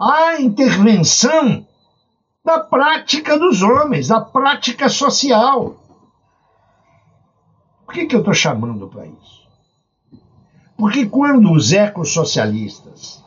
[0.00, 1.66] Há intervenção
[2.42, 5.76] da prática dos homens, da prática social.
[7.84, 9.46] Por que, que eu estou chamando para isso?
[10.78, 13.22] Porque quando os ecossocialistas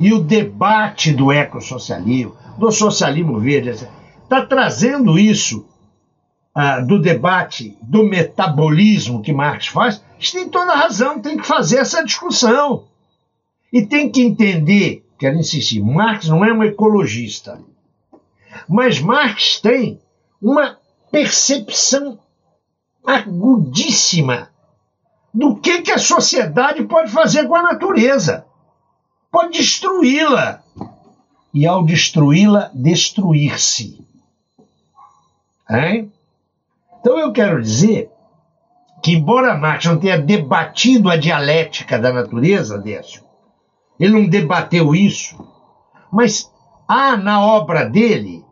[0.00, 3.86] e o debate do ecossocialismo, do socialismo verde,
[4.26, 5.66] está trazendo isso
[6.54, 11.46] ah, do debate do metabolismo que Marx faz, eles têm toda a razão, tem que
[11.46, 12.88] fazer essa discussão.
[13.72, 17.60] E tem que entender, quero insistir, Marx não é um ecologista,
[18.68, 20.00] mas Marx tem
[20.40, 20.78] uma
[21.10, 22.18] percepção
[23.04, 24.50] agudíssima
[25.32, 28.46] do que, que a sociedade pode fazer com a natureza.
[29.30, 30.62] Pode destruí-la.
[31.52, 34.05] E ao destruí-la, destruir-se.
[37.00, 38.10] Então eu quero dizer
[39.02, 43.22] que, embora Marx não tenha debatido a dialética da natureza, Décio,
[43.98, 45.36] ele não debateu isso,
[46.12, 46.50] mas
[46.88, 48.44] há na obra dele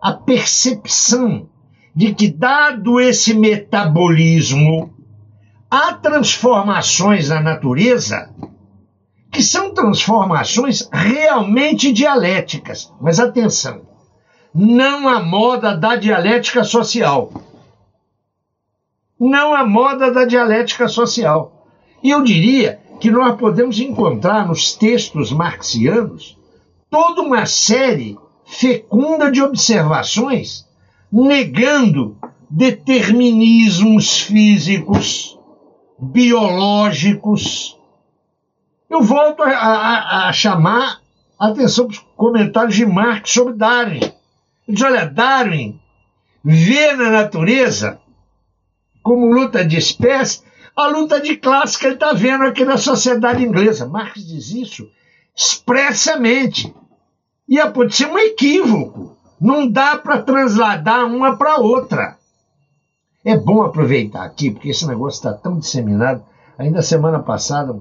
[0.00, 1.48] a percepção
[1.94, 4.94] de que, dado esse metabolismo,
[5.70, 8.30] há transformações na natureza
[9.30, 12.92] que são transformações realmente dialéticas.
[13.00, 13.82] Mas atenção,
[14.54, 17.32] não a moda da dialética social.
[19.18, 21.66] Não a moda da dialética social.
[22.02, 26.36] E eu diria que nós podemos encontrar nos textos marxianos
[26.90, 30.66] toda uma série fecunda de observações
[31.12, 32.16] negando
[32.48, 35.38] determinismos físicos,
[35.98, 37.78] biológicos.
[38.88, 41.00] Eu volto a, a, a chamar
[41.38, 44.00] a atenção para os comentários de Marx sobre Darwin.
[44.70, 45.80] Diz: olha, Darwin
[46.44, 48.00] vê na natureza,
[49.02, 50.42] como luta de espécie,
[50.74, 53.86] a luta de classe que ele está vendo aqui na sociedade inglesa.
[53.86, 54.88] Marx diz isso
[55.36, 56.74] expressamente.
[57.48, 59.16] E pode ser um equívoco.
[59.40, 62.18] Não dá para transladar uma para outra.
[63.24, 66.22] É bom aproveitar aqui, porque esse negócio está tão disseminado.
[66.58, 67.78] Ainda semana passada,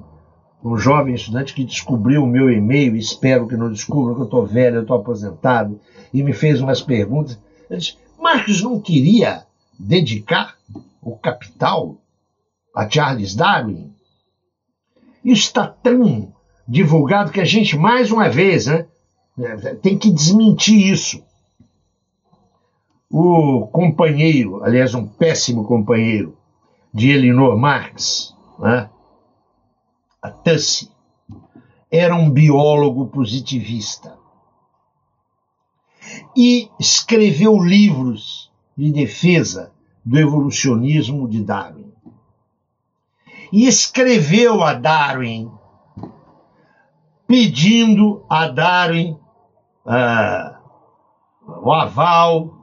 [0.64, 4.46] um jovem estudante que descobriu o meu e-mail, espero que não descubra, que eu estou
[4.46, 5.80] velho, eu estou aposentado,
[6.14, 7.40] e me fez umas perguntas.
[7.70, 9.46] Ele disse, Marx não queria
[9.78, 10.58] dedicar
[11.02, 11.98] o capital
[12.76, 13.94] a Charles Darwin?
[15.24, 16.34] Isso está tão
[16.68, 18.86] divulgado que a gente, mais uma vez, né,
[19.82, 21.24] tem que desmentir isso
[23.10, 26.38] o companheiro, aliás, um péssimo companheiro
[26.94, 28.90] de Elinor Marx, né?
[30.22, 30.92] a Tussie,
[31.90, 34.19] era um biólogo positivista
[36.42, 39.74] e escreveu livros de defesa
[40.06, 41.92] do evolucionismo de Darwin.
[43.52, 45.52] E escreveu a Darwin
[47.28, 49.18] pedindo a Darwin
[49.86, 50.56] uh,
[51.62, 52.58] o aval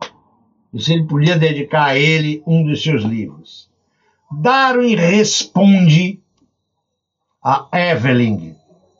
[0.78, 3.68] se ele podia dedicar a ele um dos seus livros.
[4.40, 6.18] Darwin responde
[7.44, 8.54] a Evelyn,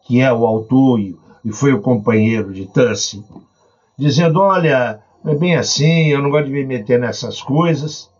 [0.06, 1.16] que é o autor e
[1.50, 3.24] foi o companheiro de Tussie,
[3.98, 8.10] dizendo: Olha, não é bem assim, eu não gosto de me meter nessas coisas.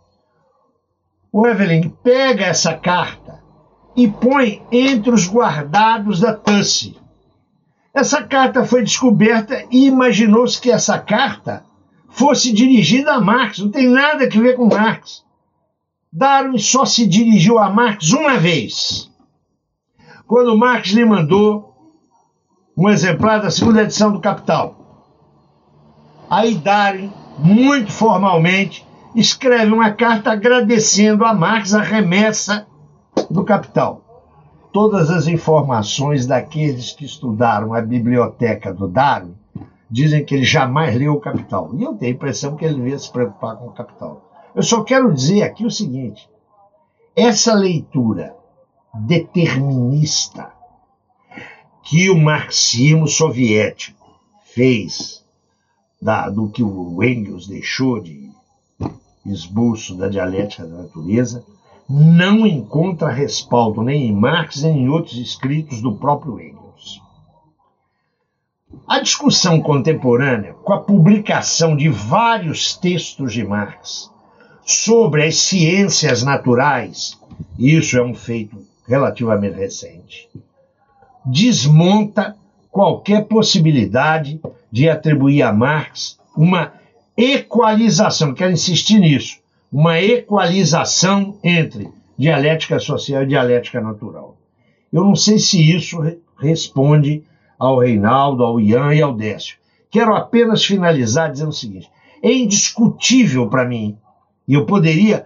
[1.31, 3.43] O Evelyn pega essa carta
[3.95, 6.97] e põe entre os guardados da Tussie.
[7.93, 11.65] Essa carta foi descoberta e imaginou-se que essa carta
[12.09, 13.59] fosse dirigida a Marx.
[13.59, 15.25] Não tem nada a ver com Marx.
[16.11, 19.11] Darwin só se dirigiu a Marx uma vez,
[20.25, 21.75] quando Marx lhe mandou
[22.77, 24.86] um exemplar da segunda edição do Capital.
[26.29, 28.85] Aí Darwin, muito formalmente,
[29.15, 32.67] escreve uma carta agradecendo a Marx a remessa
[33.31, 34.01] do Capital.
[34.73, 39.35] Todas as informações daqueles que estudaram a biblioteca do Darwin
[39.89, 41.71] dizem que ele jamais leu o Capital.
[41.73, 44.21] E eu tenho a impressão que ele devia se preocupar com o Capital.
[44.53, 46.29] Eu só quero dizer aqui o seguinte:
[47.15, 48.35] essa leitura
[48.93, 50.51] determinista
[51.83, 54.05] que o marxismo soviético
[54.43, 55.25] fez
[56.01, 58.29] da, do que o Engels deixou de
[59.25, 61.43] esboço da dialética da natureza
[61.89, 67.01] não encontra respaldo nem em Marx nem em outros escritos do próprio Engels.
[68.85, 74.11] A discussão contemporânea, com a publicação de vários textos de Marx
[74.65, 77.17] sobre as ciências naturais,
[77.57, 80.29] isso é um feito relativamente recente,
[81.25, 82.35] desmonta
[82.71, 84.39] qualquer possibilidade
[84.71, 86.73] de atribuir a Marx uma
[87.15, 89.39] equalização, quero insistir nisso,
[89.71, 94.37] uma equalização entre dialética social e dialética natural.
[94.91, 95.97] Eu não sei se isso
[96.39, 97.23] responde
[97.57, 99.57] ao Reinaldo, ao Ian e ao Décio.
[99.89, 101.89] Quero apenas finalizar dizendo o seguinte:
[102.21, 103.97] é indiscutível para mim,
[104.47, 105.25] e eu poderia.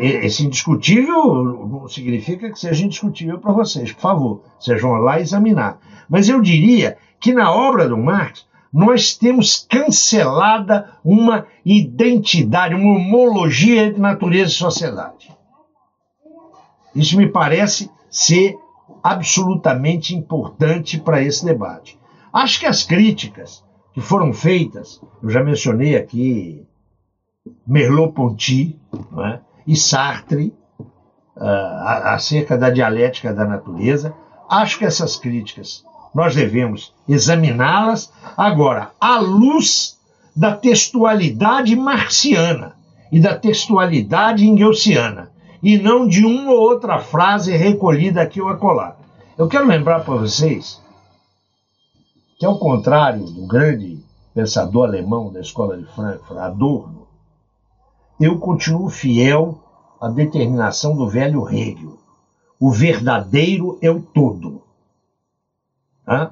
[0.00, 5.78] Esse indiscutível não significa que seja indiscutível para vocês, por favor, sejam lá examinar.
[6.08, 13.84] Mas eu diria que na obra do Marx nós temos cancelada uma identidade, uma homologia
[13.84, 15.36] entre natureza e sociedade.
[16.94, 18.56] Isso me parece ser
[19.02, 21.98] absolutamente importante para esse debate.
[22.32, 26.66] Acho que as críticas que foram feitas, eu já mencionei aqui
[27.66, 28.78] Merleau-Ponty
[29.24, 29.47] é?
[29.68, 30.54] E Sartre,
[31.36, 31.44] uh,
[32.06, 34.14] acerca da dialética da natureza.
[34.48, 35.84] Acho que essas críticas
[36.14, 39.98] nós devemos examiná-las agora à luz
[40.34, 42.76] da textualidade marciana
[43.12, 45.30] e da textualidade engelsciana,
[45.62, 48.96] e não de uma ou outra frase recolhida aqui ou acolá.
[49.36, 50.80] Eu quero lembrar para vocês
[52.38, 54.02] que, ao contrário do grande
[54.34, 56.97] pensador alemão da escola de Frankfurt, Adorno,
[58.20, 59.58] eu continuo fiel
[60.00, 61.98] à determinação do velho Hegel.
[62.58, 64.62] O verdadeiro é o todo.
[66.06, 66.30] Hã?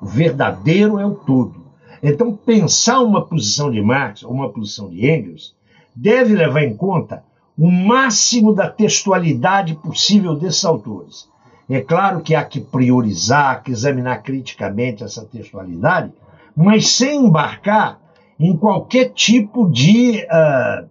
[0.00, 1.66] O verdadeiro é o todo.
[2.02, 5.54] Então, pensar uma posição de Marx ou uma posição de Engels
[5.94, 7.24] deve levar em conta
[7.56, 11.28] o máximo da textualidade possível desses autores.
[11.68, 16.12] É claro que há que priorizar, que examinar criticamente essa textualidade,
[16.56, 18.00] mas sem embarcar
[18.38, 20.88] em qualquer tipo de, uh,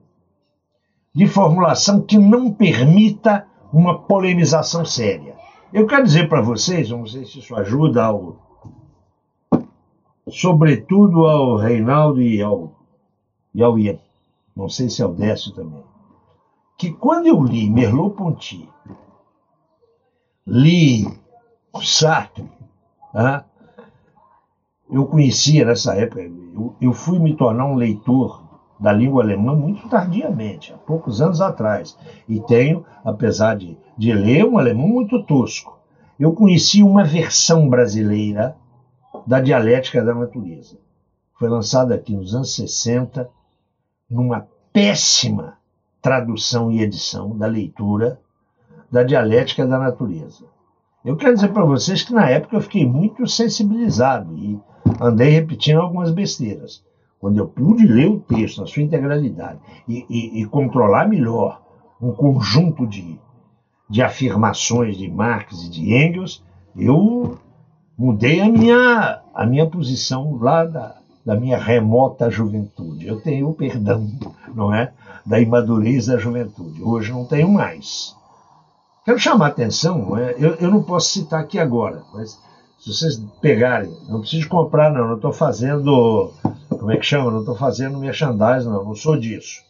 [1.17, 5.35] de formulação que não permita uma polemização séria.
[5.73, 8.35] Eu quero dizer para vocês, não sei se isso ajuda ao,
[10.29, 12.71] sobretudo ao Reinaldo e ao,
[13.51, 13.97] e ao Ian,
[14.55, 15.83] não sei se ao Décio também,
[16.77, 18.69] que quando eu li Merleau-Ponty,
[20.45, 21.07] li
[21.81, 22.47] Sartre,
[23.15, 23.43] ah,
[24.87, 28.46] eu conhecia nessa época, eu, eu fui me tornar um leitor
[28.79, 31.97] da língua alemã muito tardiamente, há poucos anos atrás.
[32.27, 35.77] E tenho, apesar de, de ler, um alemão muito tosco.
[36.19, 38.55] Eu conheci uma versão brasileira
[39.25, 40.77] da dialética da natureza.
[41.37, 43.29] Foi lançada aqui nos anos 60,
[44.09, 45.57] numa péssima
[46.01, 48.19] tradução e edição da leitura
[48.91, 50.45] da dialética da natureza.
[51.03, 54.59] Eu quero dizer para vocês que na época eu fiquei muito sensibilizado e
[54.99, 56.83] andei repetindo algumas besteiras.
[57.19, 61.61] Quando eu pude ler o texto na sua integralidade e, e, e controlar melhor
[62.01, 63.19] um conjunto de,
[63.89, 66.43] de afirmações de Marx e de Engels,
[66.75, 67.37] eu
[67.97, 73.07] mudei a minha, a minha posição lá da, da minha remota juventude.
[73.07, 74.07] Eu tenho o perdão,
[74.53, 74.93] não é?
[75.25, 76.81] Da imadurez da juventude.
[76.83, 78.15] Hoje não tenho mais.
[79.03, 80.35] Quero chamar a atenção, é?
[80.37, 82.37] eu, eu não posso citar aqui agora, mas
[82.77, 86.31] se vocês pegarem, não preciso comprar, não, não estou fazendo,
[86.77, 87.31] como é que chama?
[87.31, 89.61] Não estou fazendo merchandising, não, não sou disso.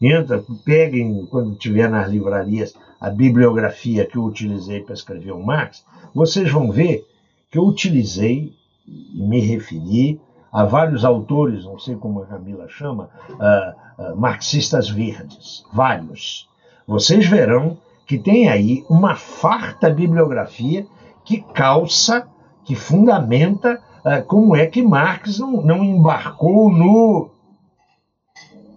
[0.00, 5.84] Entra, peguem, quando tiver nas livrarias, a bibliografia que eu utilizei para escrever o Marx,
[6.14, 7.06] vocês vão ver
[7.50, 8.52] que eu utilizei
[8.86, 10.20] e me referi
[10.52, 16.48] a vários autores, não sei como a Camila chama, uh, uh, marxistas verdes, vários.
[16.86, 17.76] Vocês verão
[18.06, 20.86] que tem aí uma farta bibliografia
[21.24, 22.28] que calça,
[22.64, 23.82] que fundamenta
[24.26, 27.30] como é que Marx não, não embarcou no,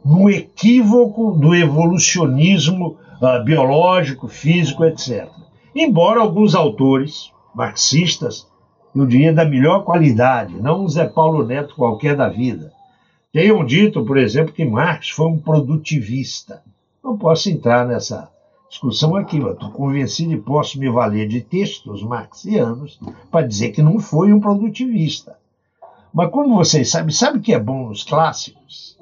[0.06, 2.98] no equívoco do evolucionismo
[3.44, 5.28] biológico, físico, etc.
[5.76, 8.48] Embora alguns autores marxistas
[9.00, 12.72] eu diria, da melhor qualidade, não um Zé Paulo Neto qualquer da vida.
[13.32, 16.64] Tenham dito, por exemplo, que Marx foi um produtivista.
[17.04, 18.30] Não posso entrar nessa
[18.70, 23.00] discussão aqui, estou convencido e posso me valer de textos marxianos
[23.32, 25.38] para dizer que não foi um produtivista.
[26.14, 28.98] Mas como vocês sabem, sabe o que é bom nos clássicos?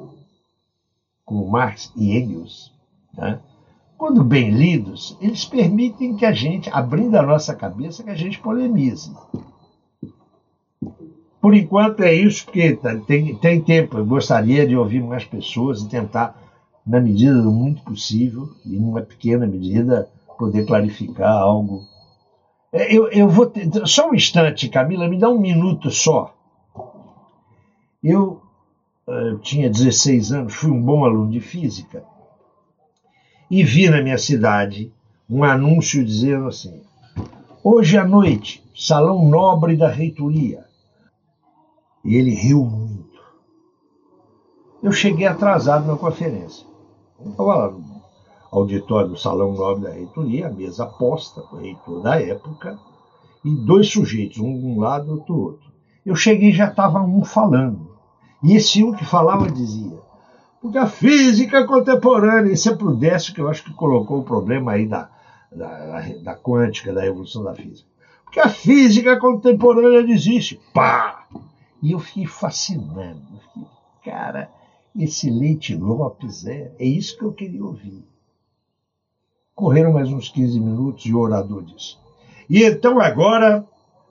[1.24, 2.72] Como Marx e Engels,
[3.14, 3.40] né?
[3.98, 8.40] quando bem lidos, eles permitem que a gente, abrindo a nossa cabeça, que a gente
[8.40, 9.12] polemize.
[11.42, 12.78] Por enquanto é isso, porque
[13.08, 13.98] tem, tem tempo.
[13.98, 16.36] Eu gostaria de ouvir mais pessoas e tentar,
[16.86, 20.08] na medida do muito possível, e numa pequena medida,
[20.38, 21.84] poder clarificar algo.
[22.72, 26.34] É, eu, eu vou ter, só um instante, Camila, me dá um minuto só.
[28.04, 28.42] Eu,
[29.08, 32.04] eh, eu tinha 16 anos, fui um bom aluno de física
[33.50, 34.92] e vi na minha cidade
[35.28, 36.82] um anúncio dizendo assim:
[37.64, 40.66] hoje à noite, salão nobre da reitoria
[42.04, 43.20] e ele riu muito.
[44.84, 46.75] Eu cheguei atrasado na conferência.
[47.26, 47.84] Estava lá no
[48.52, 52.78] auditório do Salão Nobre da Reitoria, a mesa posta, o reitor da época,
[53.44, 55.72] e dois sujeitos, um de um lado e outro do outro.
[56.06, 57.96] Eu cheguei e já estava um falando.
[58.44, 60.00] E esse um que falava dizia,
[60.62, 64.72] porque a física contemporânea, isso é pro Décio que eu acho que colocou o problema
[64.74, 65.10] aí da,
[65.52, 67.88] da, da quântica, da evolução da física.
[68.24, 70.60] Porque a física contemporânea existe.
[70.74, 71.26] Pá!
[71.82, 73.22] E eu fiquei fascinado.
[73.32, 73.68] Eu fiquei,
[74.04, 74.50] cara,
[74.98, 78.04] esse Leite Lopes é, é isso que eu queria ouvir.
[79.54, 81.98] Correram mais uns 15 minutos e o orador disse.
[82.50, 83.66] E então agora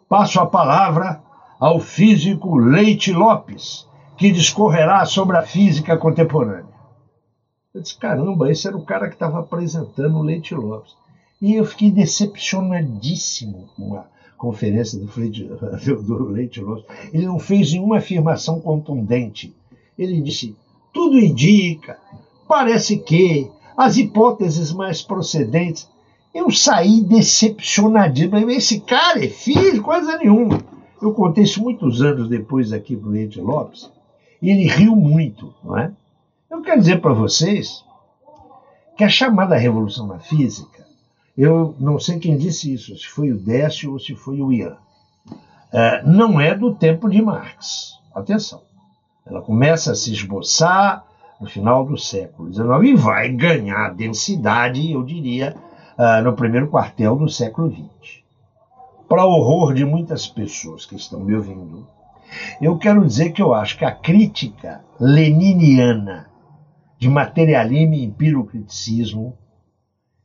[0.08, 1.22] passo a palavra
[1.58, 3.86] ao físico Leite Lopes,
[4.16, 6.74] que discorrerá sobre a física contemporânea.
[7.72, 10.94] Eu disse, caramba, esse era o cara que estava apresentando o Leite Lopes.
[11.40, 14.06] E eu fiquei decepcionadíssimo com a
[14.36, 15.44] conferência do, Leite,
[16.06, 16.84] do Leite Lopes.
[17.12, 19.54] Ele não fez nenhuma afirmação contundente.
[19.98, 20.56] Ele disse:
[20.94, 21.98] tudo indica,
[22.48, 25.92] parece que as hipóteses mais procedentes.
[26.32, 28.50] Eu saí decepcionadíssimo.
[28.50, 30.60] Esse cara é filho, coisa nenhuma.
[31.02, 33.90] Eu contei isso muitos anos depois aqui para o Lopes,
[34.40, 35.92] e ele riu muito, não é?
[36.50, 37.84] Eu quero dizer para vocês
[38.96, 40.86] que a chamada revolução na física,
[41.36, 44.76] eu não sei quem disse isso, se foi o Décio ou se foi o Ian,
[45.72, 47.98] é, não é do tempo de Marx.
[48.14, 48.62] Atenção.
[49.26, 51.04] Ela começa a se esboçar
[51.40, 55.56] no final do século XIX e vai ganhar densidade, eu diria,
[55.98, 58.22] uh, no primeiro quartel do século XX.
[59.08, 61.86] Para horror de muitas pessoas que estão me ouvindo,
[62.60, 66.28] eu quero dizer que eu acho que a crítica leniniana
[66.98, 69.36] de materialismo e empirocriticismo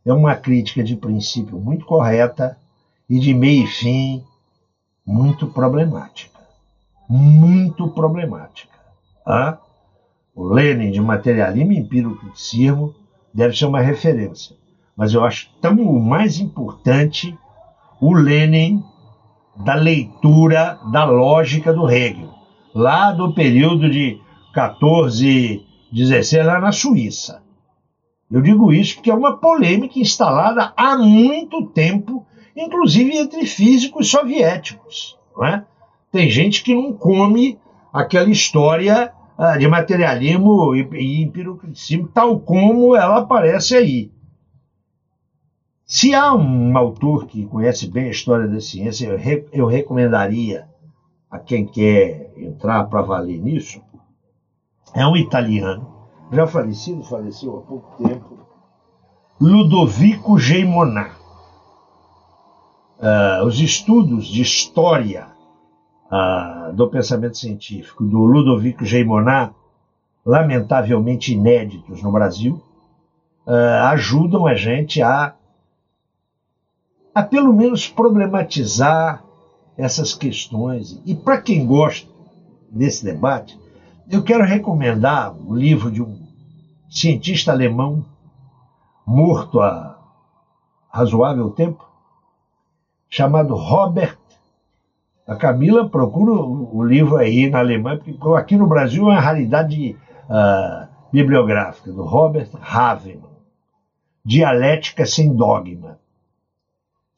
[0.06, 2.58] é uma crítica de princípio muito correta
[3.10, 4.24] e de meio e fim
[5.06, 6.40] muito problemática.
[7.08, 8.79] Muito problemática.
[9.30, 9.60] Ah?
[10.34, 12.96] O Lenin de materialismo e empirocriticismo
[13.32, 14.56] deve ser uma referência.
[14.98, 17.38] Mas eu acho tão mais importante
[18.02, 18.84] o Lenin
[19.56, 22.34] da leitura da lógica do Hegel,
[22.74, 24.20] lá do período de
[24.54, 27.44] 14, 16, lá na Suíça.
[28.32, 32.26] Eu digo isso porque é uma polêmica instalada há muito tempo,
[32.56, 35.18] inclusive entre físicos soviéticos.
[35.36, 35.66] Não é?
[36.12, 37.60] Tem gente que não come
[37.94, 39.14] aquela história
[39.58, 44.12] de materialismo e, e empiricismo, tal como ela aparece aí.
[45.86, 50.68] Se há um autor que conhece bem a história da ciência, eu, re, eu recomendaria
[51.32, 53.82] a quem quer entrar para valer nisso,
[54.94, 55.88] é um italiano,
[56.32, 58.40] já falecido, faleceu há pouco tempo,
[59.40, 61.18] Ludovico Geimonat.
[63.00, 65.28] Uh, os estudos de história
[66.10, 69.54] ah, do pensamento científico do Ludovico Geimonat,
[70.26, 72.62] lamentavelmente inéditos no Brasil,
[73.48, 75.36] ah, ajudam a gente a,
[77.14, 79.24] a pelo menos problematizar
[79.78, 81.02] essas questões.
[81.06, 82.10] E para quem gosta
[82.70, 83.60] desse debate,
[84.10, 86.28] eu quero recomendar o livro de um
[86.90, 88.04] cientista alemão
[89.06, 89.98] morto há
[90.92, 91.88] razoável tempo,
[93.10, 94.19] chamado Robert
[95.30, 99.96] a Camila procura o, livro aí na Alemanha, porque aqui no Brasil é uma raridade
[100.28, 103.30] uh, bibliográfica, do Robert Havemann,
[104.26, 106.00] Dialética sem Dogma.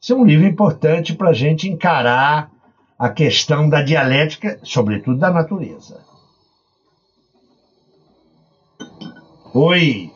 [0.00, 2.50] Esse é um livro importante para a gente encarar
[2.98, 6.04] a questão da dialética, sobretudo da natureza.
[9.54, 10.10] Oi.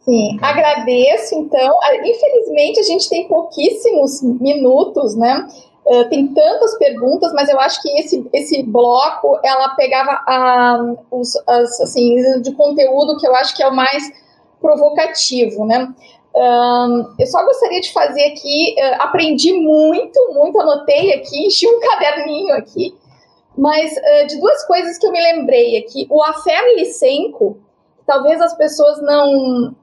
[0.00, 1.78] Sim, agradeço então.
[2.04, 5.48] Infelizmente a gente tem pouquíssimos minutos, né?
[5.88, 11.34] Uh, tem tantas perguntas, mas eu acho que esse, esse bloco ela pegava a, os,
[11.46, 14.12] as, assim, de conteúdo que eu acho que é o mais
[14.60, 15.88] provocativo, né?
[17.18, 22.54] Eu só gostaria de fazer aqui, uh, aprendi muito, muito, anotei aqui, enchi um caderninho
[22.54, 22.94] aqui,
[23.56, 26.06] mas uh, de duas coisas que eu me lembrei aqui.
[26.10, 27.56] O Afer Licenco,
[28.06, 29.74] talvez as pessoas não,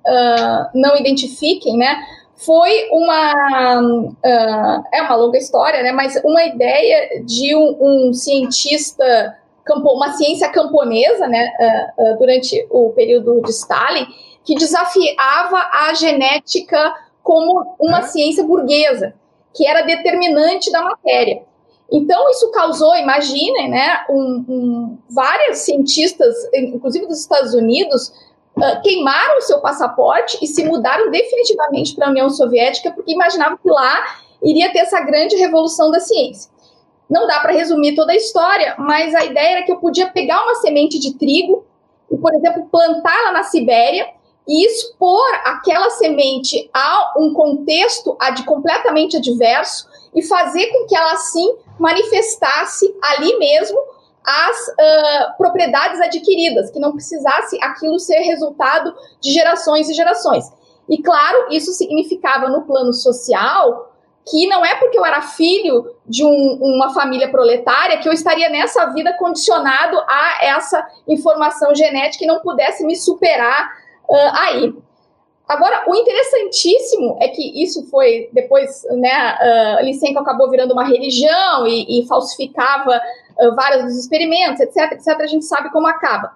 [0.73, 1.97] não identifiquem, né?
[2.35, 5.91] Foi uma uh, é uma longa história, né?
[5.91, 7.77] Mas uma ideia de um,
[8.09, 11.51] um cientista campo, uma ciência camponesa, né?
[11.97, 14.05] Uh, uh, durante o período de Stalin,
[14.43, 16.93] que desafiava a genética
[17.23, 19.15] como uma ciência burguesa,
[19.53, 21.41] que era determinante da matéria.
[21.91, 28.11] Então, isso causou, imaginem, né, um, um, vários cientistas, inclusive dos Estados Unidos,
[28.57, 33.57] uh, queimaram o seu passaporte e se mudaram definitivamente para a União Soviética porque imaginavam
[33.57, 34.03] que lá
[34.43, 36.51] iria ter essa grande revolução da ciência.
[37.09, 40.43] Não dá para resumir toda a história, mas a ideia era que eu podia pegar
[40.43, 41.65] uma semente de trigo
[42.09, 44.07] e, por exemplo, plantá-la na Sibéria
[44.47, 48.15] e expor aquela semente a um contexto
[48.45, 53.77] completamente adverso e fazer com que ela assim manifestasse ali mesmo
[54.25, 60.45] as uh, propriedades adquiridas, que não precisasse aquilo ser resultado de gerações e gerações.
[60.89, 63.91] E claro, isso significava no plano social
[64.27, 68.49] que não é porque eu era filho de um, uma família proletária que eu estaria
[68.49, 73.69] nessa vida condicionado a essa informação genética e não pudesse me superar
[74.09, 74.73] uh, aí.
[75.47, 79.37] Agora, o interessantíssimo é que isso foi depois, né,
[79.79, 82.99] uh, Lysenko acabou virando uma religião e, e falsificava
[83.39, 86.33] uh, vários dos experimentos, etc, etc, a gente sabe como acaba.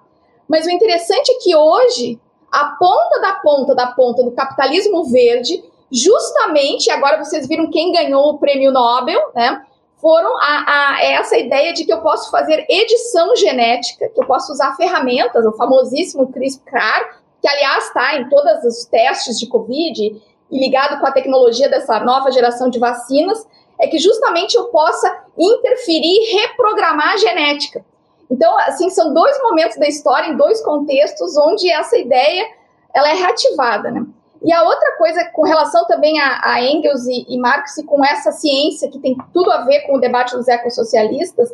[0.48, 2.20] Mas o interessante é que hoje,
[2.50, 8.30] a ponta da ponta da ponta do capitalismo verde justamente, agora vocês viram quem ganhou
[8.30, 9.62] o prêmio Nobel, né?
[10.00, 14.50] Foram a, a, essa ideia de que eu posso fazer edição genética, que eu posso
[14.50, 20.58] usar ferramentas, o famosíssimo CRISPR, que aliás está em todos os testes de Covid e
[20.58, 23.46] ligado com a tecnologia dessa nova geração de vacinas,
[23.80, 27.84] é que justamente eu possa interferir reprogramar a genética.
[28.30, 32.46] Então, assim, são dois momentos da história, em dois contextos, onde essa ideia
[32.94, 34.04] ela é reativada, né?
[34.42, 38.02] E a outra coisa, com relação também a, a Engels e, e, Marx, e com
[38.04, 41.50] essa ciência que tem tudo a ver com o debate dos ecossocialistas,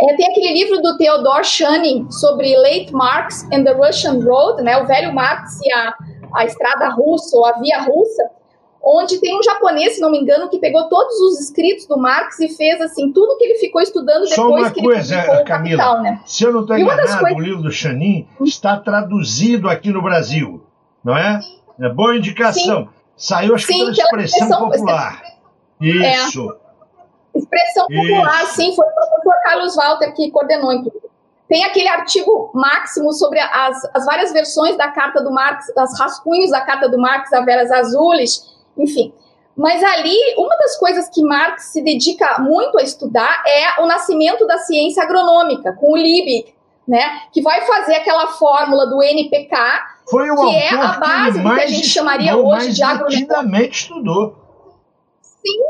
[0.00, 4.76] é, tem aquele livro do Theodor Schuning sobre Late Marx and the Russian Road, né,
[4.78, 5.94] o velho Marx e a,
[6.34, 8.30] a estrada russa, ou a via russa,
[8.84, 12.38] onde tem um japonês, se não me engano, que pegou todos os escritos do Marx
[12.40, 15.74] e fez assim tudo que ele ficou estudando Só depois que coisa, ele publicou Camila,
[15.74, 16.20] o Capital, né?
[16.26, 17.38] Se eu não estou enganado, coisas...
[17.38, 20.62] o livro do Chanin está traduzido aqui no Brasil,
[21.02, 21.40] não é?
[21.80, 22.84] É boa indicação.
[22.84, 22.88] Sim.
[23.16, 25.22] Saiu, acho sim, que pela expressão, expressão popular.
[25.80, 26.58] Isso.
[26.60, 27.38] É.
[27.38, 28.54] Expressão popular, Isso.
[28.54, 31.04] sim, foi o professor Carlos Walter que coordenou, inclusive.
[31.48, 36.50] Tem aquele artigo máximo sobre as, as várias versões da carta do Marx, as rascunhos
[36.50, 39.12] da carta do Marx, a Veras Azules, enfim.
[39.56, 44.46] Mas ali, uma das coisas que Marx se dedica muito a estudar é o nascimento
[44.46, 46.52] da ciência agronômica, com o Liebig,
[46.86, 49.56] né, que vai fazer aquela fórmula do NPK,
[50.10, 53.26] Foi o que é a base do que a gente chamaria hoje de agronegócio.
[53.70, 54.36] estudou.
[55.22, 55.62] Sim,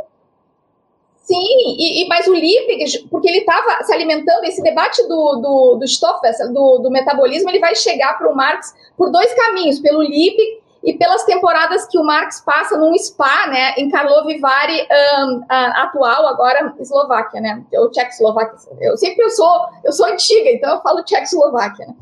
[1.25, 1.37] Sim,
[1.79, 5.89] e, e, mas o Liebig, porque ele estava se alimentando, esse debate do, do, do
[5.89, 10.61] Stoffel, do, do metabolismo, ele vai chegar para o Marx por dois caminhos, pelo Liebig
[10.85, 14.87] e pelas temporadas que o Marx passa num spa, né, em Karlovy Vary
[15.19, 18.59] um, atual, agora Eslováquia, né, ou Tchecoslováquia.
[18.81, 21.95] Eu sempre eu sou, eu sou antiga, então eu falo Tchecoslováquia, né.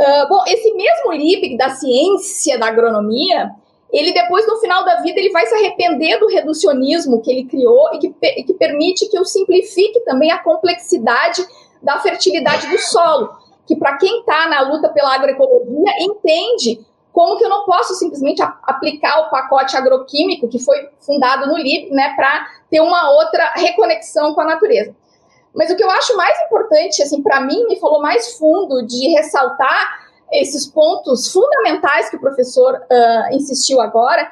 [0.00, 3.50] Uh, bom, esse mesmo Liebig da ciência da agronomia,
[3.92, 7.92] ele depois, no final da vida, ele vai se arrepender do reducionismo que ele criou
[7.94, 11.44] e que, e que permite que eu simplifique também a complexidade
[11.82, 13.30] da fertilidade do solo,
[13.66, 16.86] que para quem está na luta pela agroecologia entende
[17.18, 21.90] como que eu não posso simplesmente aplicar o pacote agroquímico que foi fundado no LIB,
[21.90, 24.94] né, para ter uma outra reconexão com a natureza.
[25.52, 29.08] Mas o que eu acho mais importante, assim, para mim, me falou mais fundo de
[29.08, 29.98] ressaltar
[30.30, 34.30] esses pontos fundamentais que o professor uh, insistiu agora,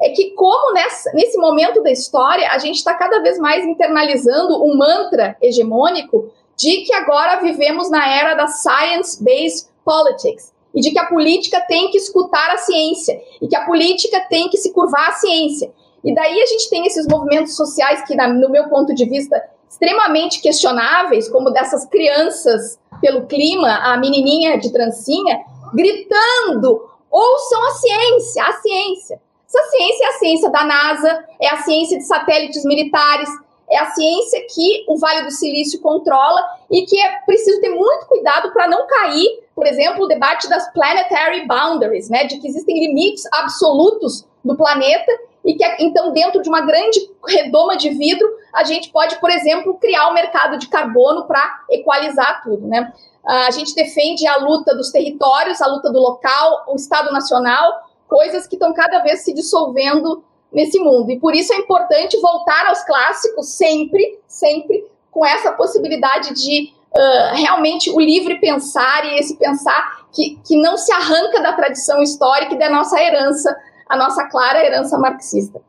[0.00, 4.64] é que como nessa, nesse momento da história a gente está cada vez mais internalizando
[4.64, 10.98] um mantra hegemônico de que agora vivemos na era da science-based politics, e de que
[10.98, 15.08] a política tem que escutar a ciência e que a política tem que se curvar
[15.08, 15.72] à ciência.
[16.04, 20.40] E daí a gente tem esses movimentos sociais que, no meu ponto de vista, extremamente
[20.40, 25.40] questionáveis, como dessas crianças pelo clima, a menininha de trancinha,
[25.74, 29.20] gritando: ouçam a ciência, a ciência.
[29.46, 33.28] Essa ciência é a ciência da NASA, é a ciência de satélites militares,
[33.70, 36.40] é a ciência que o Vale do Silício controla
[36.70, 40.72] e que é preciso ter muito cuidado para não cair, por exemplo, o debate das
[40.72, 45.12] planetary boundaries, né, de que existem limites absolutos do planeta
[45.44, 49.74] e que então dentro de uma grande redoma de vidro a gente pode, por exemplo,
[49.74, 52.92] criar um mercado de carbono para equalizar tudo, né?
[53.24, 58.46] A gente defende a luta dos territórios, a luta do local, o Estado Nacional, coisas
[58.46, 61.10] que estão cada vez se dissolvendo nesse mundo.
[61.10, 67.34] E por isso é importante voltar aos clássicos sempre, sempre com essa possibilidade de uh,
[67.34, 72.54] realmente o livre pensar e esse pensar que, que não se arranca da tradição histórica
[72.54, 73.56] e da nossa herança,
[73.88, 75.60] a nossa clara herança marxista.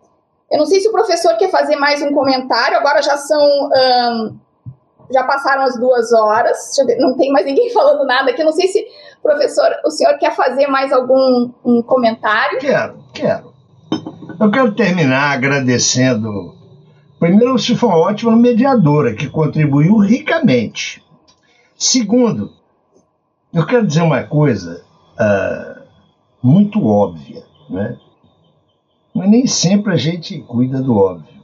[0.52, 3.40] Eu não sei se o professor quer fazer mais um comentário, agora já são.
[3.40, 4.38] Um,
[5.12, 8.42] já passaram as duas horas, não tem mais ninguém falando nada aqui.
[8.42, 8.86] Eu não sei se,
[9.24, 12.60] professor, o senhor quer fazer mais algum um comentário?
[12.60, 13.49] Quero, quero.
[14.40, 16.56] Eu quero terminar agradecendo.
[17.20, 21.04] Primeiro, você foi uma ótima mediadora que contribuiu ricamente.
[21.78, 22.54] Segundo,
[23.54, 24.86] eu quero dizer uma coisa
[25.20, 25.84] uh,
[26.42, 28.00] muito óbvia, né?
[29.14, 31.40] mas nem sempre a gente cuida do óbvio.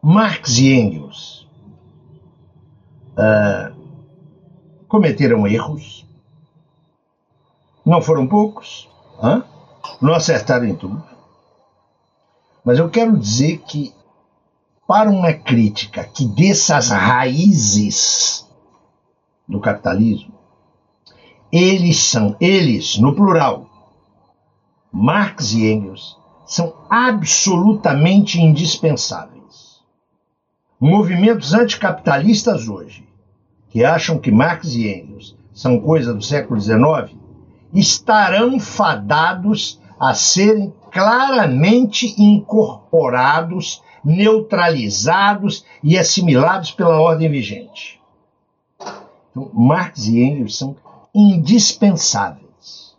[0.00, 1.46] Marx e Engels
[3.18, 3.74] uh,
[4.88, 6.06] cometeram erros,
[7.84, 8.88] não foram poucos,
[9.22, 9.42] hein?
[10.00, 11.02] Não acertaram em tudo.
[12.64, 13.92] Mas eu quero dizer que,
[14.86, 18.46] para uma crítica que desça as raízes
[19.48, 20.34] do capitalismo,
[21.50, 23.66] eles são, eles, no plural,
[24.92, 29.80] Marx e Engels, são absolutamente indispensáveis.
[30.80, 33.08] Movimentos anticapitalistas hoje,
[33.68, 37.16] que acham que Marx e Engels são coisa do século XIX,
[37.72, 48.00] estarão fadados a serem claramente incorporados, neutralizados e assimilados pela ordem vigente.
[49.30, 50.74] Então, Marx e Engels são
[51.14, 52.96] indispensáveis.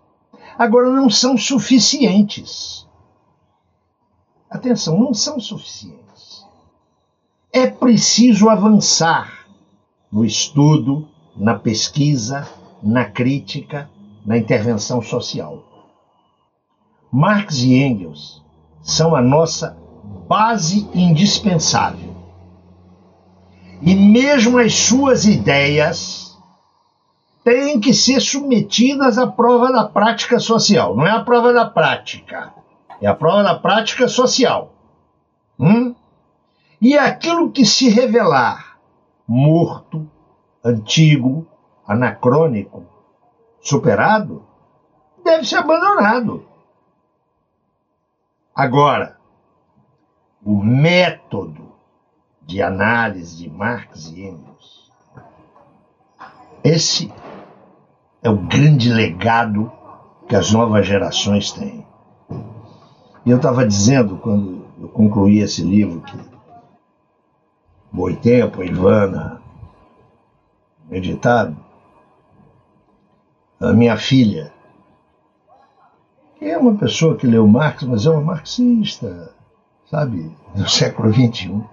[0.60, 2.88] Agora, não são suficientes.
[4.48, 6.45] Atenção, não são suficientes.
[7.52, 9.48] É preciso avançar
[10.11, 12.48] no estudo, na pesquisa,
[12.84, 13.90] na crítica,
[14.23, 15.70] na intervenção social.
[17.12, 18.42] Marx e Engels
[18.82, 19.78] são a nossa
[20.28, 22.16] base indispensável.
[23.82, 26.40] E mesmo as suas ideias
[27.44, 30.96] têm que ser submetidas à prova da prática social.
[30.96, 32.54] Não é a prova da prática,
[33.02, 34.74] é a prova da prática social.
[35.60, 35.94] Hum?
[36.80, 38.78] E aquilo que se revelar
[39.28, 40.08] morto,
[40.64, 41.46] antigo,
[41.88, 42.86] anacrônico,
[43.62, 44.44] superado,
[45.24, 46.51] deve ser abandonado.
[48.62, 49.18] Agora,
[50.46, 51.72] o método
[52.44, 54.92] de análise de Marx e Engels,
[56.64, 57.12] esse
[58.22, 59.72] é o grande legado
[60.28, 61.84] que as novas gerações têm.
[63.26, 66.16] E eu estava dizendo, quando eu concluí esse livro, que
[67.92, 69.42] Boitempo, Ivana,
[70.92, 71.58] editado,
[73.60, 74.54] a minha filha,
[76.41, 79.31] é uma pessoa que leu Marx, mas é uma marxista,
[79.89, 81.63] sabe, do século XXI,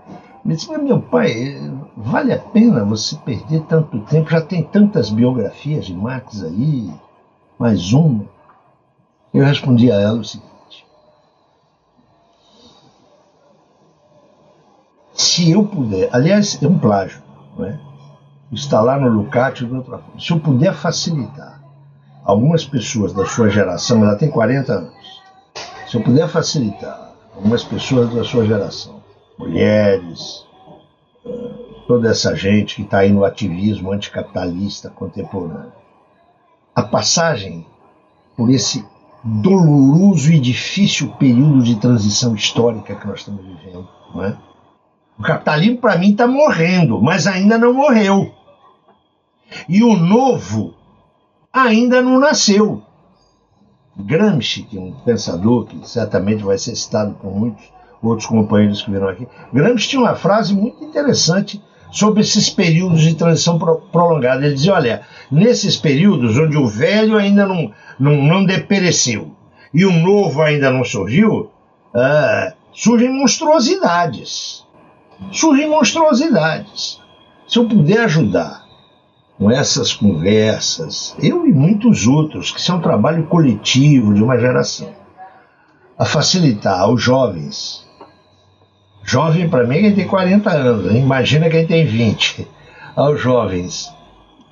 [0.44, 1.58] me disse, meu pai,
[1.96, 4.30] vale a pena você perder tanto tempo?
[4.30, 6.92] Já tem tantas biografias de Marx aí,
[7.58, 8.24] mais uma.
[9.32, 10.86] Eu respondi a ela o seguinte:
[15.12, 17.22] se eu puder, aliás, é um plágio,
[17.56, 17.78] não é?
[18.52, 20.20] está lá no Lucati de outra forma.
[20.20, 21.57] Se eu puder facilitar
[22.28, 25.22] algumas pessoas da sua geração, ela tem 40 anos,
[25.86, 29.02] se eu puder facilitar algumas pessoas da sua geração,
[29.38, 30.46] mulheres,
[31.24, 31.30] eh,
[31.86, 35.72] toda essa gente que está aí no ativismo anticapitalista contemporâneo,
[36.74, 37.66] a passagem
[38.36, 38.84] por esse
[39.24, 44.36] doloroso e difícil período de transição histórica que nós estamos vivendo, não é?
[45.18, 48.34] O capitalismo, para mim, está morrendo, mas ainda não morreu.
[49.66, 50.77] E o novo
[51.52, 52.82] ainda não nasceu.
[53.96, 57.64] Gramsci, que é um pensador que certamente vai ser citado por muitos
[58.00, 61.60] outros companheiros que viram aqui, Gramsci tinha uma frase muito interessante
[61.90, 63.58] sobre esses períodos de transição
[63.90, 64.44] prolongada.
[64.44, 69.32] Ele dizia: olha, nesses períodos onde o velho ainda não, não, não depereceu
[69.72, 71.50] e o novo ainda não surgiu,
[71.94, 74.64] ah, surgem monstruosidades.
[75.32, 77.00] Surgem monstruosidades.
[77.46, 78.57] Se eu puder ajudar
[79.38, 84.92] com essas conversas, eu e muitos outros, que são um trabalho coletivo de uma geração,
[85.96, 87.86] a facilitar aos jovens.
[89.04, 92.48] Jovem para mim é quem tem 40 anos, imagina quem tem 20.
[92.96, 93.88] Aos jovens,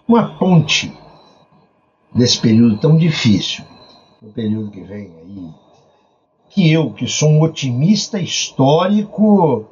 [0.07, 0.97] uma ponte
[2.15, 3.65] desse período tão difícil,
[4.23, 5.51] o período que vem aí,
[6.51, 9.67] que eu, que sou um otimista histórico,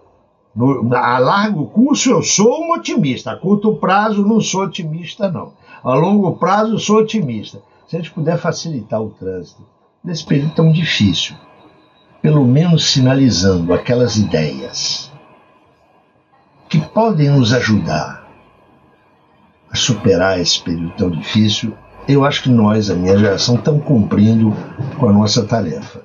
[0.55, 5.53] no, a largo curso eu sou um otimista, a curto prazo não sou otimista, não.
[5.83, 7.61] A longo prazo sou otimista.
[7.89, 9.63] Se a gente puder facilitar o trânsito
[10.03, 11.37] nesse período tão difícil,
[12.23, 15.13] pelo menos sinalizando aquelas ideias
[16.69, 18.25] que podem nos ajudar
[19.71, 21.75] a superar esse período tão difícil,
[22.07, 24.55] eu acho que nós, a minha geração, estamos cumprindo
[24.99, 26.03] com a nossa tarefa.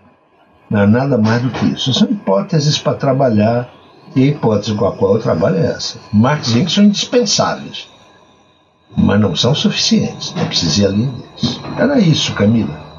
[0.69, 1.93] Não é nada mais do que isso.
[1.93, 3.78] São hipóteses para trabalhar
[4.15, 5.99] e a hipótese com a qual eu trabalho é essa.
[6.11, 7.87] Marx e Engels são indispensáveis,
[8.97, 10.33] mas não são suficientes.
[10.37, 11.59] É preciso ir além deles.
[11.77, 12.89] Era isso, Camila.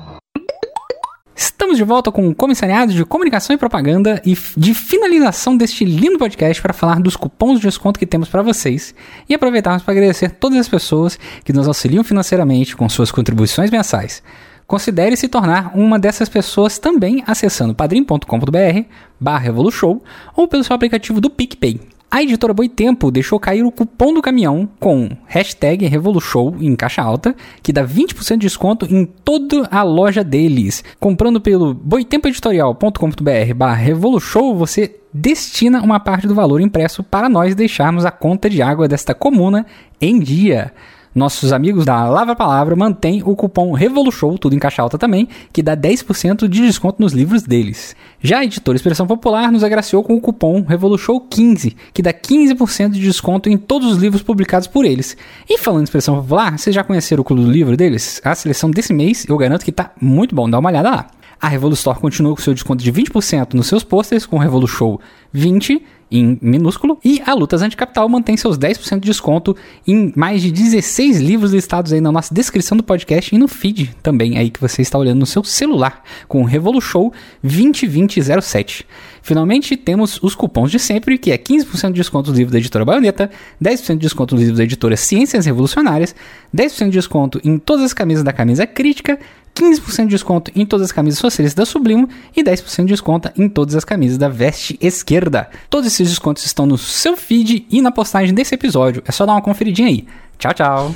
[1.35, 6.19] Estamos de volta com o comissariado de comunicação e propaganda e de finalização deste lindo
[6.19, 8.95] podcast para falar dos cupons de desconto que temos para vocês
[9.28, 14.23] e aproveitarmos para agradecer todas as pessoas que nos auxiliam financeiramente com suas contribuições mensais.
[14.70, 18.84] Considere se tornar uma dessas pessoas também acessando padrim.com.br
[19.18, 19.98] barra Revolution
[20.36, 21.80] ou pelo seu aplicativo do PicPay.
[22.09, 27.34] A editora Boitempo deixou cair o cupom do caminhão com hashtag Revolution em caixa alta,
[27.64, 30.84] que dá 20% de desconto em toda a loja deles.
[31.01, 38.06] Comprando pelo boitempoeditorial.com.br barra Revolution, você destina uma parte do valor impresso para nós deixarmos
[38.06, 39.66] a conta de água desta comuna
[40.01, 40.72] em dia.
[41.12, 45.61] Nossos amigos da Lava Palavra mantêm o cupom REVOLUSHOW, tudo em caixa alta também, que
[45.61, 47.97] dá 10% de desconto nos livros deles.
[48.23, 53.01] Já a editora Expressão Popular nos agraciou com o cupom REVOLUSHOW15, que dá 15% de
[53.01, 55.16] desconto em todos os livros publicados por eles.
[55.49, 58.20] E falando em Expressão Popular, vocês já conheceram o clube do livro deles?
[58.24, 61.07] A seleção desse mês, eu garanto que tá muito bom, dá uma olhada lá.
[61.41, 64.99] A Revolustore continua com seu desconto de 20% nos seus posters com o Revolution
[65.32, 66.99] 20 em minúsculo.
[67.05, 69.57] E a Lutas Anticapital mantém seus 10% de desconto
[69.87, 73.95] em mais de 16 livros listados aí na nossa descrição do podcast e no feed
[74.03, 77.11] também aí que você está olhando no seu celular com o Revolution
[77.43, 78.87] 202007.
[79.23, 82.85] Finalmente, temos os cupons de sempre, que é 15% de desconto no livro da editora
[82.85, 83.31] Baioneta,
[83.62, 86.15] 10% de desconto no livro da editora Ciências Revolucionárias,
[86.55, 89.19] 10% de desconto em todas as camisas da camisa crítica,
[89.55, 93.48] 15% de desconto em todas as camisas socialistas da Sublimo e 10% de desconto em
[93.48, 95.51] todas as camisas da Veste Esquerda.
[95.68, 99.02] Todos esses descontos estão no seu feed e na postagem desse episódio.
[99.06, 100.06] É só dar uma conferidinha aí.
[100.39, 100.94] Tchau, tchau.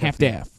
[0.00, 0.55] Half-Death.